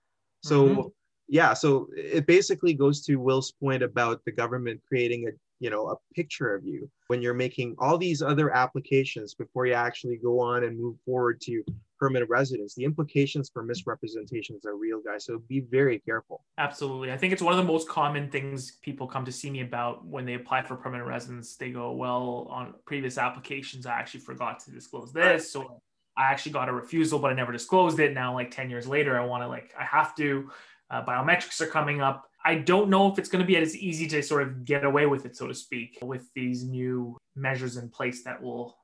So 0.42 0.68
mm-hmm. 0.68 0.82
yeah 1.28 1.54
so 1.54 1.88
it 1.98 2.28
basically 2.28 2.74
goes 2.74 3.04
to 3.04 3.16
will's 3.16 3.52
point 3.52 3.82
about 3.82 4.24
the 4.26 4.32
government 4.32 4.80
creating 4.88 5.28
a 5.28 5.32
you 5.60 5.70
know 5.70 5.90
a 5.90 5.96
picture 6.14 6.54
of 6.54 6.66
you 6.66 6.90
when 7.08 7.22
you're 7.22 7.34
making 7.34 7.76
all 7.80 7.98
these 7.98 8.22
other 8.22 8.54
applications 8.54 9.34
before 9.34 9.66
you 9.66 9.74
actually 9.74 10.18
go 10.18 10.40
on 10.40 10.64
and 10.64 10.80
move 10.80 10.96
forward 11.06 11.40
to 11.42 11.64
permanent 11.98 12.30
residence. 12.30 12.76
The 12.76 12.84
implications 12.84 13.50
for 13.50 13.64
misrepresentations 13.64 14.66
are 14.66 14.76
real 14.76 15.00
guys 15.00 15.26
so 15.26 15.40
be 15.48 15.62
very 15.62 16.00
careful. 16.00 16.44
Absolutely. 16.58 17.12
I 17.12 17.18
think 17.18 17.34
it's 17.34 17.42
one 17.42 17.54
of 17.54 17.58
the 17.58 17.72
most 17.72 17.88
common 17.88 18.30
things 18.30 18.78
people 18.82 19.08
come 19.08 19.26
to 19.26 19.32
see 19.32 19.50
me 19.50 19.62
about 19.62 20.06
when 20.06 20.26
they 20.26 20.34
apply 20.34 20.64
for 20.64 20.76
permanent 20.76 21.08
residence. 21.08 21.56
They 21.56 21.72
go 21.72 21.94
well 21.94 22.48
on 22.50 22.74
previous 22.86 23.18
applications 23.18 23.86
i 23.86 23.94
actually 23.94 24.20
forgot 24.22 24.60
to 24.60 24.72
disclose 24.72 25.14
this 25.14 25.56
or 25.56 25.78
i 26.18 26.24
actually 26.24 26.52
got 26.52 26.70
a 26.70 26.74
refusal 26.74 27.20
but 27.20 27.32
i 27.32 27.34
never 27.34 27.52
disclosed 27.52 28.00
it. 28.00 28.14
Now 28.14 28.34
like 28.34 28.52
10 28.52 28.70
years 28.70 28.88
later 28.88 29.20
i 29.20 29.26
want 29.26 29.44
to 29.44 29.48
like 29.48 29.74
i 29.80 29.84
have 29.84 30.16
to. 30.16 30.50
Uh, 30.92 31.04
biometrics 31.04 31.60
are 31.62 31.68
coming 31.68 32.00
up 32.00 32.30
I 32.46 32.56
don't 32.56 32.90
know 32.90 33.12
if 33.12 33.18
it's 33.18 33.28
going 33.28 33.42
to 33.42 33.48
be 33.48 33.58
as 33.58 33.76
easy 33.76 34.08
to 34.10 34.22
sort 34.22 34.44
of 34.44 34.66
get 34.66 34.84
away 34.84 35.08
with 35.08 35.26
it, 35.26 35.36
so 35.36 35.48
to 35.48 35.54
speak, 35.54 35.98
with 36.02 36.30
these 36.36 36.64
new 36.64 37.18
measures 37.36 37.78
in 37.78 37.90
place 37.90 38.24
that 38.24 38.42
will 38.42 38.78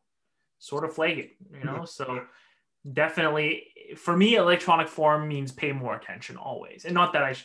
sort 0.58 0.84
of 0.84 0.94
flag 0.94 1.20
it, 1.20 1.32
you 1.54 1.64
know? 1.64 1.86
So 1.86 2.22
definitely 2.92 3.68
for 3.96 4.16
me, 4.16 4.36
electronic 4.36 4.88
form 4.88 5.28
means 5.28 5.52
pay 5.52 5.72
more 5.72 5.96
attention 5.96 6.38
always. 6.38 6.86
And 6.86 6.94
not 6.94 7.14
that 7.14 7.24
I 7.24 7.36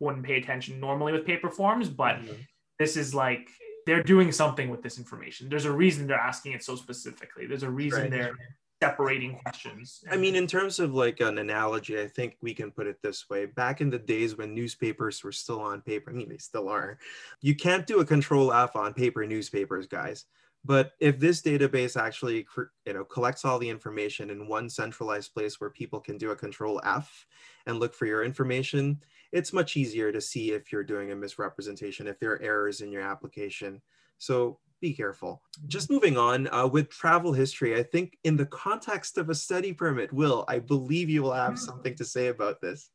wouldn't 0.00 0.24
pay 0.24 0.36
attention 0.36 0.80
normally 0.80 1.12
with 1.12 1.26
paper 1.26 1.50
forms, 1.50 1.88
but 1.88 2.16
mm-hmm. 2.16 2.34
this 2.78 2.96
is 2.96 3.14
like 3.14 3.48
they're 3.86 4.02
doing 4.02 4.32
something 4.32 4.68
with 4.68 4.82
this 4.82 4.98
information. 4.98 5.48
There's 5.48 5.64
a 5.64 5.72
reason 5.72 6.06
they're 6.06 6.16
asking 6.16 6.52
it 6.52 6.62
so 6.62 6.76
specifically. 6.76 7.46
There's 7.46 7.62
a 7.62 7.70
reason 7.70 8.02
right. 8.02 8.10
they're 8.10 8.36
separating 8.82 9.36
questions. 9.36 10.04
I 10.10 10.16
mean, 10.16 10.36
in 10.36 10.46
terms 10.46 10.78
of 10.78 10.94
like 10.94 11.20
an 11.20 11.38
analogy, 11.38 12.00
I 12.00 12.08
think 12.08 12.36
we 12.42 12.54
can 12.54 12.70
put 12.70 12.86
it 12.86 13.00
this 13.02 13.28
way. 13.30 13.46
Back 13.46 13.80
in 13.80 13.90
the 13.90 13.98
days 13.98 14.36
when 14.36 14.54
newspapers 14.54 15.22
were 15.24 15.32
still 15.32 15.60
on 15.60 15.80
paper, 15.80 16.10
I 16.10 16.14
mean, 16.14 16.28
they 16.28 16.38
still 16.38 16.68
are, 16.68 16.98
you 17.40 17.54
can't 17.54 17.86
do 17.86 18.00
a 18.00 18.04
control 18.04 18.52
F 18.52 18.76
on 18.76 18.92
paper 18.92 19.26
newspapers, 19.26 19.86
guys. 19.86 20.26
But 20.64 20.92
if 20.98 21.20
this 21.20 21.42
database 21.42 21.96
actually 21.96 22.44
you 22.86 22.92
know, 22.92 23.04
collects 23.04 23.44
all 23.44 23.58
the 23.58 23.70
information 23.70 24.30
in 24.30 24.48
one 24.48 24.68
centralized 24.68 25.32
place 25.32 25.60
where 25.60 25.70
people 25.70 26.00
can 26.00 26.18
do 26.18 26.32
a 26.32 26.36
control 26.36 26.80
F 26.84 27.26
and 27.66 27.78
look 27.78 27.94
for 27.94 28.06
your 28.06 28.24
information, 28.24 29.00
it's 29.32 29.52
much 29.52 29.76
easier 29.76 30.10
to 30.10 30.20
see 30.20 30.50
if 30.50 30.72
you're 30.72 30.82
doing 30.82 31.12
a 31.12 31.16
misrepresentation, 31.16 32.08
if 32.08 32.18
there 32.18 32.32
are 32.32 32.42
errors 32.42 32.80
in 32.80 32.90
your 32.90 33.02
application. 33.02 33.80
So 34.18 34.58
be 34.80 34.92
careful. 34.92 35.42
Just 35.66 35.90
moving 35.90 36.16
on 36.16 36.48
uh, 36.52 36.66
with 36.66 36.88
travel 36.90 37.32
history, 37.32 37.78
I 37.78 37.82
think 37.82 38.18
in 38.24 38.36
the 38.36 38.46
context 38.46 39.18
of 39.18 39.30
a 39.30 39.34
study 39.34 39.72
permit, 39.72 40.12
Will, 40.12 40.44
I 40.48 40.58
believe 40.58 41.08
you 41.08 41.22
will 41.22 41.32
have 41.32 41.52
hmm. 41.52 41.56
something 41.56 41.94
to 41.96 42.04
say 42.04 42.28
about 42.28 42.60
this. 42.60 42.90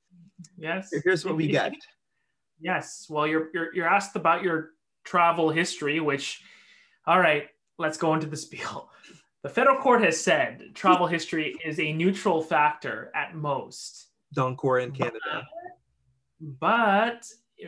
Yes. 0.58 0.90
Here's 1.04 1.26
what 1.26 1.36
we 1.36 1.48
get. 1.48 1.74
Yes. 2.60 3.08
Well, 3.10 3.28
you're, 3.28 3.50
you're, 3.54 3.74
you're 3.76 3.88
asked 3.88 4.16
about 4.16 4.44
your 4.44 4.72
travel 5.04 5.50
history, 5.50 6.00
which, 6.00 6.42
all 7.08 7.20
right, 7.20 7.48
let's 7.78 7.98
go 7.98 8.14
into 8.14 8.28
the 8.28 8.38
spiel. 8.38 8.90
The 9.44 9.50
federal 9.50 9.78
court 9.78 10.04
has 10.04 10.20
said 10.20 10.76
travel 10.76 11.08
history 11.08 11.56
is 11.66 11.80
a 11.80 11.92
neutral 11.94 12.44
factor 12.44 13.12
at 13.16 13.36
most. 13.36 14.10
Doncor 14.36 14.84
in 14.84 14.92
Canada. 14.92 15.48
But 16.40 17.26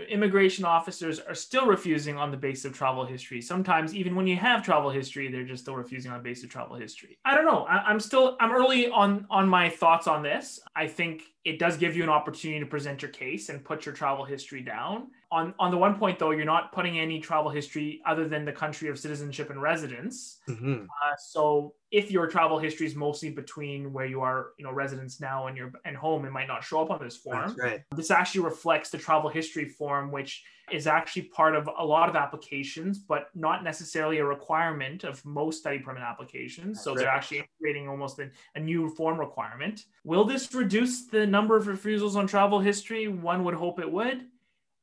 immigration 0.10 0.66
officers 0.66 1.20
are 1.20 1.36
still 1.36 1.68
refusing 1.68 2.18
on 2.18 2.32
the 2.32 2.38
basis 2.38 2.66
of 2.66 2.74
travel 2.74 3.06
history. 3.06 3.42
Sometimes, 3.42 3.96
even 3.96 4.16
when 4.16 4.28
you 4.28 4.36
have 4.38 4.64
travel 4.64 4.90
history, 4.90 5.32
they're 5.32 5.44
just 5.44 5.64
still 5.64 5.76
refusing 5.76 6.12
on 6.12 6.18
the 6.18 6.24
basis 6.24 6.46
of 6.46 6.50
travel 6.50 6.76
history. 6.76 7.18
I 7.26 7.36
don't 7.36 7.46
know. 7.46 7.66
I, 7.66 7.92
am 7.92 8.00
still 8.00 8.36
I'm 8.40 8.52
early 8.52 8.90
on 8.90 9.28
on 9.30 9.48
my 9.48 9.70
thoughts 9.70 10.08
on 10.08 10.24
this. 10.24 10.60
I 10.76 10.88
think 10.88 11.24
it 11.46 11.60
does 11.60 11.78
give 11.78 11.96
you 11.96 12.04
an 12.04 12.10
opportunity 12.10 12.60
to 12.60 12.66
present 12.66 13.02
your 13.02 13.12
case 13.12 13.50
and 13.50 13.64
put 13.64 13.86
your 13.86 13.94
travel 13.94 14.26
history 14.26 14.62
down. 14.62 15.08
On 15.34 15.52
on 15.58 15.72
the 15.72 15.78
one 15.78 15.98
point 15.98 16.20
though, 16.20 16.30
you're 16.30 16.46
not 16.46 16.72
putting 16.72 17.00
any 17.00 17.20
travel 17.20 17.50
history 17.50 18.04
other 18.06 18.28
than 18.28 18.46
the 18.46 18.52
country 18.52 18.88
of 18.88 19.00
citizenship 19.00 19.50
and 19.50 19.60
residence. 19.60 20.38
Mm-hmm. 20.48 20.84
Uh, 20.84 21.16
so 21.18 21.74
if 21.90 22.12
your 22.12 22.28
travel 22.28 22.60
history 22.60 22.86
is 22.86 22.96
mostly 22.96 23.32
between 23.32 23.92
where 23.92 24.06
you 24.06 24.22
are, 24.22 24.52
you 24.60 24.64
know, 24.64 24.72
residence 24.72 25.20
now 25.20 25.48
and 25.48 25.58
your 25.58 25.72
and 25.86 25.98
home, 25.98 26.26
it 26.26 26.32
might 26.32 26.48
not 26.48 26.64
show 26.64 26.84
up 26.84 26.92
on 26.92 27.04
this 27.04 27.18
form. 27.18 27.56
Right. 27.58 27.82
This 27.96 28.12
actually 28.12 28.42
reflects 28.42 28.92
the 28.92 29.00
travel 29.00 29.28
history 29.28 29.66
form, 29.66 30.12
which 30.12 30.44
is 30.72 30.86
actually 30.86 31.24
part 31.24 31.56
of 31.56 31.68
a 31.80 31.84
lot 31.86 32.10
of 32.10 32.16
applications, 32.16 33.00
but 33.00 33.30
not 33.34 33.64
necessarily 33.64 34.20
a 34.20 34.26
requirement 34.26 35.04
of 35.04 35.24
most 35.26 35.60
study 35.60 35.80
permit 35.80 36.04
applications. 36.04 36.82
So 36.82 36.94
they're 36.94 37.10
actually 37.10 37.44
creating 37.60 37.90
almost 37.90 38.20
a, 38.20 38.30
a, 38.56 38.60
new 38.60 38.90
form 38.90 39.20
requirement. 39.20 39.86
Will 40.04 40.26
this 40.26 40.54
reduce 40.54 41.08
the 41.08 41.26
number 41.26 41.58
of 41.58 41.68
refusals 41.68 42.16
on 42.16 42.28
travel 42.28 42.60
history? 42.60 43.08
One 43.08 43.44
would 43.44 43.56
hope 43.56 43.80
it 43.80 43.92
would. 43.92 44.26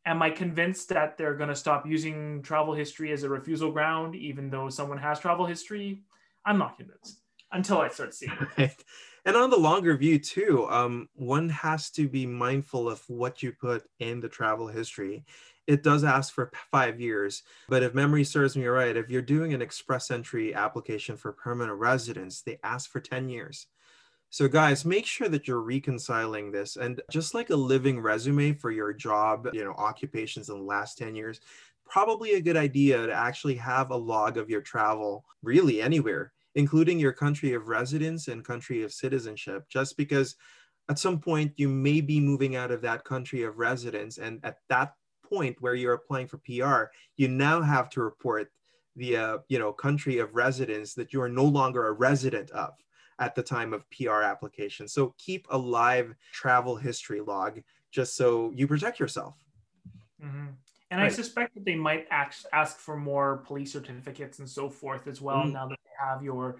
Am 0.07 0.23
I 0.23 0.31
convinced 0.31 0.89
that 0.89 1.19
they're 1.19 1.35
going 1.35 1.49
to 1.49 1.57
stop 1.57 1.87
using 1.87 2.43
travel 2.43 2.75
history 2.75 3.13
as 3.13 3.23
a 3.23 3.29
refusal 3.29 3.71
ground, 3.71 4.15
even 4.15 4.51
though 4.51 4.69
someone 4.71 4.99
has 4.99 5.21
travel 5.21 5.47
history? 5.47 6.03
I'm 6.45 6.59
not 6.59 6.77
convinced 6.79 7.21
until 7.53 7.79
I 7.79 7.89
start 7.89 8.15
seeing 8.15 8.33
it. 8.57 8.83
and 9.25 9.37
on 9.37 9.51
the 9.51 9.59
longer 9.59 9.97
view 9.97 10.19
too 10.19 10.67
um, 10.71 11.09
one 11.15 11.49
has 11.49 11.91
to 11.91 12.09
be 12.09 12.25
mindful 12.25 12.89
of 12.89 13.03
what 13.09 13.43
you 13.43 13.53
put 13.53 13.83
in 13.99 14.21
the 14.21 14.29
travel 14.29 14.69
history 14.69 15.25
it 15.71 15.85
does 15.85 16.03
ask 16.03 16.35
for 16.35 16.51
five 16.73 17.01
years. 17.01 17.45
But 17.69 17.85
if 17.85 17.95
memory 17.95 18.25
serves 18.25 18.57
me 18.57 18.67
right, 18.67 18.97
if 18.97 19.09
you're 19.09 19.23
doing 19.23 19.55
an 19.55 19.63
express 19.63 20.11
entry 20.11 20.53
application 20.53 21.17
for 21.17 21.33
permanent 21.33 21.79
residence, 21.79 22.43
they 22.43 22.59
ask 22.65 22.91
for 22.91 22.99
10 22.99 23.29
years. 23.29 23.69
So, 24.33 24.47
guys, 24.47 24.85
make 24.85 25.07
sure 25.07 25.29
that 25.29 25.49
you're 25.49 25.61
reconciling 25.61 26.53
this. 26.53 26.77
And 26.77 27.03
just 27.11 27.35
like 27.35 27.51
a 27.51 27.57
living 27.57 27.99
resume 28.01 28.53
for 28.53 28.71
your 28.71 28.93
job, 28.93 29.49
you 29.53 29.65
know, 29.65 29.75
occupations 29.77 30.49
in 30.49 30.57
the 30.57 30.65
last 30.65 30.97
10 30.99 31.17
years, 31.17 31.41
probably 31.85 32.35
a 32.35 32.41
good 32.41 32.57
idea 32.57 33.07
to 33.09 33.13
actually 33.13 33.57
have 33.57 33.91
a 33.91 33.97
log 33.97 34.37
of 34.37 34.49
your 34.49 34.61
travel 34.61 35.25
really 35.43 35.83
anywhere, 35.83 36.33
including 36.55 37.01
your 37.01 37.13
country 37.13 37.55
of 37.55 37.67
residence 37.67 38.29
and 38.29 38.45
country 38.45 38.85
of 38.85 38.93
citizenship, 38.93 39.65
just 39.69 39.97
because 39.97 40.37
at 40.89 41.01
some 41.01 41.19
point 41.19 41.53
you 41.57 41.69
may 41.69 42.01
be 42.01 42.21
moving 42.21 42.55
out 42.55 42.71
of 42.71 42.83
that 42.83 43.03
country 43.03 43.43
of 43.43 43.59
residence. 43.59 44.19
And 44.19 44.39
at 44.45 44.59
that 44.69 44.95
point 45.29 45.57
where 45.59 45.75
you're 45.75 45.95
applying 45.95 46.29
for 46.29 46.39
PR, 46.39 46.93
you 47.17 47.27
now 47.27 47.63
have 47.63 47.91
to 47.91 48.03
report 48.03 48.53
the 48.95 49.17
uh, 49.17 49.39
you 49.49 49.59
know 49.59 49.73
country 49.73 50.19
of 50.19 50.35
residence 50.35 50.95
that 50.95 51.13
you 51.13 51.21
are 51.21 51.29
no 51.29 51.45
longer 51.45 51.87
a 51.87 51.93
resident 51.93 52.51
of 52.51 52.75
at 53.21 53.35
the 53.35 53.43
time 53.43 53.73
of 53.73 53.85
PR 53.91 54.23
application. 54.23 54.89
So 54.89 55.15
keep 55.19 55.47
a 55.51 55.59
live 55.59 56.15
travel 56.33 56.75
history 56.75 57.21
log 57.21 57.61
just 57.93 58.17
so 58.17 58.51
you 58.55 58.67
protect 58.67 58.99
yourself. 58.99 59.37
Mm-hmm. 60.25 60.47
And 60.91 61.01
right. 61.01 61.07
I 61.07 61.15
suspect 61.15 61.55
that 61.55 61.65
they 61.65 61.77
might 61.77 62.07
ask, 62.11 62.47
ask 62.53 62.79
for 62.79 62.97
more 62.97 63.39
police 63.47 63.73
certificates 63.73 64.41
and 64.41 64.49
so 64.49 64.69
forth 64.69 65.07
as 65.07 65.21
well 65.21 65.45
mm 65.45 65.53
now 65.53 65.69
that 65.69 65.79
they 65.85 66.09
have 66.09 66.23
your 66.23 66.57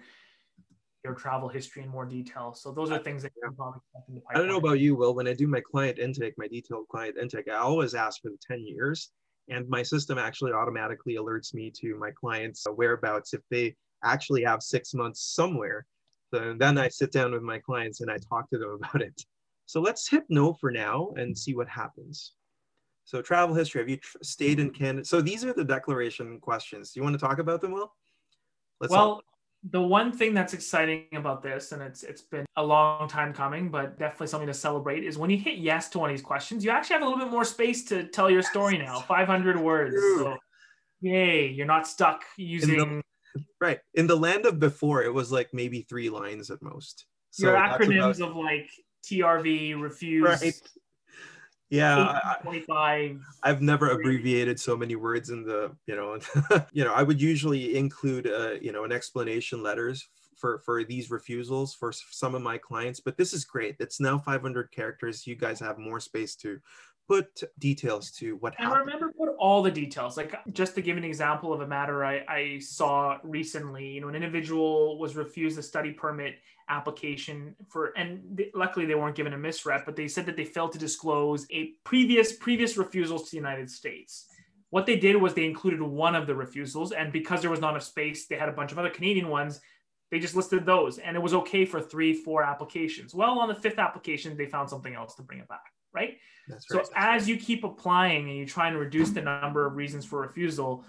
your 1.03 1.15
travel 1.15 1.49
history 1.49 1.81
in 1.81 1.89
more 1.89 2.05
detail. 2.05 2.53
So 2.53 2.71
those 2.71 2.91
are 2.91 2.99
things 2.99 3.23
that 3.23 3.31
you 3.35 3.51
probably 3.57 3.79
in 4.07 4.13
the 4.15 4.21
pipeline. 4.21 4.35
I 4.35 4.37
don't 4.37 4.47
know 4.47 4.57
about 4.57 4.79
you, 4.79 4.95
Will. 4.95 5.15
When 5.15 5.27
I 5.27 5.33
do 5.33 5.47
my 5.47 5.59
client 5.59 5.97
intake, 5.97 6.35
my 6.37 6.47
detailed 6.47 6.87
client 6.89 7.17
intake, 7.19 7.49
I 7.49 7.55
always 7.55 7.95
ask 7.95 8.21
for 8.21 8.29
the 8.29 8.37
10 8.47 8.67
years. 8.67 9.09
And 9.49 9.67
my 9.67 9.81
system 9.81 10.19
actually 10.19 10.51
automatically 10.51 11.15
alerts 11.15 11.55
me 11.55 11.71
to 11.77 11.97
my 11.97 12.11
clients' 12.11 12.67
whereabouts 12.75 13.33
if 13.33 13.41
they 13.49 13.75
actually 14.03 14.43
have 14.43 14.61
six 14.61 14.93
months 14.93 15.33
somewhere 15.33 15.87
so 16.33 16.55
then 16.57 16.77
I 16.77 16.87
sit 16.87 17.11
down 17.11 17.33
with 17.33 17.41
my 17.41 17.59
clients 17.59 18.01
and 18.01 18.09
I 18.09 18.17
talk 18.17 18.49
to 18.51 18.57
them 18.57 18.79
about 18.81 19.01
it. 19.01 19.23
So 19.65 19.81
let's 19.81 20.07
hit 20.07 20.23
no 20.29 20.53
for 20.53 20.71
now 20.71 21.13
and 21.15 21.37
see 21.37 21.55
what 21.55 21.67
happens. 21.67 22.33
So 23.03 23.21
travel 23.21 23.55
history, 23.55 23.81
have 23.81 23.89
you 23.89 23.97
tr- 23.97 24.17
stayed 24.21 24.59
in 24.59 24.69
Canada? 24.69 25.05
So 25.05 25.21
these 25.21 25.43
are 25.43 25.53
the 25.53 25.63
declaration 25.63 26.39
questions. 26.39 26.91
Do 26.91 26.99
you 26.99 27.03
want 27.03 27.19
to 27.19 27.25
talk 27.25 27.39
about 27.39 27.61
them, 27.61 27.71
Will? 27.71 27.93
Let's 28.79 28.91
well, 28.91 29.21
the 29.69 29.81
one 29.81 30.11
thing 30.11 30.33
that's 30.33 30.53
exciting 30.53 31.05
about 31.13 31.43
this, 31.43 31.71
and 31.71 31.81
it's 31.81 32.03
it's 32.03 32.21
been 32.21 32.45
a 32.55 32.63
long 32.63 33.07
time 33.07 33.33
coming, 33.33 33.69
but 33.69 33.99
definitely 33.99 34.27
something 34.27 34.47
to 34.47 34.53
celebrate, 34.53 35.03
is 35.03 35.17
when 35.17 35.29
you 35.29 35.37
hit 35.37 35.57
yes 35.57 35.89
to 35.89 35.99
one 35.99 36.09
of 36.09 36.15
these 36.15 36.25
questions, 36.25 36.63
you 36.63 36.71
actually 36.71 36.95
have 36.95 37.03
a 37.03 37.05
little 37.05 37.19
bit 37.19 37.31
more 37.31 37.45
space 37.45 37.83
to 37.85 38.05
tell 38.05 38.29
your 38.29 38.41
story 38.41 38.77
now. 38.77 39.01
500 39.01 39.59
words. 39.59 39.95
So, 40.17 40.37
yay, 41.01 41.47
you're 41.47 41.67
not 41.67 41.87
stuck 41.87 42.23
using 42.37 43.03
right. 43.59 43.79
In 43.93 44.07
the 44.07 44.15
land 44.15 44.45
of 44.45 44.59
before, 44.59 45.03
it 45.03 45.13
was 45.13 45.31
like 45.31 45.49
maybe 45.53 45.81
three 45.81 46.09
lines 46.09 46.49
at 46.49 46.61
most. 46.61 47.05
So 47.31 47.47
Your 47.47 47.55
acronyms 47.55 48.17
about... 48.17 48.31
of 48.31 48.35
like 48.35 48.69
TRV, 49.05 49.81
refuse. 49.81 50.23
Right. 50.23 50.61
Yeah, 51.69 52.19
I, 52.69 53.15
I've 53.43 53.61
never 53.61 53.91
abbreviated 53.91 54.59
so 54.59 54.75
many 54.75 54.97
words 54.97 55.29
in 55.29 55.45
the, 55.45 55.71
you 55.87 55.95
know, 55.95 56.19
you 56.73 56.83
know, 56.83 56.93
I 56.93 57.01
would 57.01 57.21
usually 57.21 57.77
include, 57.77 58.27
uh, 58.27 58.55
you 58.61 58.73
know, 58.73 58.83
an 58.83 58.91
explanation 58.91 59.63
letters 59.63 60.05
for 60.35 60.59
for 60.65 60.83
these 60.83 61.09
refusals 61.09 61.73
for 61.73 61.93
some 61.93 62.35
of 62.35 62.41
my 62.41 62.57
clients, 62.57 62.99
but 62.99 63.15
this 63.15 63.31
is 63.31 63.45
great. 63.45 63.77
It's 63.79 64.01
now 64.01 64.19
500 64.19 64.69
characters. 64.71 65.25
You 65.25 65.35
guys 65.35 65.61
have 65.61 65.77
more 65.77 66.01
space 66.01 66.35
to 66.37 66.59
put 67.07 67.43
details 67.59 68.11
to 68.11 68.35
what 68.37 68.53
and 68.57 68.67
happened. 68.67 68.85
remember 68.85 69.13
put 69.17 69.29
all 69.37 69.61
the 69.61 69.71
details. 69.71 70.17
Like 70.17 70.35
just 70.53 70.75
to 70.75 70.81
give 70.81 70.97
an 70.97 71.03
example 71.03 71.51
of 71.51 71.61
a 71.61 71.67
matter 71.67 72.05
I, 72.05 72.23
I 72.27 72.59
saw 72.59 73.17
recently 73.23 73.87
you 73.87 74.01
know 74.01 74.07
an 74.07 74.15
individual 74.15 74.97
was 74.99 75.15
refused 75.15 75.59
a 75.59 75.63
study 75.63 75.91
permit 75.91 76.35
application 76.69 77.55
for 77.69 77.87
and 77.97 78.37
th- 78.37 78.51
luckily 78.55 78.85
they 78.85 78.95
weren't 78.95 79.15
given 79.15 79.33
a 79.33 79.37
misrep 79.37 79.83
but 79.85 79.95
they 79.95 80.07
said 80.07 80.25
that 80.25 80.37
they 80.37 80.45
failed 80.45 80.71
to 80.71 80.79
disclose 80.79 81.45
a 81.51 81.73
previous 81.83 82.33
previous 82.33 82.77
refusals 82.77 83.25
to 83.25 83.31
the 83.31 83.37
united 83.37 83.69
states. 83.69 84.27
What 84.69 84.85
they 84.85 84.95
did 84.95 85.17
was 85.17 85.33
they 85.33 85.43
included 85.45 85.81
one 85.81 86.15
of 86.15 86.27
the 86.27 86.35
refusals 86.35 86.93
and 86.93 87.11
because 87.11 87.41
there 87.41 87.51
was 87.51 87.59
not 87.59 87.71
enough 87.71 87.83
space 87.83 88.27
they 88.27 88.37
had 88.37 88.47
a 88.49 88.53
bunch 88.53 88.71
of 88.71 88.79
other 88.79 88.89
canadian 88.89 89.27
ones 89.27 89.59
they 90.11 90.19
just 90.19 90.35
listed 90.35 90.65
those. 90.65 90.97
And 90.97 91.15
it 91.15 91.21
was 91.21 91.33
okay 91.33 91.65
for 91.65 91.81
three 91.81 92.13
four 92.13 92.43
applications. 92.43 93.15
Well 93.15 93.39
on 93.39 93.47
the 93.47 93.55
fifth 93.55 93.79
application 93.79 94.37
they 94.37 94.45
found 94.45 94.69
something 94.69 94.93
else 94.93 95.15
to 95.15 95.23
bring 95.23 95.39
it 95.39 95.47
back 95.47 95.71
right? 95.93 96.17
That's 96.47 96.67
so 96.67 96.83
as 96.95 97.27
you 97.27 97.37
keep 97.37 97.63
applying 97.63 98.29
and 98.29 98.37
you 98.37 98.45
try 98.45 98.67
and 98.67 98.77
reduce 98.77 99.11
the 99.11 99.21
number 99.21 99.65
of 99.65 99.75
reasons 99.75 100.05
for 100.05 100.21
refusal, 100.21 100.83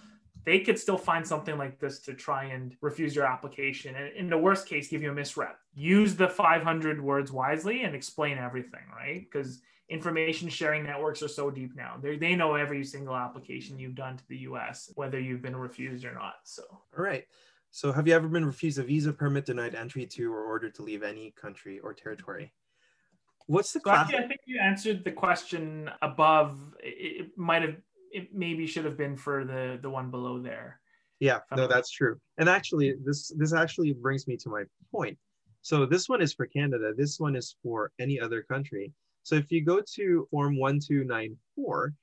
they 0.45 0.61
could 0.61 0.79
still 0.79 0.99
find 0.99 1.27
something 1.27 1.57
like 1.57 1.79
this 1.79 2.01
to 2.01 2.15
try 2.15 2.45
and 2.45 2.77
refuse 2.81 3.15
your 3.15 3.27
application. 3.27 3.95
And 3.95 4.15
in 4.17 4.29
the 4.29 4.39
worst 4.39 4.67
case, 4.67 4.89
give 4.89 5.03
you 5.03 5.13
a 5.13 5.15
misrep. 5.15 5.55
Use 5.75 6.17
the 6.17 6.29
500 6.29 7.01
words 7.01 7.31
wisely 7.31 7.83
and 7.83 7.95
explain 7.95 8.39
everything, 8.39 8.83
right? 8.95 9.25
Because 9.31 9.61
information 9.89 10.49
sharing 10.49 10.85
networks 10.85 11.23
are 11.23 11.29
so 11.29 11.51
deep 11.51 11.77
now. 11.77 11.97
They, 12.01 12.17
they 12.17 12.35
know 12.35 12.55
every 12.55 12.85
single 12.85 13.15
application 13.15 13.79
you've 13.79 13.95
done 13.95 14.17
to 14.17 14.29
the 14.29 14.39
US, 14.39 14.91
whether 14.95 15.21
you've 15.21 15.43
been 15.43 15.57
refused 15.57 16.05
or 16.05 16.15
not. 16.15 16.35
So, 16.45 16.63
all 16.71 17.05
right. 17.05 17.25
So, 17.71 17.93
have 17.93 18.07
you 18.07 18.15
ever 18.15 18.29
been 18.29 18.45
refused 18.45 18.79
a 18.79 18.83
visa 18.83 19.13
permit, 19.13 19.47
denied 19.47 19.75
entry 19.75 20.07
to, 20.07 20.33
or 20.33 20.45
ordered 20.45 20.75
to 20.75 20.83
leave 20.83 21.03
any 21.03 21.31
country 21.31 21.79
or 21.79 21.95
territory? 21.95 22.53
What's 23.47 23.72
the 23.72 23.80
class? 23.80 24.09
I 24.09 24.26
think 24.26 24.40
you 24.47 24.61
answered 24.61 25.05
the 25.05 25.12
question 25.12 25.90
above. 26.01 26.59
It, 26.80 27.26
it 27.26 27.38
might 27.38 27.62
have, 27.62 27.76
it 28.12 28.34
maybe 28.34 28.66
should 28.66 28.84
have 28.84 28.97
been 28.97 29.16
for 29.16 29.45
the 29.45 29.78
the 29.80 29.90
one 29.90 30.11
below 30.11 30.40
there. 30.40 30.80
Yeah, 31.20 31.38
no, 31.57 31.68
that's 31.68 31.90
true. 31.90 32.18
And 32.38 32.49
actually, 32.49 32.95
this 33.05 33.32
this 33.36 33.53
actually 33.53 33.93
brings 33.93 34.26
me 34.26 34.36
to 34.38 34.49
my 34.49 34.64
point. 34.90 35.16
So 35.62 35.86
this 35.86 36.09
one 36.09 36.20
is 36.20 36.34
for 36.34 36.47
Canada. 36.47 36.93
This 36.97 37.20
one 37.20 37.36
is 37.36 37.55
for 37.62 37.93
any 38.01 38.20
other 38.20 38.43
country. 38.43 38.93
So 39.22 39.36
if 39.36 39.53
you 39.53 39.64
go 39.64 39.80
to 39.95 40.26
form 40.30 40.59
1294, 40.59 41.95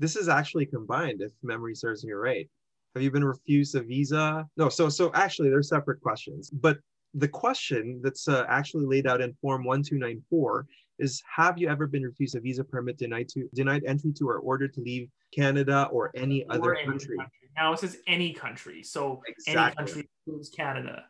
this 0.00 0.16
is 0.16 0.28
actually 0.28 0.66
combined 0.66 1.22
if 1.22 1.30
memory 1.42 1.76
serves 1.76 2.04
me 2.04 2.12
right. 2.12 2.48
Have 2.94 3.02
you 3.02 3.10
been 3.10 3.24
refused 3.24 3.74
a 3.76 3.82
visa? 3.82 4.46
No, 4.56 4.68
so 4.68 4.88
so 4.88 5.12
actually 5.14 5.50
they're 5.50 5.62
separate 5.62 6.00
questions. 6.00 6.50
But 6.50 6.78
the 7.14 7.28
question 7.28 8.00
that's 8.02 8.26
uh, 8.26 8.44
actually 8.48 8.86
laid 8.86 9.06
out 9.06 9.20
in 9.20 9.34
form 9.40 9.64
1294 9.64 10.66
is 10.98 11.22
have 11.34 11.58
you 11.58 11.68
ever 11.68 11.86
been 11.86 12.02
refused 12.02 12.36
a 12.36 12.40
visa 12.40 12.62
permit 12.62 12.96
denied 12.96 13.28
to 13.28 13.48
denied 13.54 13.82
entry 13.86 14.12
to 14.12 14.28
or 14.28 14.38
ordered 14.38 14.72
to 14.74 14.80
leave 14.80 15.08
canada 15.34 15.88
or 15.92 16.10
any 16.14 16.44
or 16.44 16.54
other 16.54 16.74
any 16.76 16.86
country. 16.86 17.16
country. 17.16 17.50
now 17.56 17.72
it 17.72 17.78
says 17.78 17.98
any 18.06 18.32
country 18.32 18.82
so 18.82 19.20
exactly. 19.26 19.60
any 19.60 19.74
country 19.76 20.08
includes 20.26 20.48
canada 20.50 21.04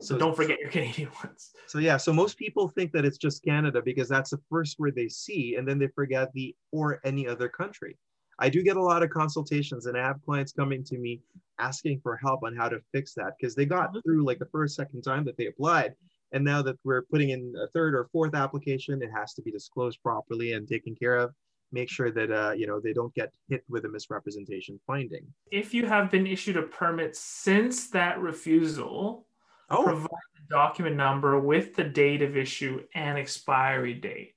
so, 0.00 0.14
so 0.14 0.18
don't 0.18 0.36
forget 0.36 0.58
your 0.58 0.70
canadian 0.76 1.10
ones 1.22 1.50
so 1.66 1.78
yeah 1.78 1.96
so 1.96 2.12
most 2.12 2.38
people 2.38 2.68
think 2.68 2.92
that 2.92 3.04
it's 3.04 3.18
just 3.18 3.44
canada 3.44 3.82
because 3.84 4.08
that's 4.08 4.30
the 4.30 4.40
first 4.50 4.78
word 4.78 4.94
they 4.94 5.08
see 5.08 5.56
and 5.56 5.66
then 5.68 5.78
they 5.78 5.88
forget 5.88 6.32
the 6.32 6.54
or 6.72 7.00
any 7.04 7.26
other 7.26 7.48
country 7.48 7.96
i 8.38 8.48
do 8.48 8.62
get 8.62 8.76
a 8.76 8.82
lot 8.82 9.02
of 9.02 9.10
consultations 9.10 9.86
and 9.86 9.96
i 9.96 10.00
have 10.00 10.20
clients 10.24 10.52
coming 10.52 10.82
to 10.82 10.98
me 10.98 11.20
asking 11.58 12.00
for 12.02 12.16
help 12.16 12.42
on 12.42 12.54
how 12.54 12.68
to 12.68 12.80
fix 12.92 13.14
that 13.14 13.32
because 13.38 13.54
they 13.54 13.66
got 13.66 13.90
mm-hmm. 13.90 14.00
through 14.00 14.24
like 14.24 14.38
the 14.38 14.46
first 14.46 14.76
second 14.76 15.02
time 15.02 15.24
that 15.24 15.36
they 15.36 15.46
applied 15.46 15.94
and 16.36 16.44
now 16.44 16.60
that 16.60 16.76
we're 16.84 17.02
putting 17.02 17.30
in 17.30 17.54
a 17.62 17.66
third 17.68 17.94
or 17.94 18.08
fourth 18.12 18.34
application, 18.34 19.02
it 19.02 19.10
has 19.10 19.32
to 19.34 19.42
be 19.42 19.50
disclosed 19.50 20.02
properly 20.02 20.52
and 20.52 20.68
taken 20.68 20.94
care 20.94 21.16
of. 21.16 21.32
Make 21.72 21.88
sure 21.88 22.10
that 22.12 22.30
uh, 22.30 22.52
you 22.52 22.66
know 22.66 22.78
they 22.78 22.92
don't 22.92 23.12
get 23.14 23.32
hit 23.48 23.64
with 23.70 23.86
a 23.86 23.88
misrepresentation 23.88 24.78
finding. 24.86 25.26
If 25.50 25.72
you 25.72 25.86
have 25.86 26.10
been 26.10 26.26
issued 26.26 26.58
a 26.58 26.62
permit 26.62 27.16
since 27.16 27.88
that 27.90 28.20
refusal, 28.20 29.26
oh. 29.70 29.82
provide 29.82 30.28
the 30.34 30.54
document 30.54 30.96
number 30.96 31.40
with 31.40 31.74
the 31.74 31.84
date 31.84 32.20
of 32.20 32.36
issue 32.36 32.82
and 32.94 33.18
expiry 33.18 33.94
date. 33.94 34.34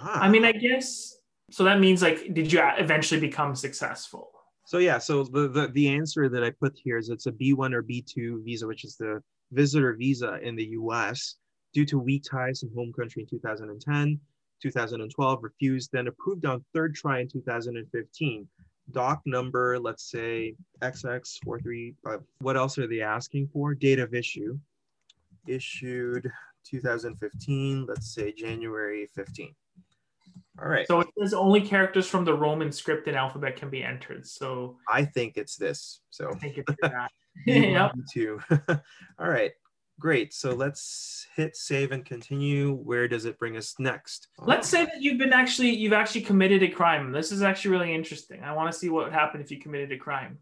Ah. 0.00 0.22
I 0.22 0.28
mean, 0.28 0.44
I 0.44 0.52
guess 0.52 1.16
so. 1.52 1.62
That 1.62 1.78
means 1.78 2.02
like, 2.02 2.34
did 2.34 2.52
you 2.52 2.60
eventually 2.76 3.20
become 3.20 3.54
successful? 3.54 4.30
So 4.66 4.78
yeah, 4.78 4.98
so 4.98 5.22
the, 5.22 5.46
the 5.46 5.68
the 5.68 5.88
answer 5.88 6.28
that 6.28 6.42
I 6.42 6.50
put 6.50 6.76
here 6.76 6.98
is 6.98 7.08
it's 7.08 7.26
a 7.26 7.32
B1 7.32 7.72
or 7.72 7.84
B2 7.84 8.44
visa, 8.44 8.66
which 8.66 8.84
is 8.84 8.96
the 8.96 9.22
visitor 9.52 9.94
visa 9.94 10.38
in 10.42 10.56
the 10.56 10.66
US 10.80 11.36
due 11.72 11.84
to 11.86 11.98
weak 11.98 12.24
ties 12.28 12.62
in 12.62 12.70
home 12.74 12.92
country 12.92 13.22
in 13.22 13.28
2010, 13.28 14.20
2012, 14.62 15.42
refused, 15.42 15.90
then 15.92 16.06
approved 16.08 16.46
on 16.46 16.64
third 16.74 16.94
try 16.94 17.20
in 17.20 17.28
2015. 17.28 18.48
Doc 18.92 19.20
number, 19.26 19.78
let's 19.78 20.10
say 20.10 20.54
XX435. 20.80 22.22
What 22.38 22.56
else 22.56 22.78
are 22.78 22.86
they 22.86 23.02
asking 23.02 23.48
for? 23.52 23.74
Date 23.74 23.98
of 23.98 24.14
issue. 24.14 24.58
Issued 25.46 26.30
2015, 26.64 27.86
let's 27.86 28.14
say 28.14 28.32
January 28.32 29.08
15. 29.14 29.54
All 30.60 30.68
right. 30.68 30.86
So 30.86 31.00
it 31.00 31.08
says 31.18 31.34
only 31.34 31.60
characters 31.60 32.08
from 32.08 32.24
the 32.24 32.32
Roman 32.32 32.72
script 32.72 33.06
and 33.08 33.16
alphabet 33.16 33.56
can 33.56 33.68
be 33.68 33.82
entered. 33.82 34.26
So 34.26 34.78
I 34.88 35.04
think 35.04 35.36
it's 35.36 35.56
this. 35.56 36.00
So 36.10 36.30
I 36.30 36.34
think 36.36 36.58
it's 36.58 36.72
that. 36.82 37.10
yeah. 37.46 37.90
Two. 38.10 38.40
All 39.18 39.28
right. 39.28 39.52
Great. 39.98 40.34
So 40.34 40.54
let's 40.54 41.26
hit 41.34 41.56
save 41.56 41.90
and 41.90 42.04
continue. 42.04 42.74
Where 42.74 43.08
does 43.08 43.24
it 43.24 43.38
bring 43.38 43.56
us 43.56 43.74
next? 43.78 44.28
Let's 44.38 44.68
say 44.68 44.84
that 44.84 45.00
you've 45.00 45.18
been 45.18 45.32
actually 45.32 45.70
you've 45.70 45.94
actually 45.94 46.20
committed 46.20 46.62
a 46.62 46.68
crime. 46.68 47.12
This 47.12 47.32
is 47.32 47.42
actually 47.42 47.70
really 47.70 47.94
interesting. 47.94 48.42
I 48.42 48.52
want 48.52 48.70
to 48.70 48.78
see 48.78 48.90
what 48.90 49.04
would 49.04 49.14
happen 49.14 49.40
if 49.40 49.50
you 49.50 49.58
committed 49.58 49.92
a 49.92 49.96
crime. 49.96 50.38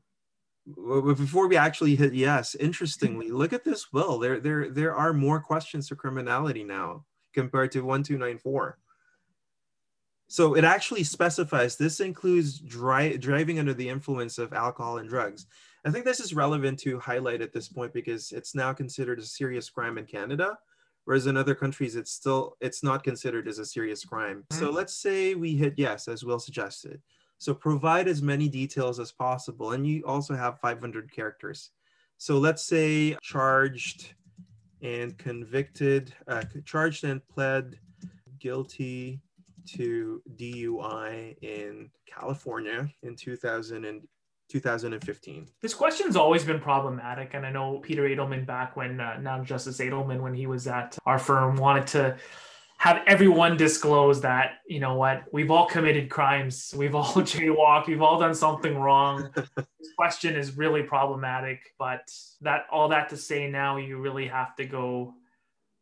Before 0.67 1.47
we 1.47 1.57
actually 1.57 1.95
hit 1.95 2.15
yes, 2.15 2.55
interestingly, 2.61 3.31
look 3.31 3.53
at 3.53 3.65
this 3.65 3.93
will. 3.93 4.19
There 4.19 4.41
there 4.41 4.71
there 4.71 4.95
are 4.95 5.13
more 5.13 5.41
questions 5.41 5.89
to 5.89 5.97
criminality 5.97 6.65
now 6.65 7.05
compared 7.33 7.71
to 7.73 7.83
1294. 7.83 8.79
So 10.27 10.55
it 10.55 10.65
actually 10.65 11.05
specifies 11.05 11.77
this 11.77 12.01
includes 12.01 12.59
dri- 12.59 13.19
driving 13.19 13.61
under 13.61 13.75
the 13.75 13.89
influence 13.89 14.39
of 14.39 14.53
alcohol 14.53 14.99
and 14.99 15.09
drugs. 15.09 15.47
I 15.85 15.91
think 15.91 16.05
this 16.05 16.21
is 16.21 16.35
relevant 16.35 16.79
to 16.81 16.99
highlight 16.99 17.43
at 17.43 17.53
this 17.53 17.69
point 17.69 17.93
because 17.93 18.33
it's 18.33 18.55
now 18.55 18.73
considered 18.73 19.19
a 19.19 19.25
serious 19.25 19.69
crime 19.69 19.99
in 19.99 20.07
Canada, 20.07 20.57
whereas 21.05 21.27
in 21.27 21.37
other 21.37 21.55
countries 21.55 21.95
it's 21.95 22.11
still 22.11 22.57
it's 22.61 22.83
not 22.83 23.05
considered 23.05 23.47
as 23.49 23.59
a 23.59 23.67
serious 23.67 24.05
crime. 24.05 24.45
Mm-hmm. 24.49 24.65
So 24.65 24.71
let's 24.71 24.97
say 24.97 25.35
we 25.35 25.55
hit 25.55 25.75
yes, 25.77 26.09
as 26.09 26.25
Will 26.25 26.39
suggested. 26.39 27.03
So 27.39 27.53
provide 27.53 28.09
as 28.09 28.23
many 28.23 28.49
details 28.49 28.99
as 28.99 29.13
possible, 29.13 29.73
and 29.73 29.87
you 29.87 30.03
also 30.07 30.35
have 30.35 30.61
500 30.61 31.13
characters. 31.13 31.71
So 32.17 32.39
let's 32.39 32.65
say 32.65 33.17
charged 33.23 34.15
and 34.81 35.17
convicted, 35.19 36.15
uh, 36.29 36.45
charged 36.65 37.05
and 37.05 37.27
pled 37.29 37.79
guilty 38.39 39.21
to 39.67 40.23
DUI 40.37 41.37
in 41.43 41.91
California 42.07 42.89
in 43.03 43.17
2000 43.17 43.85
and 43.85 44.03
2015. 44.55 45.49
This 45.61 45.75
question's 45.75 46.15
always 46.15 46.45
been 46.45 46.61
problematic, 46.61 47.35
and 47.35 47.45
I 47.45 47.51
know 47.51 47.79
Peter 47.79 48.05
Edelmann 48.05 48.47
back 48.47 48.77
when 48.77 49.01
uh, 49.01 49.19
now 49.21 49.43
Justice 49.43 49.79
Edelmann 49.79 50.21
when 50.21 50.33
he 50.33 50.47
was 50.47 50.69
at 50.69 50.97
our 51.05 51.19
firm 51.19 51.57
wanted 51.57 51.89
to 51.89 52.17
have 52.77 53.03
everyone 53.09 53.57
disclose 53.57 54.21
that 54.21 54.59
you 54.69 54.79
know 54.79 54.95
what 54.95 55.25
we've 55.33 55.51
all 55.51 55.67
committed 55.67 56.09
crimes, 56.09 56.73
we've 56.77 56.95
all 56.95 57.15
jaywalked, 57.33 57.89
we've 57.89 58.01
all 58.01 58.21
done 58.21 58.35
something 58.35 58.79
wrong. 58.79 59.29
this 59.35 59.93
question 59.99 60.37
is 60.37 60.57
really 60.57 60.85
problematic, 60.85 61.75
but 61.77 62.09
that 62.41 62.67
all 62.71 62.89
that 62.89 63.09
to 63.09 63.17
say 63.17 63.51
now 63.51 63.77
you 63.77 63.99
really 63.99 64.29
have 64.29 64.55
to 64.55 64.65
go 64.65 65.15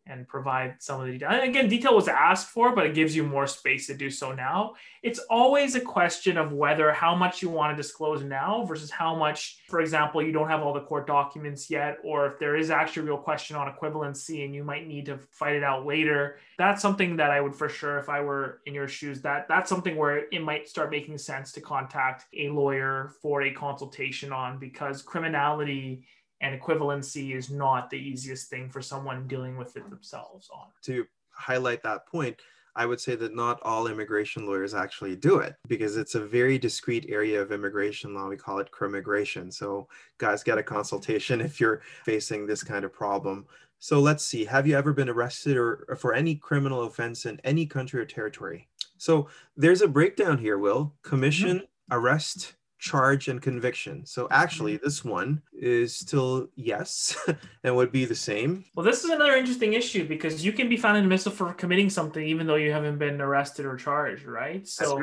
and 0.07 0.27
provide 0.27 0.75
some 0.81 1.01
of 1.01 1.07
the 1.07 1.13
detail. 1.13 1.31
And 1.31 1.43
again, 1.43 1.69
detail 1.69 1.95
was 1.95 2.09
asked 2.09 2.49
for, 2.49 2.75
but 2.75 2.87
it 2.87 2.95
gives 2.95 3.15
you 3.15 3.23
more 3.23 3.47
space 3.47 3.87
to 3.87 3.95
do 3.95 4.11
so 4.11 4.33
now. 4.33 4.75
It's 5.03 5.21
always 5.31 5.75
a 5.75 5.81
question 5.81 6.37
of 6.37 6.53
whether 6.53 6.93
how 6.93 7.15
much 7.15 7.41
you 7.41 7.49
want 7.49 7.77
to 7.77 7.81
disclose 7.81 8.23
now 8.23 8.65
versus 8.65 8.91
how 8.91 9.15
much, 9.15 9.59
for 9.69 9.81
example, 9.81 10.23
you 10.23 10.33
don't 10.33 10.49
have 10.49 10.61
all 10.61 10.73
the 10.73 10.81
court 10.81 11.07
documents 11.07 11.71
yet, 11.71 11.99
or 12.03 12.27
if 12.27 12.39
there 12.39 12.57
is 12.57 12.71
actually 12.71 13.03
a 13.03 13.07
real 13.07 13.19
question 13.19 13.57
on 13.57 13.73
equivalency 13.73 14.45
and 14.45 14.55
you 14.55 14.65
might 14.65 14.87
need 14.87 15.07
to 15.07 15.19
fight 15.31 15.55
it 15.55 15.63
out 15.63 15.87
later. 15.87 16.39
That's 16.59 16.83
something 16.83 17.17
that 17.17 17.31
I 17.31 17.41
would 17.41 17.55
for 17.55 17.69
sure, 17.69 17.99
if 17.99 18.09
I 18.09 18.21
were 18.21 18.61
in 18.67 18.75
your 18.75 18.89
shoes, 18.89 19.21
that 19.23 19.47
that's 19.49 19.69
something 19.69 19.97
where 19.97 20.25
it 20.33 20.43
might 20.43 20.69
start 20.69 20.91
making 20.91 21.19
sense 21.19 21.53
to 21.53 21.61
contact 21.61 22.27
a 22.37 22.49
lawyer 22.49 23.13
for 23.23 23.43
a 23.43 23.53
consultation 23.53 24.33
on 24.33 24.59
because 24.59 25.03
criminality 25.03 26.05
and 26.43 26.61
equivalency 26.61 27.35
is 27.35 27.51
not 27.51 27.89
the 27.89 27.99
easiest 27.99 28.51
thing 28.51 28.69
for 28.69 28.83
someone 28.83 29.27
dealing 29.27 29.57
with 29.57 29.77
it 29.77 29.89
themselves 29.89 30.51
on. 30.53 30.67
To 30.83 31.07
highlight 31.31 31.83
that 31.85 32.07
point, 32.07 32.37
I 32.75 32.87
would 32.87 33.01
say 33.01 33.15
that 33.17 33.35
not 33.35 33.61
all 33.63 33.87
immigration 33.87 34.47
lawyers 34.47 34.75
actually 34.75 35.15
do 35.15 35.39
it 35.39 35.55
because 35.69 35.97
it's 35.97 36.15
a 36.15 36.25
very 36.25 36.59
discrete 36.59 37.07
area 37.09 37.41
of 37.41 37.53
immigration 37.53 38.15
law. 38.15 38.29
We 38.29 38.37
call 38.37 38.59
it 38.59 38.71
crimmigration. 38.73 39.53
So, 39.53 39.89
guys, 40.19 40.43
get 40.43 40.59
a 40.59 40.63
consultation 40.63 41.41
if 41.41 41.61
you're 41.61 41.83
facing 42.05 42.47
this 42.47 42.63
kind 42.63 42.85
of 42.85 42.93
problem. 42.93 43.47
So, 43.79 44.01
let's 44.01 44.25
see. 44.25 44.45
Have 44.45 44.67
you 44.67 44.77
ever 44.77 44.93
been 44.93 45.09
arrested 45.09 45.57
or, 45.57 45.85
or 45.89 45.97
for 45.97 46.15
any 46.15 46.35
criminal 46.35 46.83
offense 46.83 47.27
in 47.27 47.41
any 47.45 47.67
country 47.67 48.01
or 48.01 48.07
territory? 48.07 48.69
So, 48.97 49.29
there's 49.57 49.83
a 49.83 49.89
breakdown 49.89 50.39
here, 50.39 50.59
Will. 50.59 50.95
Commission, 51.03 51.59
mm-hmm. 51.59 51.95
arrest, 51.95 52.55
charge 52.83 53.29
and 53.29 53.41
conviction. 53.41 54.05
So 54.05 54.27
actually, 54.33 54.75
mm-hmm. 54.75 54.85
this 54.85 55.05
one 55.05 55.41
is 55.53 55.97
still 55.97 56.49
yes 56.57 57.17
and 57.65 57.77
would 57.77 57.93
be 57.93 58.05
the 58.05 58.15
same. 58.15 58.65
Well, 58.75 58.85
this 58.85 59.05
is 59.05 59.11
another 59.11 59.37
interesting 59.37 59.75
issue 59.75 60.07
because 60.07 60.45
you 60.45 60.53
can 60.53 60.69
be 60.69 60.77
found 60.77 60.99
admissible 60.99 61.37
for 61.37 61.55
committing 61.55 61.89
something 61.89 62.27
even 62.27 62.47
though 62.47 62.57
you 62.57 62.73
haven't 62.73 62.99
been 62.99 63.21
arrested 63.21 63.67
or 63.67 63.77
charged, 63.77 64.25
right? 64.25 64.67
So 64.67 65.01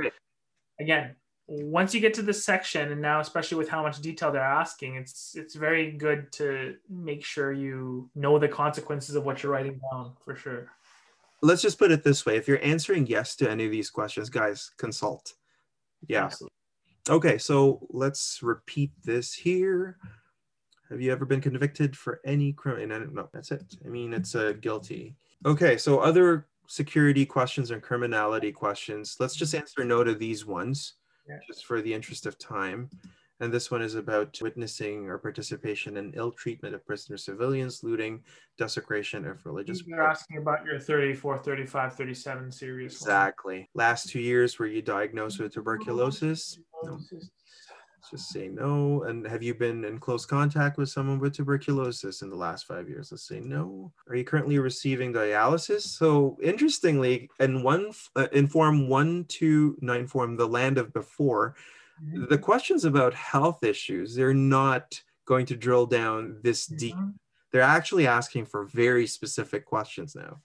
again, 0.82 1.16
once 1.48 1.94
you 1.94 2.02
get 2.02 2.14
to 2.16 2.22
this 2.22 2.44
section 2.44 2.92
and 2.92 3.02
now 3.02 3.22
especially 3.22 3.58
with 3.58 3.70
how 3.70 3.82
much 3.82 4.02
detail 4.02 4.32
they're 4.32 4.40
asking 4.44 4.98
it's 4.98 5.34
it's 5.36 5.56
very 5.56 5.90
good 5.94 6.32
to 6.32 6.76
make 6.88 7.26
sure 7.26 7.52
you 7.52 8.08
know 8.14 8.38
the 8.38 8.48
consequences 8.48 9.16
of 9.16 9.26
what 9.26 9.42
you're 9.42 9.52
writing 9.52 9.82
down 9.92 10.14
for 10.24 10.36
sure 10.36 10.72
let's 11.42 11.64
just 11.64 11.80
put 11.80 11.90
it 11.90 12.04
this 12.04 12.24
way 12.24 12.38
if 12.38 12.48
you're 12.48 12.64
answering 12.64 13.08
yes 13.08 13.36
to 13.36 13.50
any 13.50 13.66
of 13.66 13.72
these 13.72 13.90
questions 13.90 14.30
guys 14.30 14.70
consult 14.78 15.34
yeah 16.08 16.26
Absolutely. 16.26 16.59
Okay, 17.10 17.39
so 17.39 17.80
let's 17.89 18.43
repeat 18.43 18.91
this 19.03 19.34
here. 19.34 19.97
Have 20.89 21.01
you 21.01 21.12
ever 21.12 21.26
been 21.26 21.41
convicted 21.41 21.97
for 21.97 22.22
any 22.24 22.53
crime? 22.53 22.89
No, 22.89 23.30
that's 23.34 23.51
it. 23.51 23.64
I 23.84 23.89
mean, 23.89 24.14
it's 24.14 24.36
a 24.36 24.53
guilty. 24.53 25.16
Okay, 25.43 25.76
so 25.76 25.99
other 25.99 26.47
security 26.68 27.26
questions 27.26 27.72
and 27.72 27.82
criminality 27.82 28.51
questions. 28.51 29.16
Let's 29.20 29.36
just 29.36 29.53
mm-hmm. 29.53 29.62
answer 29.62 29.84
no 29.84 30.03
to 30.03 30.14
these 30.14 30.45
ones, 30.45 30.95
yeah. 31.28 31.38
just 31.47 31.66
for 31.66 31.82
the 31.82 31.91
interest 31.91 32.28
of 32.28 32.38
time. 32.38 32.89
And 33.42 33.54
this 33.54 33.72
one 33.72 33.82
is 33.82 33.96
about 33.96 34.38
witnessing 34.42 35.08
or 35.08 35.18
participation 35.18 35.96
in 35.98 36.14
ill 36.16 36.32
treatment 36.32 36.76
of 36.76 36.86
prisoner 36.86 37.18
civilians, 37.18 37.84
looting, 37.84 38.22
desecration 38.58 39.26
of 39.26 39.46
religious. 39.46 39.82
You're 39.86 40.04
asking 40.04 40.38
about 40.40 40.66
your 40.66 40.80
34, 40.80 41.38
35, 41.40 41.96
37 41.96 42.52
series. 42.52 42.94
Exactly. 42.94 43.60
One. 43.60 43.68
Last 43.76 44.10
two 44.10 44.20
years, 44.20 44.60
were 44.60 44.68
you 44.68 44.82
diagnosed 44.82 45.40
with 45.40 45.54
tuberculosis? 45.54 46.60
No. 46.84 47.00
Let's 48.00 48.12
just 48.12 48.30
say 48.30 48.48
no. 48.48 49.04
And 49.04 49.26
have 49.28 49.44
you 49.44 49.54
been 49.54 49.84
in 49.84 50.00
close 50.00 50.26
contact 50.26 50.78
with 50.78 50.90
someone 50.90 51.20
with 51.20 51.34
tuberculosis 51.34 52.22
in 52.22 52.30
the 52.30 52.36
last 52.36 52.66
five 52.66 52.88
years? 52.88 53.12
Let's 53.12 53.28
say 53.28 53.40
no. 53.40 53.92
Are 54.08 54.16
you 54.16 54.24
currently 54.24 54.58
receiving 54.58 55.14
dialysis? 55.14 55.82
So 55.82 56.38
interestingly, 56.42 57.30
in 57.40 57.62
one 57.62 57.92
uh, 58.16 58.28
in 58.32 58.48
form 58.48 58.88
one 58.88 59.26
two 59.26 59.78
nine 59.82 60.08
form, 60.08 60.38
the 60.38 60.48
land 60.48 60.78
of 60.78 60.94
before. 60.94 61.56
The 62.30 62.38
questions 62.38 62.86
about 62.86 63.14
health 63.14 63.64
issues, 63.64 64.16
they're 64.16 64.34
not 64.34 65.02
going 65.26 65.45
to 65.47 65.56
drill 65.56 65.86
down 65.86 66.38
this 66.41 66.66
deep. 66.66 66.95
Mm-hmm. 66.95 67.10
They're 67.52 67.62
actually 67.62 68.08
asking 68.08 68.45
for 68.45 68.66
very 68.66 69.08
specific 69.08 69.66
questions 69.66 70.16
now. 70.16 70.38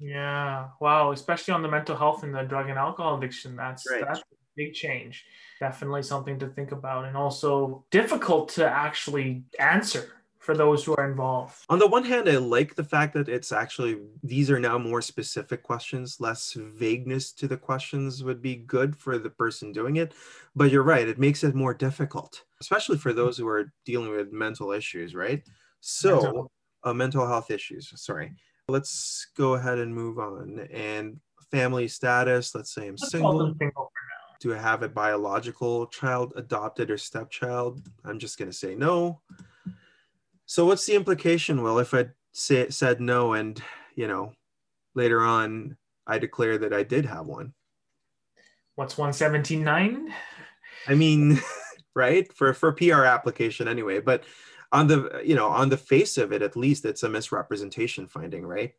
Yeah. 0.00 0.68
Wow. 0.80 1.12
Especially 1.12 1.54
on 1.54 1.62
the 1.62 1.68
mental 1.68 1.96
health 1.96 2.22
and 2.22 2.34
the 2.34 2.42
drug 2.42 2.68
and 2.68 2.78
alcohol 2.78 3.18
addiction. 3.18 3.56
That's 3.56 3.88
right. 3.90 4.04
that's 4.06 4.20
a 4.20 4.24
big 4.56 4.74
change. 4.74 5.24
Definitely 5.60 6.02
something 6.02 6.38
to 6.38 6.48
think 6.48 6.72
about 6.72 7.04
and 7.04 7.16
also 7.16 7.84
difficult 7.90 8.48
to 8.50 8.68
actually 8.68 9.44
answer 9.58 10.15
for 10.46 10.56
those 10.56 10.84
who 10.84 10.94
are 10.94 11.10
involved. 11.10 11.56
On 11.68 11.80
the 11.80 11.88
one 11.88 12.04
hand, 12.04 12.28
I 12.28 12.36
like 12.36 12.76
the 12.76 12.84
fact 12.84 13.14
that 13.14 13.28
it's 13.28 13.50
actually 13.50 13.98
these 14.22 14.48
are 14.48 14.60
now 14.60 14.78
more 14.78 15.02
specific 15.02 15.64
questions, 15.64 16.20
less 16.20 16.52
vagueness 16.52 17.32
to 17.32 17.48
the 17.48 17.56
questions 17.56 18.22
would 18.22 18.40
be 18.40 18.54
good 18.54 18.96
for 18.96 19.18
the 19.18 19.28
person 19.28 19.72
doing 19.72 19.96
it. 19.96 20.14
But 20.54 20.70
you're 20.70 20.84
right, 20.84 21.08
it 21.08 21.18
makes 21.18 21.42
it 21.42 21.56
more 21.56 21.74
difficult, 21.74 22.44
especially 22.60 22.96
for 22.96 23.12
those 23.12 23.36
who 23.36 23.48
are 23.48 23.72
dealing 23.84 24.10
with 24.10 24.32
mental 24.32 24.70
issues, 24.70 25.16
right? 25.16 25.42
So, 25.80 26.14
mental, 26.14 26.52
uh, 26.84 26.94
mental 26.94 27.26
health 27.26 27.50
issues, 27.50 27.92
sorry. 27.96 28.32
Let's 28.68 29.26
go 29.36 29.54
ahead 29.54 29.78
and 29.78 29.92
move 29.92 30.20
on. 30.20 30.60
And 30.72 31.18
family 31.50 31.88
status, 31.88 32.54
let's 32.54 32.72
say 32.72 32.86
I'm 32.86 32.94
let's 32.94 33.10
single. 33.10 33.54
do 34.40 34.54
I 34.54 34.58
have 34.58 34.84
a 34.84 34.88
biological 34.88 35.88
child, 35.88 36.34
adopted, 36.36 36.88
or 36.90 36.98
stepchild? 36.98 37.82
I'm 38.04 38.20
just 38.20 38.38
going 38.38 38.50
to 38.50 38.56
say 38.56 38.76
no. 38.76 39.20
So 40.46 40.64
what's 40.64 40.86
the 40.86 40.94
implication? 40.94 41.62
Well, 41.62 41.78
if 41.80 41.92
I 41.92 42.06
say, 42.32 42.70
said 42.70 43.00
no 43.00 43.32
and, 43.32 43.60
you 43.96 44.06
know, 44.06 44.32
later 44.94 45.22
on 45.22 45.76
I 46.06 46.18
declare 46.18 46.56
that 46.58 46.72
I 46.72 46.84
did 46.84 47.04
have 47.06 47.26
one. 47.26 47.52
What's 48.76 48.94
117.9? 48.94 50.08
I 50.86 50.94
mean, 50.94 51.40
right? 51.94 52.32
For 52.32 52.54
for 52.54 52.72
PR 52.72 53.04
application 53.04 53.66
anyway, 53.66 54.00
but 54.00 54.24
on 54.70 54.86
the 54.86 55.22
you 55.24 55.34
know, 55.34 55.48
on 55.48 55.68
the 55.68 55.76
face 55.76 56.18
of 56.18 56.32
it 56.32 56.42
at 56.42 56.56
least 56.56 56.84
it's 56.84 57.02
a 57.02 57.08
misrepresentation 57.08 58.06
finding, 58.06 58.46
right? 58.46 58.74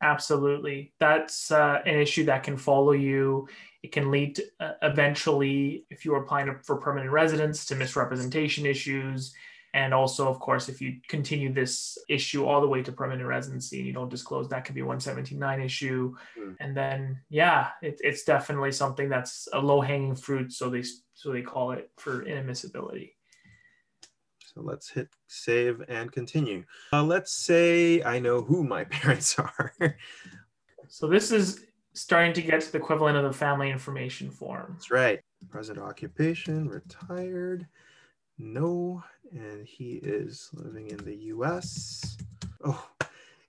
Absolutely. 0.00 0.92
That's 0.98 1.50
uh, 1.50 1.82
an 1.84 1.96
issue 1.96 2.24
that 2.24 2.42
can 2.42 2.56
follow 2.56 2.92
you. 2.92 3.48
It 3.82 3.92
can 3.92 4.10
lead 4.10 4.36
to, 4.36 4.44
uh, 4.60 4.72
eventually, 4.82 5.84
if 5.90 6.04
you 6.04 6.14
are 6.14 6.22
applying 6.22 6.56
for 6.62 6.76
permanent 6.76 7.10
residence, 7.10 7.66
to 7.66 7.74
misrepresentation 7.74 8.64
issues. 8.64 9.34
And 9.78 9.94
also, 9.94 10.26
of 10.26 10.40
course, 10.40 10.68
if 10.68 10.80
you 10.80 10.96
continue 11.06 11.52
this 11.52 11.96
issue 12.08 12.44
all 12.44 12.60
the 12.60 12.66
way 12.66 12.82
to 12.82 12.90
permanent 12.90 13.28
residency 13.28 13.78
and 13.78 13.86
you 13.86 13.92
don't 13.92 14.08
disclose, 14.08 14.48
that 14.48 14.64
could 14.64 14.74
be 14.74 14.80
117.9 14.80 15.64
issue. 15.64 16.16
Mm. 16.36 16.56
And 16.58 16.76
then, 16.76 17.20
yeah, 17.30 17.68
it, 17.80 18.00
it's 18.02 18.24
definitely 18.24 18.72
something 18.72 19.08
that's 19.08 19.46
a 19.52 19.60
low 19.60 19.80
hanging 19.80 20.16
fruit. 20.16 20.52
So 20.52 20.68
they 20.68 20.82
so 21.14 21.30
they 21.30 21.42
call 21.42 21.70
it 21.70 21.92
for 21.96 22.24
inadmissibility. 22.24 23.12
So 24.52 24.62
let's 24.62 24.90
hit 24.90 25.10
save 25.28 25.80
and 25.88 26.10
continue. 26.10 26.64
Uh, 26.92 27.04
let's 27.04 27.32
say 27.32 28.02
I 28.02 28.18
know 28.18 28.42
who 28.42 28.64
my 28.64 28.82
parents 28.96 29.38
are. 29.38 29.72
So 30.88 31.06
this 31.06 31.30
is 31.30 31.66
starting 31.94 32.32
to 32.32 32.42
get 32.42 32.62
to 32.62 32.72
the 32.72 32.78
equivalent 32.78 33.16
of 33.16 33.22
the 33.22 33.32
family 33.32 33.70
information 33.70 34.32
form. 34.32 34.72
That's 34.72 34.90
right. 34.90 35.20
Present 35.48 35.78
occupation, 35.78 36.68
retired. 36.68 37.68
No, 38.38 39.02
and 39.32 39.66
he 39.66 39.94
is 39.94 40.50
living 40.52 40.90
in 40.90 40.98
the 40.98 41.16
US. 41.34 42.16
Oh, 42.64 42.88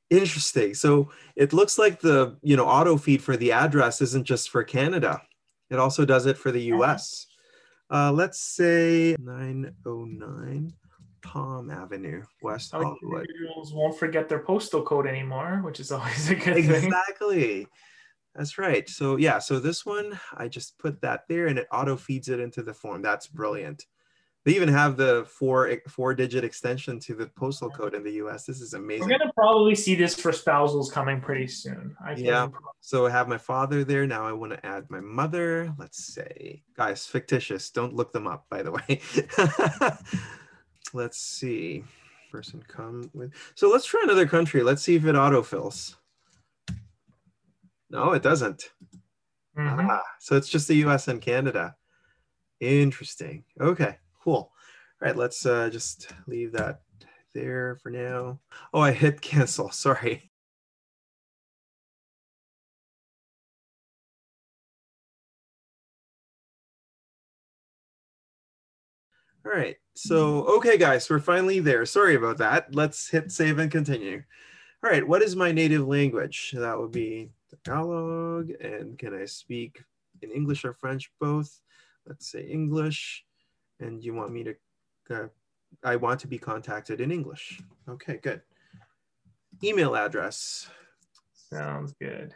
interesting. 0.10 0.74
So 0.74 1.12
it 1.36 1.54
looks 1.54 1.78
like 1.78 2.02
the, 2.02 2.38
you 2.42 2.58
know, 2.58 2.66
auto 2.66 2.98
feed 2.98 3.22
for 3.22 3.38
the 3.38 3.52
address 3.52 4.02
isn't 4.02 4.26
just 4.26 4.50
for 4.50 4.64
Canada. 4.64 5.22
It 5.70 5.78
also 5.78 6.06
does 6.06 6.26
it 6.26 6.38
for 6.38 6.52
the 6.52 6.64
US. 6.74 7.28
Uh, 7.92 8.12
let's 8.12 8.40
say 8.40 9.16
909 9.20 10.74
Palm 11.22 11.70
Avenue, 11.70 12.24
West 12.42 12.72
Hollywood. 12.72 13.28
individuals 13.30 13.74
won't 13.74 13.98
forget 13.98 14.30
their 14.30 14.40
postal 14.40 14.82
code 14.82 15.06
anymore, 15.06 15.62
which 15.64 15.80
is 15.80 15.92
always 15.92 16.30
a 16.30 16.36
good 16.36 16.56
thing. 16.56 16.86
Exactly. 16.86 17.68
That's 18.36 18.58
right. 18.58 18.88
So 18.90 19.18
yeah, 19.18 19.40
so 19.40 19.60
this 19.60 19.86
one 19.86 20.20
I 20.36 20.48
just 20.48 20.78
put 20.80 21.02
that 21.02 21.26
there 21.28 21.48
and 21.48 21.60
it 21.60 21.68
auto 21.72 21.96
feeds 21.96 22.30
it 22.30 22.40
into 22.40 22.64
the 22.64 22.74
form. 22.74 23.02
That's 23.02 23.28
brilliant. 23.28 23.86
They 24.46 24.56
even 24.56 24.70
have 24.70 24.96
the 24.96 25.26
four 25.28 25.70
four 25.90 26.14
digit 26.14 26.44
extension 26.44 27.00
to 27.02 27.14
the 27.14 27.28
postal 27.28 27.70
code 27.70 27.94
in 27.94 28.04
the 28.04 28.14
US. 28.14 28.46
This 28.46 28.62
is 28.62 28.74
amazing. 28.74 29.08
We're 29.08 29.18
gonna 29.18 29.34
probably 29.34 29.76
see 29.76 29.96
this 29.96 30.16
for 30.16 30.32
spousals 30.32 30.92
coming 30.92 31.20
pretty 31.20 31.48
soon. 31.48 31.96
Yeah. 32.16 32.48
So 32.80 33.06
I 33.06 33.10
have 33.10 33.28
my 33.28 33.38
father 33.38 33.84
there. 33.84 34.08
Now 34.08 34.26
I 34.26 34.32
want 34.32 34.54
to 34.54 34.66
add 34.66 34.90
my 34.90 35.02
mother. 35.02 35.74
Let's 35.78 36.14
say, 36.14 36.64
guys, 36.78 37.06
fictitious. 37.06 37.70
Don't 37.70 37.94
look 37.94 38.14
them 38.14 38.28
up, 38.28 38.46
by 38.50 38.64
the 38.64 38.72
way. 38.72 39.02
let's 40.94 41.20
see. 41.20 41.84
Person 42.32 42.64
come 42.68 43.10
with. 43.14 43.34
So 43.56 43.70
let's 43.70 43.86
try 43.86 44.02
another 44.04 44.28
country. 44.28 44.64
Let's 44.64 44.84
see 44.84 44.96
if 44.96 45.06
it 45.06 45.16
autofills. 45.16 45.96
No, 47.90 48.14
it 48.14 48.24
doesn't. 48.24 48.72
Mhm. 49.58 49.88
Ah, 49.90 50.04
so 50.20 50.38
it's 50.38 50.48
just 50.48 50.68
the 50.68 50.76
US 50.86 51.08
and 51.10 51.22
Canada. 51.22 51.76
Interesting. 52.60 53.44
Okay, 53.60 53.98
cool. 54.30 54.52
All 55.02 55.08
right, 55.08 55.16
let's 55.16 55.46
uh, 55.46 55.70
just 55.72 56.14
leave 56.28 56.52
that 56.54 56.82
there 57.34 57.78
for 57.82 57.90
now. 57.90 58.40
Oh, 58.74 58.82
I 58.82 58.92
hit 58.92 59.22
cancel. 59.22 59.72
Sorry. 59.72 60.30
All 69.46 69.52
right, 69.52 69.78
so 69.96 70.44
okay, 70.58 70.78
guys, 70.78 71.10
we're 71.10 71.20
finally 71.20 71.60
there. 71.60 71.86
Sorry 71.86 72.16
about 72.16 72.38
that. 72.38 72.76
Let's 72.76 73.10
hit 73.10 73.32
save 73.32 73.58
and 73.58 73.72
continue. 73.72 74.22
All 74.84 74.92
right, 74.92 75.08
what 75.08 75.24
is 75.24 75.36
my 75.36 75.52
native 75.52 75.88
language? 75.88 76.54
That 76.56 76.78
would 76.78 76.92
be 76.92 77.32
Tagalog. 77.64 78.52
And 78.62 78.98
can 79.00 79.14
I 79.20 79.26
speak 79.26 79.82
in 80.22 80.32
English 80.32 80.66
or 80.66 80.74
French 80.74 81.12
both? 81.20 81.62
Let's 82.06 82.30
say 82.32 82.44
English. 82.44 83.26
And 83.80 84.04
you 84.04 84.14
want 84.14 84.32
me 84.32 84.44
to, 84.44 84.56
uh, 85.10 85.28
I 85.84 85.96
want 85.96 86.20
to 86.22 86.28
be 86.28 86.38
contacted 86.38 87.00
in 87.02 87.12
English. 87.12 87.62
Okay, 87.88 88.20
good. 88.22 88.42
Email 89.64 89.96
address. 89.96 90.70
Sounds 91.34 91.94
good. 91.94 92.34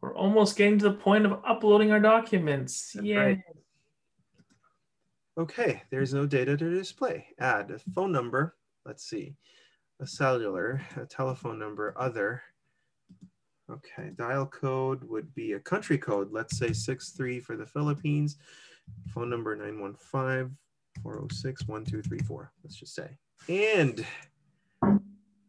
We're 0.00 0.14
almost 0.14 0.56
getting 0.56 0.78
to 0.78 0.88
the 0.88 0.94
point 0.94 1.26
of 1.26 1.40
uploading 1.46 1.90
our 1.90 2.00
documents. 2.00 2.92
That's 2.92 3.06
Yay. 3.06 3.16
right. 3.16 3.42
Okay, 5.38 5.82
there's 5.90 6.14
no 6.14 6.26
data 6.26 6.56
to 6.56 6.70
display. 6.70 7.26
Add 7.38 7.70
a 7.70 7.78
phone 7.92 8.10
number. 8.10 8.56
Let's 8.84 9.04
see. 9.04 9.36
A 10.00 10.06
cellular, 10.06 10.80
a 10.96 11.06
telephone 11.06 11.58
number, 11.58 11.94
other. 11.96 12.42
Okay, 13.70 14.10
dial 14.16 14.46
code 14.46 15.04
would 15.04 15.34
be 15.34 15.52
a 15.52 15.60
country 15.60 15.98
code. 15.98 16.32
Let's 16.32 16.58
say 16.58 16.72
63 16.72 17.40
for 17.40 17.56
the 17.56 17.66
Philippines. 17.66 18.36
Phone 19.08 19.28
number 19.28 19.54
915 19.54 20.56
406 21.02 21.68
1234. 21.68 22.52
Let's 22.64 22.76
just 22.76 22.94
say. 22.94 23.10
And 23.48 24.06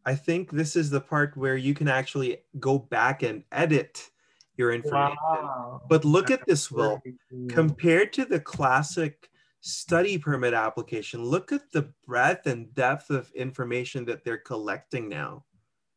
I 0.04 0.14
think 0.14 0.50
this 0.50 0.76
is 0.76 0.90
the 0.90 1.00
part 1.00 1.36
where 1.36 1.56
you 1.56 1.74
can 1.74 1.88
actually 1.88 2.38
go 2.58 2.78
back 2.78 3.22
and 3.22 3.44
edit 3.52 4.10
your 4.56 4.72
information. 4.72 5.16
Wow. 5.22 5.82
But 5.88 6.04
look 6.04 6.30
at 6.30 6.46
this, 6.46 6.70
Will 6.70 7.00
compared 7.48 8.12
to 8.14 8.26
the 8.26 8.40
classic 8.40 9.30
study 9.62 10.18
permit 10.18 10.54
application, 10.54 11.24
look 11.24 11.52
at 11.52 11.70
the 11.72 11.90
breadth 12.06 12.46
and 12.46 12.74
depth 12.74 13.10
of 13.10 13.30
information 13.32 14.04
that 14.06 14.24
they're 14.24 14.38
collecting 14.38 15.08
now. 15.08 15.44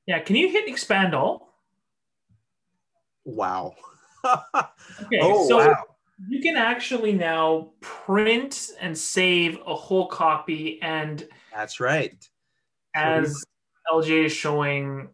yeah, 0.06 0.20
can 0.20 0.36
you 0.36 0.50
hit 0.50 0.68
expand 0.68 1.14
all? 1.14 1.53
Wow. 3.26 3.76
Okay, 4.26 5.20
oh, 5.22 5.48
so 5.48 5.58
wow. 5.58 5.84
you 6.30 6.42
can 6.42 6.56
actually 6.56 7.12
now 7.14 7.72
print 7.82 8.70
and 8.80 8.98
save 8.98 9.60
a 9.66 9.76
whole 9.76 10.08
copy 10.08 10.82
and 10.82 11.28
That's 11.54 11.80
right. 11.82 12.16
as 12.96 13.44
LJ 13.92 14.26
is 14.26 14.32
showing, 14.32 15.10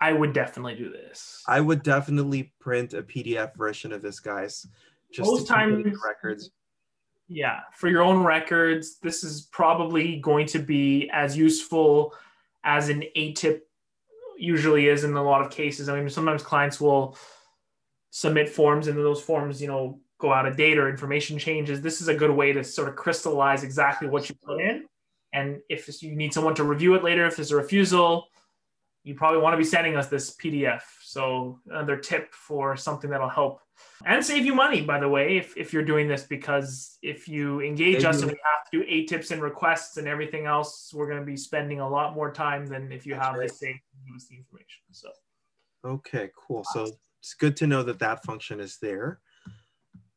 I 0.00 0.12
would 0.12 0.32
definitely 0.34 0.74
do 0.74 0.90
this. 0.90 1.42
I 1.48 1.60
would 1.62 1.82
definitely 1.82 2.52
print 2.60 2.92
a 2.92 3.02
PDF 3.02 3.56
version 3.56 3.92
of 3.92 4.02
this, 4.02 4.20
guys. 4.20 4.66
Just 5.12 5.30
Most 5.30 5.46
to 5.46 5.54
keep 5.54 5.62
it 5.62 5.68
in 5.68 5.84
times- 5.84 5.98
records. 6.04 6.50
yeah, 7.28 7.60
for 7.72 7.88
your 7.88 8.02
own 8.02 8.22
records, 8.22 8.98
this 8.98 9.24
is 9.24 9.48
probably 9.52 10.16
going 10.20 10.46
to 10.48 10.58
be 10.58 11.08
as 11.12 11.36
useful 11.36 12.12
as 12.64 12.88
an 12.90 13.04
ATIP 13.16 13.60
usually 14.36 14.88
is 14.88 15.04
in 15.04 15.14
a 15.14 15.22
lot 15.22 15.44
of 15.44 15.50
cases. 15.50 15.88
I 15.88 15.98
mean, 15.98 16.08
sometimes 16.08 16.42
clients 16.42 16.80
will 16.80 17.16
submit 18.10 18.48
forms 18.48 18.88
and 18.88 18.96
those 18.96 19.20
forms, 19.20 19.60
you 19.60 19.68
know, 19.68 20.00
go 20.18 20.32
out 20.32 20.46
of 20.46 20.56
date 20.56 20.78
or 20.78 20.88
information 20.88 21.38
changes. 21.38 21.80
This 21.80 22.00
is 22.00 22.08
a 22.08 22.14
good 22.14 22.30
way 22.30 22.52
to 22.52 22.64
sort 22.64 22.88
of 22.88 22.96
crystallize 22.96 23.62
exactly 23.62 24.08
what 24.08 24.28
you 24.28 24.34
put 24.42 24.60
in. 24.60 24.86
And 25.32 25.60
if 25.68 26.02
you 26.02 26.16
need 26.16 26.32
someone 26.32 26.54
to 26.54 26.64
review 26.64 26.94
it 26.94 27.04
later, 27.04 27.26
if 27.26 27.36
there's 27.36 27.50
a 27.50 27.56
refusal, 27.56 28.28
you 29.04 29.14
probably 29.14 29.40
want 29.40 29.52
to 29.52 29.58
be 29.58 29.64
sending 29.64 29.96
us 29.96 30.08
this 30.08 30.34
PDF. 30.34 30.82
So 31.06 31.60
another 31.68 31.96
tip 31.96 32.34
for 32.34 32.76
something 32.76 33.08
that'll 33.08 33.28
help 33.28 33.60
and 34.04 34.24
save 34.24 34.44
you 34.44 34.54
money, 34.54 34.80
by 34.80 34.98
the 34.98 35.08
way, 35.08 35.36
if, 35.36 35.56
if 35.56 35.72
you're 35.72 35.84
doing 35.84 36.08
this, 36.08 36.24
because 36.24 36.98
if 37.00 37.28
you 37.28 37.60
engage 37.60 38.00
Save 38.00 38.10
us 38.10 38.22
and 38.22 38.32
we 38.32 38.38
have 38.42 38.70
to 38.70 38.78
do 38.78 38.84
ATIPs 38.84 39.30
and 39.30 39.40
requests 39.40 39.98
and 39.98 40.08
everything 40.08 40.46
else, 40.46 40.92
we're 40.92 41.06
going 41.06 41.20
to 41.20 41.24
be 41.24 41.36
spending 41.36 41.78
a 41.78 41.88
lot 41.88 42.14
more 42.14 42.32
time 42.32 42.66
than 42.66 42.90
if 42.90 43.06
you 43.06 43.14
That's 43.14 43.26
have 43.26 43.36
right. 43.36 43.48
this 43.48 43.58
thing 43.58 43.78
give 44.04 44.16
us 44.16 44.26
the 44.28 44.36
information. 44.36 44.82
So 44.90 45.10
Okay, 45.84 46.30
cool. 46.36 46.64
So 46.72 46.88
it's 47.20 47.34
good 47.34 47.56
to 47.58 47.68
know 47.68 47.84
that 47.84 48.00
that 48.00 48.24
function 48.24 48.58
is 48.58 48.78
there. 48.82 49.20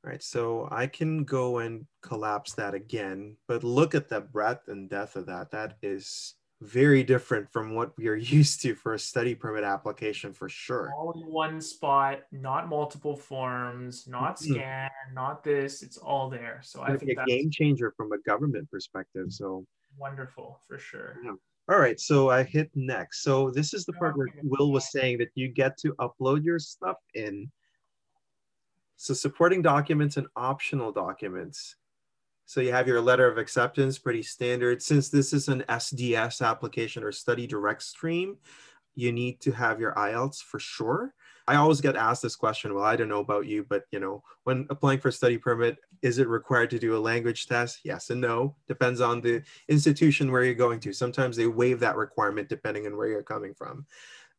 All 0.03 0.09
right, 0.09 0.23
so 0.23 0.67
I 0.71 0.87
can 0.87 1.23
go 1.23 1.59
and 1.59 1.85
collapse 2.01 2.53
that 2.53 2.73
again, 2.73 3.37
but 3.47 3.63
look 3.63 3.93
at 3.93 4.09
the 4.09 4.21
breadth 4.21 4.69
and 4.69 4.89
depth 4.89 5.17
of 5.17 5.27
that. 5.27 5.51
That 5.51 5.77
is 5.83 6.35
very 6.61 7.03
different 7.03 7.49
from 7.51 7.73
what 7.73 7.95
we 7.97 8.07
are 8.07 8.15
used 8.15 8.61
to 8.61 8.75
for 8.75 8.93
a 8.93 8.99
study 8.99 9.33
permit 9.35 9.63
application 9.63 10.33
for 10.33 10.49
sure. 10.49 10.91
all 10.97 11.11
in 11.13 11.25
one 11.31 11.61
spot, 11.61 12.21
not 12.31 12.67
multiple 12.67 13.15
forms, 13.15 14.07
not 14.07 14.35
Mhm. 14.37 14.51
scan, 14.55 14.89
not 15.13 15.43
this. 15.43 15.81
It's 15.81 15.97
all 15.97 16.29
there. 16.29 16.59
So 16.63 16.81
I 16.81 16.93
It's 16.93 17.03
think 17.03 17.17
a 17.17 17.25
game 17.25 17.49
changer 17.49 17.91
from 17.91 18.11
a 18.11 18.17
government 18.19 18.69
perspective. 18.69 19.31
So, 19.31 19.65
wonderful 19.97 20.59
for 20.67 20.77
sure. 20.77 21.17
all 21.69 21.77
right, 21.79 21.99
so 21.99 22.29
I 22.31 22.41
hit 22.43 22.71
next. 22.75 23.21
So 23.21 23.51
this 23.51 23.73
is 23.75 23.85
the 23.85 23.93
part 23.93 24.17
where 24.17 24.27
Will 24.43 24.71
was 24.71 24.91
saying 24.91 25.19
that 25.19 25.29
you 25.35 25.47
get 25.49 25.77
to 25.79 25.93
upload 25.99 26.43
your 26.43 26.57
stuff 26.59 26.97
in. 27.13 27.51
So 28.95 29.13
supporting 29.13 29.61
documents 29.61 30.17
and 30.17 30.27
optional 30.35 30.91
documents. 30.91 31.75
So 32.49 32.61
you 32.61 32.71
have 32.71 32.87
your 32.87 32.99
letter 32.99 33.27
of 33.27 33.37
acceptance, 33.37 33.99
pretty 33.99 34.23
standard. 34.23 34.81
Since 34.81 35.09
this 35.09 35.33
is 35.33 35.49
an 35.49 35.63
SDS 35.69 36.43
application 36.43 37.03
or 37.03 37.11
study 37.11 37.45
direct 37.45 37.83
stream, 37.83 38.37
you 38.95 39.11
need 39.11 39.39
to 39.41 39.51
have 39.51 39.79
your 39.79 39.93
IELTS 39.93 40.41
for 40.41 40.57
sure. 40.57 41.13
I 41.47 41.57
always 41.57 41.79
get 41.79 41.95
asked 41.95 42.23
this 42.23 42.35
question. 42.35 42.73
Well, 42.73 42.83
I 42.83 42.95
don't 42.95 43.07
know 43.07 43.19
about 43.19 43.45
you, 43.45 43.67
but 43.69 43.83
you 43.91 43.99
know, 43.99 44.23
when 44.45 44.65
applying 44.71 44.97
for 44.97 45.09
a 45.09 45.11
study 45.11 45.37
permit, 45.37 45.77
is 46.01 46.17
it 46.17 46.27
required 46.27 46.71
to 46.71 46.79
do 46.79 46.97
a 46.97 46.97
language 46.97 47.45
test? 47.45 47.81
Yes 47.83 48.09
and 48.09 48.19
no. 48.19 48.55
Depends 48.67 48.99
on 48.99 49.21
the 49.21 49.43
institution 49.67 50.31
where 50.31 50.43
you're 50.43 50.55
going 50.55 50.79
to. 50.79 50.91
Sometimes 50.91 51.37
they 51.37 51.45
waive 51.45 51.79
that 51.81 51.97
requirement 51.97 52.49
depending 52.49 52.87
on 52.87 52.97
where 52.97 53.09
you're 53.09 53.21
coming 53.21 53.53
from. 53.53 53.85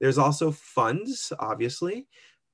There's 0.01 0.19
also 0.19 0.51
funds, 0.51 1.33
obviously, 1.39 2.09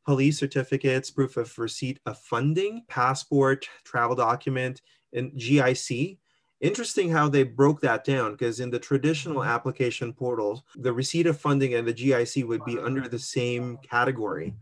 police 0.04 0.38
certificates, 0.38 1.10
proof 1.10 1.38
of 1.38 1.58
receipt 1.58 1.98
of 2.04 2.18
funding, 2.18 2.84
passport, 2.88 3.66
travel 3.84 4.16
document, 4.16 4.82
and 5.16 5.32
GIC. 5.32 6.18
Interesting 6.60 7.10
how 7.10 7.28
they 7.28 7.42
broke 7.42 7.80
that 7.82 8.04
down 8.04 8.32
because 8.32 8.60
in 8.60 8.70
the 8.70 8.78
traditional 8.78 9.44
application 9.44 10.12
portals, 10.12 10.62
the 10.76 10.92
receipt 10.92 11.26
of 11.26 11.38
funding 11.38 11.74
and 11.74 11.86
the 11.86 11.92
GIC 11.92 12.46
would 12.46 12.64
be 12.64 12.78
under 12.78 13.08
the 13.08 13.18
same 13.18 13.78
category. 13.78 14.54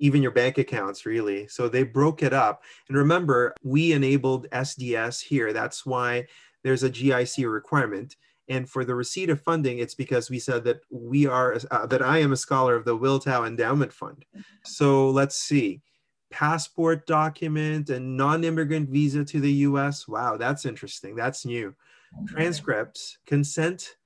even 0.00 0.20
your 0.20 0.32
bank 0.32 0.58
accounts, 0.58 1.06
really. 1.06 1.46
So 1.48 1.68
they 1.68 1.84
broke 1.84 2.22
it 2.22 2.32
up. 2.32 2.64
And 2.88 2.98
remember, 2.98 3.54
we 3.62 3.92
enabled 3.92 4.50
SDS 4.50 5.22
here. 5.22 5.52
That's 5.52 5.86
why 5.86 6.26
there's 6.64 6.82
a 6.82 6.90
GIC 6.90 7.50
requirement. 7.50 8.16
And 8.48 8.68
for 8.68 8.84
the 8.84 8.94
receipt 8.94 9.30
of 9.30 9.40
funding, 9.40 9.78
it's 9.78 9.94
because 9.94 10.28
we 10.28 10.38
said 10.40 10.64
that 10.64 10.80
we 10.90 11.26
are, 11.26 11.58
uh, 11.70 11.86
that 11.86 12.02
I 12.02 12.18
am 12.18 12.32
a 12.32 12.36
scholar 12.36 12.74
of 12.74 12.84
the 12.84 12.98
Wiltow 12.98 13.46
Endowment 13.46 13.92
Fund. 13.92 14.24
So 14.64 15.08
let's 15.10 15.36
see 15.36 15.80
passport 16.30 17.06
document 17.06 17.90
and 17.90 18.16
non-immigrant 18.16 18.88
visa 18.88 19.24
to 19.24 19.40
the 19.40 19.52
US. 19.52 20.08
Wow, 20.08 20.36
that's 20.36 20.64
interesting. 20.64 21.14
That's 21.14 21.44
new. 21.44 21.74
Transcripts, 22.26 23.18
consent 23.26 23.96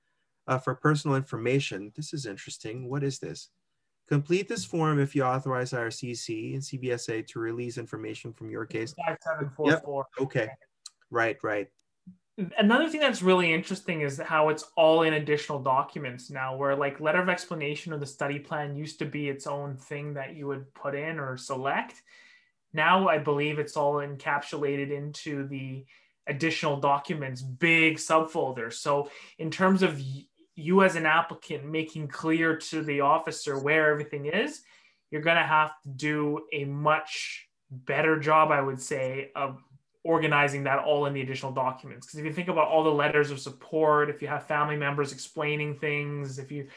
uh, 0.47 0.57
for 0.57 0.75
personal 0.75 1.15
information. 1.15 1.91
This 1.95 2.13
is 2.13 2.25
interesting. 2.25 2.89
What 2.89 3.03
is 3.03 3.19
this? 3.19 3.49
Complete 4.07 4.49
this 4.49 4.65
form 4.65 4.99
if 4.99 5.15
you 5.15 5.23
authorize 5.23 5.71
IRCC 5.71 6.53
and 6.53 6.63
CBSA 6.63 7.27
to 7.27 7.39
release 7.39 7.77
information 7.77 8.33
from 8.33 8.49
your 8.49 8.65
case. 8.65 8.93
5744. 9.05 10.05
Yep. 10.17 10.25
Okay. 10.25 10.49
Right, 11.11 11.37
right. 11.43 11.67
Another 12.57 12.87
thing 12.87 13.01
that's 13.01 13.21
really 13.21 13.53
interesting 13.53 14.01
is 14.01 14.17
how 14.17 14.49
it's 14.49 14.63
all 14.77 15.01
in 15.01 15.13
additional 15.13 15.59
documents 15.59 16.29
now, 16.29 16.55
where 16.55 16.75
like 16.75 17.01
letter 17.01 17.21
of 17.21 17.27
explanation 17.27 17.91
or 17.91 17.97
the 17.97 18.05
study 18.05 18.39
plan 18.39 18.75
used 18.75 18.99
to 18.99 19.05
be 19.05 19.27
its 19.27 19.45
own 19.45 19.75
thing 19.75 20.13
that 20.13 20.35
you 20.35 20.47
would 20.47 20.73
put 20.73 20.95
in 20.95 21.19
or 21.19 21.35
select. 21.35 22.01
Now 22.73 23.09
I 23.09 23.17
believe 23.17 23.59
it's 23.59 23.75
all 23.75 23.95
encapsulated 23.95 24.91
into 24.91 25.47
the 25.47 25.85
additional 26.27 26.77
documents, 26.77 27.41
big 27.41 27.97
subfolders. 27.97 28.73
So 28.73 29.09
in 29.37 29.51
terms 29.51 29.83
of 29.83 30.01
you 30.55 30.83
as 30.83 30.95
an 30.95 31.05
applicant 31.05 31.65
making 31.65 32.07
clear 32.07 32.55
to 32.55 32.83
the 32.83 33.01
officer 33.01 33.59
where 33.59 33.91
everything 33.91 34.27
is, 34.27 34.61
you're 35.11 35.21
going 35.21 35.37
to 35.37 35.43
have 35.43 35.71
to 35.81 35.89
do 35.89 36.41
a 36.53 36.65
much 36.65 37.47
better 37.71 38.19
job, 38.19 38.51
I 38.51 38.61
would 38.61 38.81
say, 38.81 39.31
of 39.35 39.61
organizing 40.09 40.63
that 40.63 40.79
all 40.79 41.05
in 41.05 41.13
the 41.13 41.21
additional 41.21 41.51
documents. 41.51 42.07
Because 42.07 42.19
if 42.19 42.25
you 42.25 42.33
think 42.33 42.47
about 42.47 42.67
all 42.67 42.83
the 42.83 42.89
letters 42.89 43.29
of 43.29 43.39
support, 43.39 44.09
if 44.09 44.23
you 44.23 44.27
have 44.27 44.47
family 44.47 44.75
members 44.75 45.11
explaining 45.11 45.77
things, 45.77 46.39
if 46.39 46.51
you 46.51 46.67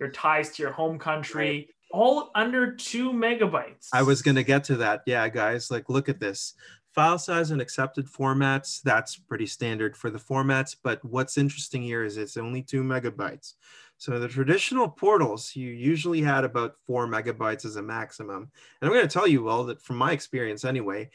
your 0.00 0.10
ties 0.10 0.52
to 0.52 0.62
your 0.62 0.72
home 0.72 0.98
country, 0.98 1.44
right. 1.44 1.68
all 1.90 2.30
under 2.34 2.74
two 2.74 3.12
megabytes. 3.12 3.88
I 3.92 4.02
was 4.02 4.22
gonna 4.22 4.42
get 4.42 4.64
to 4.64 4.76
that. 4.76 5.02
Yeah, 5.04 5.28
guys, 5.28 5.70
like 5.70 5.90
look 5.90 6.08
at 6.08 6.18
this. 6.18 6.54
File 6.94 7.18
size 7.18 7.50
and 7.50 7.60
accepted 7.60 8.06
formats, 8.06 8.80
that's 8.80 9.16
pretty 9.16 9.46
standard 9.46 9.94
for 9.94 10.08
the 10.08 10.18
formats. 10.18 10.74
But 10.82 11.04
what's 11.04 11.36
interesting 11.36 11.82
here 11.82 12.02
is 12.02 12.16
it's 12.16 12.38
only 12.38 12.62
two 12.62 12.82
megabytes. 12.82 13.52
So 13.98 14.18
the 14.18 14.28
traditional 14.28 14.88
portals, 14.88 15.54
you 15.54 15.68
usually 15.68 16.22
had 16.22 16.44
about 16.44 16.76
four 16.86 17.06
megabytes 17.06 17.66
as 17.66 17.76
a 17.76 17.82
maximum. 17.82 18.50
And 18.80 18.88
I'm 18.88 18.96
going 18.96 19.06
to 19.06 19.12
tell 19.12 19.26
you 19.26 19.48
all 19.48 19.64
that 19.64 19.82
from 19.82 19.96
my 19.96 20.12
experience 20.12 20.64
anyway, 20.64 21.10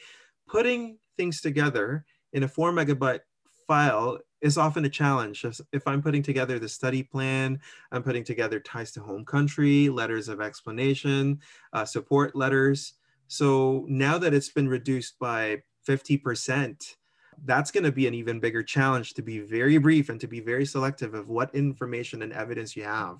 putting 0.46 0.98
things 1.16 1.40
together 1.40 2.04
in 2.32 2.42
a 2.42 2.48
four 2.48 2.72
megabyte 2.72 3.20
file 3.66 4.18
is 4.40 4.58
often 4.58 4.84
a 4.84 4.90
challenge. 4.90 5.44
If 5.72 5.86
I'm 5.86 6.02
putting 6.02 6.22
together 6.22 6.58
the 6.58 6.68
study 6.68 7.02
plan, 7.02 7.60
I'm 7.90 8.02
putting 8.02 8.24
together 8.24 8.60
ties 8.60 8.92
to 8.92 9.00
home 9.00 9.24
country, 9.24 9.88
letters 9.88 10.28
of 10.28 10.40
explanation, 10.40 11.40
uh, 11.72 11.84
support 11.84 12.36
letters. 12.36 12.94
So 13.28 13.86
now 13.88 14.18
that 14.18 14.34
it's 14.34 14.50
been 14.50 14.68
reduced 14.68 15.18
by 15.18 15.62
50%, 15.88 16.96
that's 17.44 17.70
going 17.70 17.84
to 17.84 17.92
be 17.92 18.06
an 18.06 18.14
even 18.14 18.38
bigger 18.38 18.62
challenge 18.62 19.14
to 19.14 19.22
be 19.22 19.40
very 19.40 19.78
brief 19.78 20.08
and 20.08 20.20
to 20.20 20.28
be 20.28 20.40
very 20.40 20.66
selective 20.66 21.14
of 21.14 21.28
what 21.28 21.54
information 21.54 22.22
and 22.22 22.32
evidence 22.32 22.76
you 22.76 22.84
have. 22.84 23.16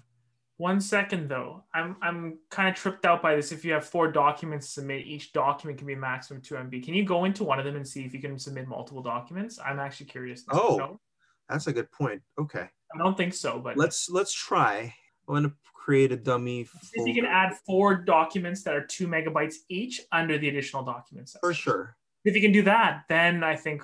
One 0.56 0.80
second 0.80 1.28
though, 1.28 1.64
I'm 1.74 1.96
I'm 2.00 2.38
kind 2.50 2.68
of 2.68 2.76
tripped 2.76 3.04
out 3.04 3.20
by 3.20 3.34
this. 3.34 3.50
If 3.50 3.64
you 3.64 3.72
have 3.72 3.84
four 3.84 4.10
documents 4.12 4.66
to 4.66 4.72
submit, 4.74 5.04
each 5.04 5.32
document 5.32 5.78
can 5.78 5.86
be 5.86 5.96
maximum 5.96 6.42
two 6.42 6.54
MB. 6.54 6.84
Can 6.84 6.94
you 6.94 7.04
go 7.04 7.24
into 7.24 7.42
one 7.42 7.58
of 7.58 7.64
them 7.64 7.74
and 7.74 7.86
see 7.86 8.04
if 8.04 8.14
you 8.14 8.20
can 8.20 8.38
submit 8.38 8.68
multiple 8.68 9.02
documents? 9.02 9.58
I'm 9.58 9.80
actually 9.80 10.06
curious. 10.06 10.44
Oh, 10.50 10.76
know. 10.76 11.00
that's 11.48 11.66
a 11.66 11.72
good 11.72 11.90
point. 11.90 12.22
Okay. 12.38 12.68
I 12.94 12.98
don't 12.98 13.16
think 13.16 13.34
so, 13.34 13.58
but 13.58 13.76
let's 13.76 14.08
let's 14.08 14.32
try. 14.32 14.94
I 15.28 15.32
want 15.32 15.46
to 15.46 15.52
create 15.74 16.12
a 16.12 16.16
dummy. 16.16 16.60
If 16.60 17.06
you 17.06 17.14
can 17.14 17.26
add 17.26 17.56
four 17.66 17.96
documents 17.96 18.62
that 18.62 18.74
are 18.74 18.86
two 18.86 19.08
megabytes 19.08 19.56
each 19.68 20.00
under 20.12 20.38
the 20.38 20.48
additional 20.48 20.84
documents. 20.84 21.36
For 21.40 21.52
sure. 21.52 21.96
If 22.24 22.36
you 22.36 22.40
can 22.40 22.52
do 22.52 22.62
that, 22.62 23.02
then 23.08 23.42
I 23.42 23.56
think 23.56 23.82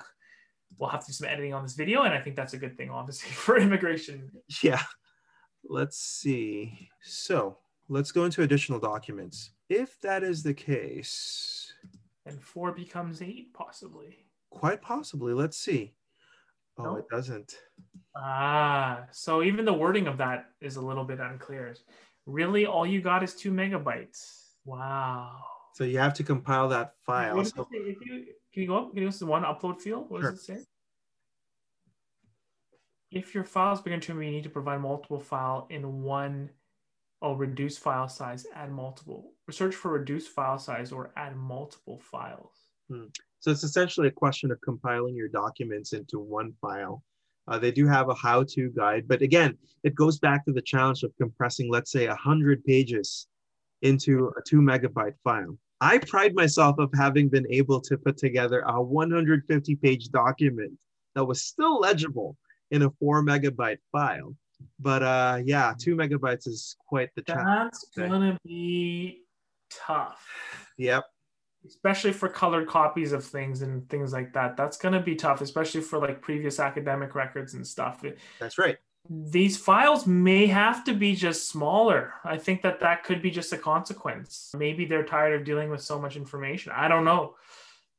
we'll 0.77 0.89
have 0.89 1.01
to 1.01 1.07
do 1.07 1.13
some 1.13 1.27
editing 1.27 1.53
on 1.53 1.63
this 1.63 1.73
video, 1.73 2.03
and 2.03 2.13
I 2.13 2.19
think 2.19 2.35
that's 2.35 2.53
a 2.53 2.57
good 2.57 2.77
thing, 2.77 2.89
obviously, 2.89 3.29
for 3.31 3.57
immigration. 3.57 4.31
Yeah. 4.63 4.81
Let's 5.67 5.97
see. 5.97 6.89
So 7.01 7.57
let's 7.89 8.11
go 8.11 8.25
into 8.25 8.43
additional 8.43 8.79
documents. 8.79 9.51
If 9.69 9.99
that 10.01 10.23
is 10.23 10.43
the 10.43 10.53
case. 10.53 11.73
And 12.25 12.41
four 12.41 12.71
becomes 12.71 13.21
eight, 13.21 13.53
possibly. 13.53 14.25
Quite 14.49 14.81
possibly. 14.81 15.33
Let's 15.33 15.57
see. 15.57 15.93
Oh, 16.77 16.83
no. 16.83 16.95
it 16.97 17.05
doesn't. 17.09 17.55
Ah, 18.15 19.03
so 19.11 19.43
even 19.43 19.65
the 19.65 19.73
wording 19.73 20.07
of 20.07 20.17
that 20.17 20.45
is 20.61 20.75
a 20.75 20.81
little 20.81 21.03
bit 21.03 21.19
unclear. 21.19 21.75
Really, 22.25 22.65
all 22.65 22.85
you 22.85 23.01
got 23.01 23.23
is 23.23 23.33
two 23.33 23.51
megabytes. 23.51 24.49
Wow. 24.65 25.39
So 25.73 25.83
you 25.85 25.97
have 25.97 26.13
to 26.15 26.23
compile 26.23 26.67
that 26.69 26.93
file. 27.05 27.43
So... 27.45 27.67
If 27.71 27.97
you, 28.01 28.25
can 28.53 28.63
you 28.63 28.67
go 28.67 28.77
up? 28.77 28.93
Can 28.93 29.03
you 29.03 29.09
go 29.09 29.17
to 29.17 29.25
one 29.25 29.43
upload 29.43 29.79
field? 29.79 30.09
What 30.09 30.21
sure. 30.21 30.31
does 30.31 30.39
it 30.41 30.43
say? 30.43 30.65
If 33.11 33.35
your 33.35 33.43
file 33.43 33.73
is 33.73 33.79
files 33.79 33.81
begin 33.81 33.99
to 33.99 34.21
you 34.21 34.31
need 34.31 34.43
to 34.43 34.49
provide 34.49 34.81
multiple 34.81 35.19
file 35.19 35.67
in 35.69 36.01
one 36.01 36.49
or 37.21 37.37
reduce 37.37 37.77
file 37.77 38.07
size, 38.07 38.47
add 38.55 38.71
multiple. 38.71 39.33
Search 39.49 39.75
for 39.75 39.91
reduce 39.91 40.27
file 40.27 40.57
size 40.57 40.91
or 40.91 41.11
add 41.17 41.35
multiple 41.35 41.99
files. 41.99 42.69
Hmm. 42.89 43.05
So 43.39 43.51
it's 43.51 43.63
essentially 43.63 44.07
a 44.07 44.11
question 44.11 44.51
of 44.51 44.59
compiling 44.61 45.15
your 45.15 45.27
documents 45.27 45.93
into 45.93 46.19
one 46.19 46.53
file. 46.61 47.03
Uh, 47.47 47.59
they 47.59 47.71
do 47.71 47.87
have 47.87 48.09
a 48.09 48.13
how-to 48.15 48.69
guide, 48.69 49.07
but 49.07 49.21
again, 49.21 49.57
it 49.83 49.95
goes 49.95 50.19
back 50.19 50.45
to 50.45 50.53
the 50.53 50.61
challenge 50.61 51.03
of 51.03 51.11
compressing, 51.17 51.69
let's 51.69 51.91
say, 51.91 52.07
100 52.07 52.63
pages 52.63 53.27
into 53.81 54.31
a 54.37 54.41
two 54.47 54.61
megabyte 54.61 55.15
file. 55.23 55.57
I 55.81 55.97
pride 55.97 56.35
myself 56.35 56.77
of 56.79 56.91
having 56.93 57.29
been 57.29 57.47
able 57.49 57.81
to 57.81 57.97
put 57.97 58.17
together 58.17 58.61
a 58.61 58.81
150 58.81 59.75
page 59.77 60.09
document 60.09 60.73
that 61.15 61.25
was 61.25 61.43
still 61.43 61.79
legible 61.79 62.37
in 62.71 62.83
a 62.83 62.89
four 62.99 63.23
megabyte 63.23 63.79
file. 63.91 64.35
But 64.79 65.03
uh, 65.03 65.39
yeah, 65.43 65.73
two 65.77 65.95
megabytes 65.95 66.47
is 66.47 66.75
quite 66.87 67.09
the 67.15 67.21
challenge. 67.21 67.71
That's 67.71 67.89
gonna 67.95 68.37
be 68.43 69.23
tough. 69.69 70.25
Yep. 70.77 71.03
Especially 71.65 72.11
for 72.11 72.27
colored 72.27 72.67
copies 72.67 73.11
of 73.11 73.23
things 73.23 73.61
and 73.61 73.87
things 73.89 74.13
like 74.13 74.33
that. 74.33 74.57
That's 74.57 74.77
gonna 74.77 75.01
be 75.01 75.15
tough, 75.15 75.41
especially 75.41 75.81
for 75.81 75.99
like 75.99 76.21
previous 76.21 76.59
academic 76.59 77.13
records 77.15 77.53
and 77.53 77.65
stuff. 77.65 78.03
That's 78.39 78.57
right. 78.57 78.77
These 79.09 79.57
files 79.57 80.05
may 80.05 80.45
have 80.45 80.83
to 80.85 80.93
be 80.93 81.15
just 81.15 81.49
smaller. 81.49 82.13
I 82.23 82.37
think 82.37 82.61
that 82.61 82.79
that 82.81 83.03
could 83.03 83.21
be 83.21 83.31
just 83.31 83.51
a 83.51 83.57
consequence. 83.57 84.51
Maybe 84.55 84.85
they're 84.85 85.03
tired 85.03 85.39
of 85.39 85.43
dealing 85.43 85.71
with 85.71 85.81
so 85.81 85.99
much 85.99 86.15
information. 86.15 86.71
I 86.75 86.87
don't 86.87 87.05
know 87.05 87.35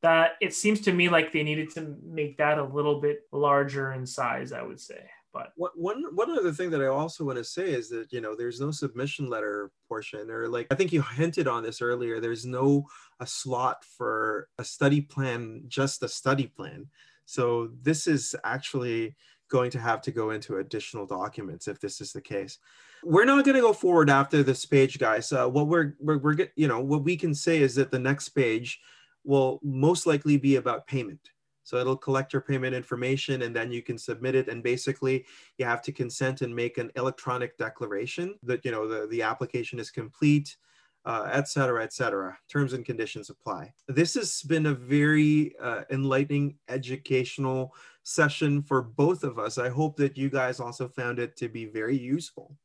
that 0.02 0.32
it 0.40 0.52
seems 0.52 0.80
to 0.82 0.92
me 0.92 1.08
like 1.08 1.32
they 1.32 1.42
needed 1.42 1.70
to 1.74 1.96
make 2.04 2.36
that 2.36 2.58
a 2.58 2.64
little 2.64 3.00
bit 3.00 3.20
larger 3.32 3.92
in 3.92 4.04
size, 4.04 4.52
I 4.52 4.62
would 4.62 4.80
say. 4.80 5.08
But 5.32 5.52
one 5.56 6.04
one 6.14 6.30
other 6.36 6.52
thing 6.52 6.68
that 6.70 6.82
I 6.82 6.88
also 6.88 7.24
want 7.24 7.38
to 7.38 7.44
say 7.44 7.70
is 7.70 7.88
that 7.88 8.12
you 8.12 8.20
know 8.20 8.36
there's 8.36 8.60
no 8.60 8.70
submission 8.70 9.30
letter 9.30 9.70
portion, 9.88 10.30
or 10.30 10.46
like 10.46 10.66
I 10.70 10.74
think 10.74 10.92
you 10.92 11.00
hinted 11.00 11.48
on 11.48 11.62
this 11.62 11.80
earlier. 11.80 12.20
There's 12.20 12.44
no 12.44 12.86
a 13.18 13.26
slot 13.26 13.82
for 13.96 14.48
a 14.58 14.64
study 14.64 15.00
plan, 15.00 15.62
just 15.68 16.02
a 16.02 16.08
study 16.08 16.48
plan. 16.48 16.86
So 17.24 17.70
this 17.80 18.06
is 18.06 18.36
actually 18.44 19.16
going 19.48 19.70
to 19.70 19.78
have 19.78 20.02
to 20.02 20.10
go 20.10 20.30
into 20.30 20.58
additional 20.58 21.06
documents 21.06 21.66
if 21.66 21.80
this 21.80 22.02
is 22.02 22.12
the 22.12 22.20
case. 22.20 22.58
We're 23.02 23.24
not 23.24 23.44
going 23.44 23.54
to 23.54 23.60
go 23.62 23.72
forward 23.72 24.10
after 24.10 24.42
this 24.42 24.66
page, 24.66 24.98
guys. 24.98 25.32
Uh, 25.32 25.48
what 25.48 25.66
we're, 25.66 25.94
we're 25.98 26.18
we're 26.18 26.48
you 26.56 26.68
know 26.68 26.80
what 26.80 27.04
we 27.04 27.16
can 27.16 27.34
say 27.34 27.62
is 27.62 27.74
that 27.76 27.90
the 27.90 27.98
next 27.98 28.30
page 28.30 28.80
will 29.24 29.60
most 29.62 30.06
likely 30.06 30.36
be 30.36 30.56
about 30.56 30.86
payment. 30.86 31.30
So 31.64 31.76
it'll 31.76 31.96
collect 31.96 32.32
your 32.32 32.42
payment 32.42 32.74
information 32.74 33.42
and 33.42 33.54
then 33.54 33.70
you 33.70 33.82
can 33.82 33.96
submit 33.96 34.34
it. 34.34 34.48
And 34.48 34.62
basically 34.62 35.24
you 35.58 35.64
have 35.64 35.80
to 35.82 35.92
consent 35.92 36.42
and 36.42 36.54
make 36.54 36.76
an 36.76 36.90
electronic 36.96 37.56
declaration 37.56 38.34
that, 38.42 38.64
you 38.64 38.72
know, 38.72 38.88
the, 38.88 39.06
the 39.06 39.22
application 39.22 39.78
is 39.78 39.90
complete, 39.90 40.56
uh, 41.04 41.28
et 41.32 41.46
cetera, 41.48 41.84
et 41.84 41.92
cetera. 41.92 42.36
Terms 42.50 42.72
and 42.72 42.84
conditions 42.84 43.30
apply. 43.30 43.72
This 43.86 44.14
has 44.14 44.42
been 44.42 44.66
a 44.66 44.74
very 44.74 45.54
uh, 45.60 45.82
enlightening 45.90 46.56
educational 46.68 47.74
session 48.02 48.60
for 48.62 48.82
both 48.82 49.22
of 49.22 49.38
us. 49.38 49.56
I 49.56 49.68
hope 49.68 49.96
that 49.98 50.18
you 50.18 50.30
guys 50.30 50.58
also 50.58 50.88
found 50.88 51.20
it 51.20 51.36
to 51.36 51.48
be 51.48 51.66
very 51.66 51.96
useful. 51.96 52.56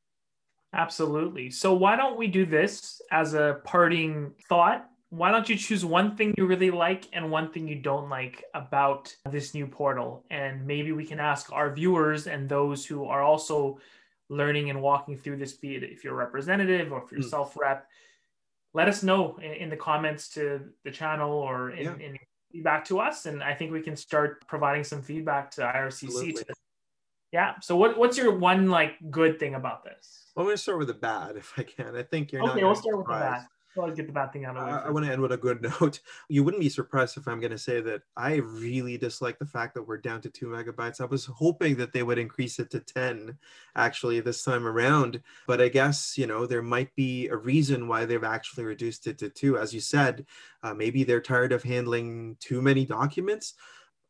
Absolutely. 0.74 1.52
So 1.52 1.74
why 1.74 1.96
don't 1.96 2.18
we 2.18 2.28
do 2.28 2.46
this 2.46 3.00
as 3.12 3.36
a 3.36 3.62
parting 3.64 4.34
thought 4.50 4.90
why 5.10 5.32
don't 5.32 5.48
you 5.48 5.56
choose 5.56 5.86
one 5.86 6.18
thing 6.18 6.34
you 6.38 6.46
really 6.46 6.72
like 6.72 7.08
and 7.14 7.32
one 7.32 7.52
thing 7.52 7.68
you 7.68 7.76
don't 7.76 8.10
like 8.10 8.44
about 8.54 9.16
this 9.32 9.54
new 9.54 9.66
portal? 9.66 10.26
And 10.30 10.66
maybe 10.68 10.92
we 10.92 11.06
can 11.06 11.20
ask 11.20 11.52
our 11.54 11.74
viewers 11.74 12.28
and 12.28 12.50
those 12.50 12.86
who 12.86 13.06
are 13.06 13.24
also 13.24 13.80
learning 14.30 14.70
and 14.70 14.82
walking 14.82 15.18
through 15.18 15.38
this, 15.38 15.54
be 15.54 15.76
it 15.76 15.84
if 15.84 16.04
you're 16.04 16.14
a 16.14 16.18
representative 16.18 16.92
or 16.92 17.02
if 17.04 17.12
you're 17.12 17.22
mm. 17.22 17.30
self 17.30 17.56
rep, 17.58 17.88
let 18.74 18.90
us 18.90 19.02
know 19.02 19.38
in, 19.38 19.54
in 19.54 19.70
the 19.70 19.78
comments 19.78 20.28
to 20.30 20.62
the 20.84 20.92
channel 20.92 21.32
or 21.32 21.72
in, 21.72 21.86
Yeah. 21.86 21.96
in 22.06 22.18
feedback 22.52 22.86
to 22.86 23.00
us, 23.00 23.26
and 23.26 23.44
I 23.44 23.54
think 23.54 23.72
we 23.72 23.82
can 23.82 23.96
start 23.96 24.46
providing 24.48 24.84
some 24.84 25.02
feedback 25.02 25.52
to 25.52 25.62
IRCC. 25.62 26.36
To, 26.36 26.54
yeah. 27.32 27.56
So 27.62 27.76
what, 27.76 27.98
what's 27.98 28.18
your 28.18 28.38
one 28.38 28.70
like 28.70 28.96
good 29.10 29.40
thing 29.40 29.56
about 29.56 29.84
this? 29.84 30.32
I'm 30.36 30.44
going 30.44 30.56
to 30.56 30.62
start 30.62 30.80
with 30.80 30.88
the 30.88 30.94
bad 30.94 31.38
if 31.38 31.54
I 31.58 31.64
can. 31.64 31.96
I 31.96 32.04
think 32.04 32.32
you're 32.32 32.42
not. 32.42 32.52
okay, 32.52 32.64
we'll 32.64 32.76
start 32.76 32.98
with 32.98 33.08
the 33.08 33.14
bad. 33.14 33.46
Well, 33.78 33.92
get 33.92 34.08
the 34.08 34.14
bad 34.14 34.34
thing 34.34 34.46
out 34.46 34.58
of 34.58 34.66
way. 34.66 34.72
I, 34.72 34.88
I 34.88 34.90
want 34.90 35.06
to 35.06 35.12
end 35.12 35.22
with 35.22 35.32
a 35.32 35.38
good 35.38 35.62
note. 35.82 36.00
You 36.30 36.44
wouldn't 36.44 36.62
be 36.62 36.70
surprised 36.70 37.16
if 37.16 37.28
I'm 37.28 37.40
going 37.40 37.52
to 37.52 37.58
say 37.60 37.80
that 37.82 38.02
I 38.16 38.38
really 38.38 38.98
dislike 38.98 39.38
the 39.38 39.46
fact 39.46 39.76
that 39.76 39.84
we're 39.84 39.98
down 39.98 40.20
to 40.22 40.30
two 40.30 40.48
megabytes. 40.48 41.00
I 41.00 41.06
was 41.06 41.26
hoping 41.26 41.76
that 41.76 41.94
they 41.94 42.02
would 42.02 42.18
increase 42.18 42.58
it 42.58 42.72
to 42.72 42.80
10 42.80 43.38
actually 43.76 44.20
this 44.20 44.44
time 44.44 44.66
around. 44.66 45.22
But 45.46 45.62
I 45.62 45.68
guess, 45.68 46.18
you 46.18 46.26
know, 46.26 46.48
there 46.48 46.64
might 46.64 46.96
be 46.96 47.28
a 47.28 47.38
reason 47.38 47.88
why 47.88 48.06
they've 48.06 48.24
actually 48.24 48.64
reduced 48.64 49.06
it 49.06 49.20
to 49.20 49.30
two. 49.30 49.60
As 49.60 49.74
you 49.74 49.80
said, 49.80 50.26
uh, 50.64 50.74
maybe 50.74 51.04
they're 51.04 51.22
tired 51.22 51.52
of 51.52 51.62
handling 51.62 52.38
too 52.40 52.64
many 52.64 52.84
documents. 52.84 53.54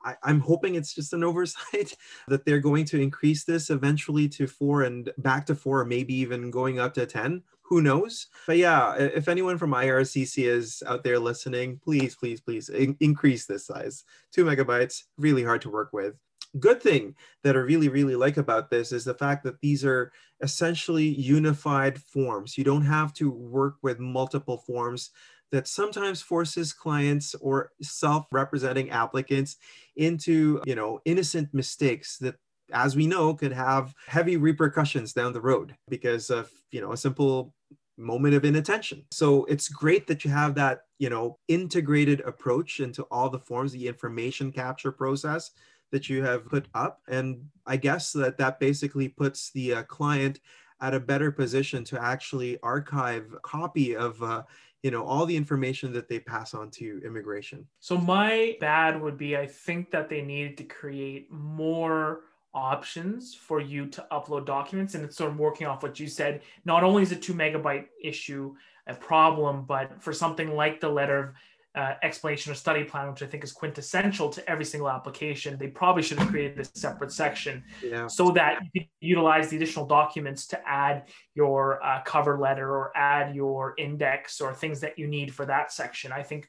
I, 0.03 0.15
I'm 0.24 0.39
hoping 0.39 0.76
it's 0.76 0.93
just 0.93 1.13
an 1.13 1.24
oversight 1.26 1.97
that 2.28 2.45
they're 2.45 2.59
going 2.59 2.86
to 2.86 3.01
increase 3.01 3.43
this 3.43 3.70
eventually 3.70 4.30
to 4.30 4.47
four 4.47 4.84
and 4.84 5.11
back 5.18 5.45
to 5.47 5.55
four, 5.55 5.82
or 5.82 5.86
maybe 5.86 6.13
even 6.15 6.51
going 6.51 6.80
up 6.80 6.93
to 6.93 7.05
10 7.05 7.43
who 7.68 7.82
knows? 7.82 8.28
But 8.45 8.57
yeah 8.57 8.95
if 8.95 9.28
anyone 9.28 9.57
from 9.57 9.72
ircc 9.72 10.47
is 10.47 10.82
out 10.88 11.03
there 11.03 11.20
listening 11.20 11.80
please 11.84 12.15
please 12.15 12.39
please 12.39 12.70
in- 12.70 12.97
increase 12.99 13.45
this 13.45 13.65
size. 13.65 14.03
Two 14.32 14.45
megabytes 14.45 15.03
really 15.18 15.43
hard 15.43 15.61
to 15.61 15.70
work 15.70 15.91
with. 15.93 16.15
Good 16.59 16.82
thing 16.82 17.15
that 17.43 17.55
i 17.55 17.59
really 17.59 17.89
really 17.89 18.15
like 18.15 18.38
about 18.38 18.70
this 18.70 18.91
is 18.91 19.05
the 19.05 19.13
fact 19.13 19.43
that 19.43 19.59
these 19.61 19.84
are 19.84 20.11
essentially 20.41 21.07
unified 21.07 22.01
forms. 22.01 22.57
You 22.57 22.63
don't 22.63 22.86
have 22.86 23.13
to 23.15 23.30
work 23.30 23.76
with 23.82 23.99
multiple 23.99 24.57
forms 24.57 25.11
that 25.51 25.68
sometimes 25.68 26.22
forces 26.22 26.74
clients 26.74 27.34
or 27.36 27.72
self-representing 27.82 28.89
applicants 28.89 29.57
into 29.95 30.61
you 30.65 30.76
know 30.76 30.99
innocent 31.05 31.53
mistakes 31.53 32.18
that 32.20 32.36
as 32.74 32.95
we 32.95 33.07
know 33.07 33.34
could 33.34 33.53
have 33.53 33.93
heavy 34.07 34.38
repercussions 34.38 35.13
down 35.13 35.34
the 35.34 35.41
road 35.41 35.76
because 35.89 36.30
of 36.30 36.51
you 36.72 36.82
know 36.82 36.91
a 36.91 36.97
simple 36.97 37.53
moment 37.98 38.36
of 38.36 38.45
inattention. 38.45 39.04
So 39.12 39.45
it's 39.45 39.68
great 39.68 40.08
that 40.08 40.24
you 40.24 40.32
have 40.32 40.56
that 40.56 40.82
you 41.00 41.10
know 41.10 41.39
integrated 41.48 42.22
approach 42.22 42.80
into 42.80 43.04
all 43.04 43.30
the 43.30 43.39
forms 43.39 43.72
the 43.72 43.88
information 43.88 44.52
capture 44.52 44.91
process 44.91 45.52
that 45.91 46.10
you 46.10 46.24
have 46.24 46.48
put 46.48 46.68
up. 46.74 47.02
And 47.08 47.48
i 47.66 47.78
guess 47.78 48.12
that 48.14 48.38
that 48.38 48.60
basically 48.60 49.10
puts 49.10 49.52
the 49.52 49.74
uh, 49.74 49.84
client 49.84 50.39
at 50.80 50.93
a 50.93 51.00
better 51.00 51.32
position 51.32 51.84
to 51.84 52.02
actually 52.02 52.60
archive 52.62 53.34
a 53.34 53.39
copy 53.39 53.95
of 53.95 54.22
uh, 54.22 54.43
you 54.84 54.91
know 54.91 55.04
all 55.04 55.26
the 55.26 55.36
information 55.36 55.91
that 55.93 56.08
they 56.08 56.20
pass 56.20 56.54
on 56.54 56.70
to 56.72 57.02
immigration. 57.04 57.66
So 57.80 57.98
my 57.98 58.58
bad 58.60 59.02
would 59.02 59.18
be 59.18 59.36
I 59.36 59.48
think 59.48 59.91
that 59.91 60.10
they 60.10 60.22
needed 60.22 60.58
to 60.58 60.64
create 60.64 61.32
more 61.32 62.22
options 62.58 63.36
for 63.36 63.62
you 63.62 63.86
to 63.86 64.05
upload 64.12 64.45
documents 64.45 64.95
and 64.95 65.05
it's 65.05 65.16
sort 65.16 65.32
of 65.32 65.38
working 65.38 65.68
off 65.68 65.84
what 65.84 65.99
you 65.99 66.08
said. 66.08 66.41
Not 66.66 66.84
only 66.84 67.03
is 67.03 67.12
a 67.12 67.16
two 67.16 67.34
megabyte 67.34 67.86
issue 68.03 68.55
a 68.88 68.95
problem, 68.95 69.64
but 69.66 70.01
for 70.01 70.12
something 70.12 70.55
like 70.55 70.80
the 70.80 70.89
letter 70.89 71.20
of 71.20 71.30
uh, 71.76 71.93
explanation 72.01 72.51
or 72.51 72.55
study 72.55 72.84
plan, 72.84 73.10
which 73.12 73.22
I 73.22 73.28
think 73.28 73.43
is 73.43 73.51
quintessential 73.51 74.30
to 74.30 74.49
every 74.49 74.66
single 74.66 74.89
application, 74.89 75.58
they 75.60 75.68
probably 75.68 76.01
should 76.01 76.18
have 76.18 76.30
created 76.30 76.60
a 76.60 76.66
separate 76.66 77.12
section 77.12 77.64
yeah 77.84 78.08
so 78.08 78.32
that 78.32 78.60
you 78.64 78.82
could 78.82 78.89
utilize 78.99 79.49
the 79.49 79.58
additional 79.58 79.86
documents 79.86 80.47
to 80.47 80.60
add 80.68 81.03
your 81.36 81.84
uh, 81.86 82.01
cover 82.03 82.39
letter 82.39 82.76
or 82.76 82.91
add 82.97 83.36
your 83.36 83.76
index 83.78 84.41
or 84.41 84.55
things 84.55 84.80
that 84.80 84.97
you 84.97 85.05
need 85.05 85.32
for 85.32 85.45
that 85.45 85.72
section. 85.72 86.12
I 86.12 86.24
think 86.24 86.47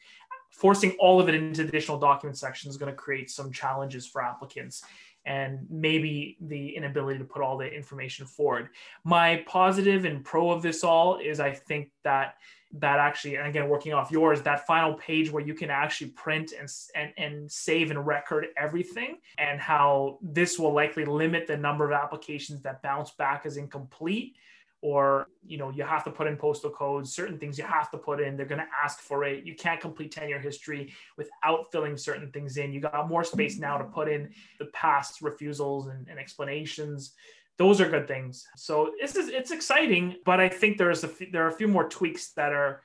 forcing 0.50 0.92
all 0.98 1.20
of 1.20 1.28
it 1.28 1.34
into 1.34 1.62
the 1.62 1.68
additional 1.68 1.98
document 1.98 2.38
section 2.38 2.70
is 2.70 2.78
going 2.78 2.90
to 2.90 2.96
create 2.96 3.30
some 3.30 3.52
challenges 3.52 4.06
for 4.06 4.22
applicants 4.22 4.82
and 5.26 5.66
maybe 5.68 6.36
the 6.40 6.74
inability 6.74 7.18
to 7.18 7.24
put 7.24 7.42
all 7.42 7.58
the 7.58 7.66
information 7.66 8.26
forward. 8.26 8.70
My 9.04 9.44
positive 9.46 10.04
and 10.04 10.24
pro 10.24 10.50
of 10.50 10.62
this 10.62 10.82
all 10.82 11.18
is 11.18 11.40
I 11.40 11.52
think 11.52 11.90
that 12.04 12.36
that 12.72 12.98
actually 12.98 13.36
and 13.36 13.46
again 13.46 13.68
working 13.68 13.94
off 13.94 14.10
yours 14.10 14.42
that 14.42 14.66
final 14.66 14.92
page 14.94 15.30
where 15.30 15.42
you 15.42 15.54
can 15.54 15.70
actually 15.70 16.10
print 16.10 16.52
and, 16.58 16.68
and 16.94 17.12
and 17.16 17.50
save 17.50 17.90
and 17.90 18.06
record 18.06 18.48
everything 18.58 19.16
and 19.38 19.58
how 19.58 20.18
this 20.20 20.58
will 20.58 20.72
likely 20.72 21.06
limit 21.06 21.46
the 21.46 21.56
number 21.56 21.86
of 21.86 21.92
applications 21.92 22.60
that 22.60 22.82
bounce 22.82 23.10
back 23.12 23.46
as 23.46 23.56
incomplete 23.56 24.36
or 24.80 25.26
you 25.44 25.58
know 25.58 25.70
you 25.70 25.82
have 25.82 26.04
to 26.04 26.10
put 26.10 26.26
in 26.26 26.36
postal 26.36 26.70
codes 26.70 27.12
certain 27.12 27.38
things 27.38 27.58
you 27.58 27.64
have 27.64 27.90
to 27.90 27.98
put 27.98 28.20
in 28.20 28.36
they're 28.36 28.46
going 28.46 28.60
to 28.60 28.66
ask 28.84 29.00
for 29.00 29.24
it. 29.24 29.44
You 29.44 29.54
can't 29.54 29.80
complete 29.80 30.12
10 30.12 30.28
year 30.28 30.40
history 30.40 30.92
without 31.16 31.70
filling 31.72 31.96
certain 31.96 32.30
things 32.30 32.56
in. 32.56 32.72
You 32.72 32.80
got 32.80 33.08
more 33.08 33.24
space 33.24 33.58
now 33.58 33.76
to 33.78 33.84
put 33.84 34.08
in 34.08 34.30
the 34.58 34.66
past 34.66 35.20
refusals 35.20 35.88
and, 35.88 36.06
and 36.08 36.18
explanations. 36.18 37.14
Those 37.56 37.80
are 37.80 37.88
good 37.88 38.06
things. 38.06 38.46
So 38.56 38.92
this 39.00 39.16
is 39.16 39.28
it's 39.28 39.50
exciting 39.50 40.16
but 40.24 40.40
i 40.40 40.48
think 40.48 40.78
there's 40.78 41.04
a 41.04 41.08
f- 41.08 41.32
there 41.32 41.44
are 41.44 41.48
a 41.48 41.56
few 41.56 41.68
more 41.68 41.88
tweaks 41.88 42.32
that 42.32 42.52
are 42.52 42.82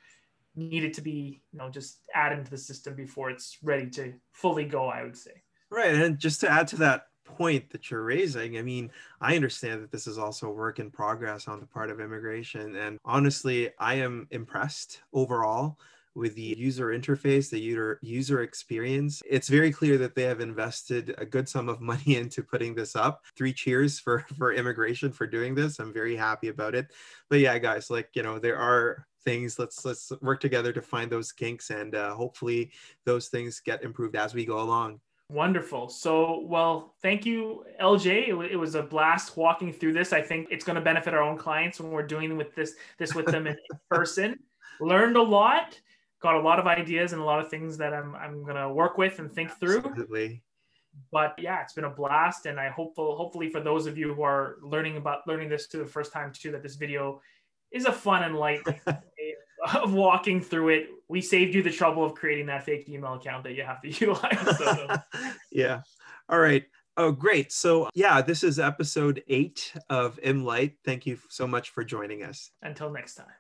needed 0.56 0.94
to 0.94 1.02
be 1.02 1.42
you 1.52 1.60
know 1.60 1.70
just 1.70 2.00
added 2.14 2.40
into 2.40 2.52
the 2.52 2.58
system 2.58 2.96
before 2.96 3.30
it's 3.30 3.58
ready 3.64 3.90
to 3.90 4.14
fully 4.32 4.66
go 4.66 4.88
i 4.88 5.04
would 5.04 5.18
say. 5.18 5.32
Right. 5.74 5.96
And 5.96 6.20
just 6.20 6.42
to 6.42 6.50
add 6.52 6.68
to 6.70 6.78
that 6.78 7.06
point 7.26 7.70
that 7.72 7.90
you're 7.90 8.04
raising, 8.04 8.58
I 8.58 8.62
mean, 8.62 8.92
I 9.22 9.36
understand 9.36 9.82
that 9.84 9.92
this 9.92 10.08
is 10.08 10.18
also 10.18 10.50
work 10.50 10.80
in 10.80 10.92
progress 10.92 11.48
on 11.48 11.60
the 11.60 11.66
part 11.66 11.90
of 11.90 12.00
immigration. 12.00 12.76
And 12.76 13.00
honestly, 13.06 13.72
I 13.80 13.96
am 13.96 14.28
impressed 14.32 15.02
overall 15.14 15.78
with 16.16 16.36
the 16.36 16.56
user 16.58 16.88
interface, 16.88 17.50
the 17.50 17.60
user 17.60 18.00
user 18.02 18.42
experience. 18.42 19.22
It's 19.26 19.50
very 19.50 19.72
clear 19.72 19.98
that 19.98 20.16
they 20.16 20.24
have 20.24 20.42
invested 20.42 21.16
a 21.18 21.26
good 21.26 21.50
sum 21.50 21.70
of 21.70 21.82
money 21.94 22.18
into 22.18 22.44
putting 22.44 22.76
this 22.76 22.96
up. 22.96 23.24
Three 23.36 23.54
cheers 23.54 24.00
for 24.00 24.26
for 24.38 24.54
immigration 24.54 25.12
for 25.12 25.28
doing 25.28 25.56
this. 25.56 25.80
I'm 25.80 25.94
very 25.94 26.16
happy 26.16 26.50
about 26.50 26.76
it. 26.76 26.92
But 27.30 27.40
yeah, 27.40 27.58
guys, 27.58 27.90
like, 27.90 28.10
you 28.14 28.24
know, 28.24 28.40
there 28.40 28.58
are 28.58 29.08
things 29.24 29.58
let's 29.58 29.86
let's 29.86 30.12
work 30.22 30.40
together 30.40 30.74
to 30.74 30.82
find 30.82 31.10
those 31.10 31.32
kinks 31.32 31.70
and 31.70 31.96
uh, 31.96 32.14
hopefully 32.14 32.72
those 33.06 33.30
things 33.30 33.62
get 33.62 33.84
improved 33.84 34.16
as 34.16 34.34
we 34.34 34.46
go 34.46 34.60
along. 34.60 35.00
Wonderful. 35.30 35.90
So, 35.90 36.42
well, 36.42 36.94
thank 37.02 37.26
you, 37.26 37.66
LJ. 37.82 38.28
It, 38.28 38.32
w- 38.32 38.50
it 38.52 38.56
was 38.56 38.76
a 38.76 38.84
blast 38.84 39.36
walking 39.36 39.74
through 39.74 39.94
this. 39.94 40.14
I 40.14 40.22
think 40.22 40.48
it's 40.52 40.66
going 40.66 40.76
to 40.76 40.82
benefit 40.82 41.14
our 41.14 41.24
own 41.24 41.38
clients 41.38 41.80
when 41.80 41.92
we're 41.92 42.06
doing 42.06 42.38
with 42.38 42.54
this 42.56 42.76
this 43.00 43.16
with 43.16 43.26
them 43.26 43.48
in 43.48 43.56
person. 43.90 44.38
Learned 44.80 45.16
a 45.18 45.22
lot, 45.22 45.80
got 46.22 46.36
a 46.36 46.40
lot 46.42 46.60
of 46.60 46.68
ideas 46.68 47.14
and 47.14 47.22
a 47.22 47.26
lot 47.26 47.40
of 47.40 47.50
things 47.50 47.78
that 47.78 47.94
I'm 47.94 48.16
I'm 48.16 48.44
going 48.44 48.58
to 48.58 48.72
work 48.72 48.98
with 48.98 49.20
and 49.20 49.32
think 49.32 49.52
through. 49.60 49.80
Absolutely. 49.80 50.44
But 51.12 51.34
yeah, 51.40 51.62
it's 51.62 51.74
been 51.74 51.86
a 51.86 51.90
blast, 51.90 52.46
and 52.46 52.60
I 52.60 52.70
hope 52.70 52.94
hopefully 52.96 53.50
for 53.50 53.62
those 53.62 53.88
of 53.88 53.98
you 53.98 54.14
who 54.14 54.22
are 54.22 54.58
learning 54.62 54.98
about 54.98 55.26
learning 55.26 55.50
this 55.50 55.68
to 55.70 55.78
the 55.78 55.86
first 55.88 56.12
time 56.14 56.32
too, 56.32 56.52
that 56.52 56.62
this 56.62 56.76
video 56.76 57.22
is 57.72 57.86
a 57.86 57.92
fun 57.92 58.24
and 58.24 58.36
light 58.36 58.62
of 59.76 59.94
walking 59.94 60.42
through 60.42 60.70
it. 60.70 60.90
We 61.08 61.22
saved 61.22 61.54
you 61.54 61.62
the 61.64 61.72
trouble 61.72 62.04
of 62.04 62.16
creating 62.16 62.48
that 62.48 62.64
fake 62.64 62.90
email 62.90 63.14
account 63.14 63.44
that 63.44 63.54
you 63.54 63.64
have 63.64 63.82
to 63.82 63.88
utilize. 64.00 64.58
So, 64.58 64.88
yeah. 65.52 65.82
All 66.30 66.40
right. 66.40 66.66
Oh, 66.96 67.12
great. 67.12 67.52
So, 67.52 67.90
yeah, 67.96 68.22
this 68.22 68.44
is 68.44 68.60
episode 68.60 69.24
eight 69.28 69.74
of 69.90 70.20
M 70.22 70.46
Light. 70.46 70.76
Thank 70.86 71.06
you 71.06 71.18
so 71.30 71.48
much 71.48 71.72
for 71.72 71.84
joining 71.84 72.24
us. 72.24 72.52
until 72.62 72.92
next 72.92 73.16
time. 73.16 73.34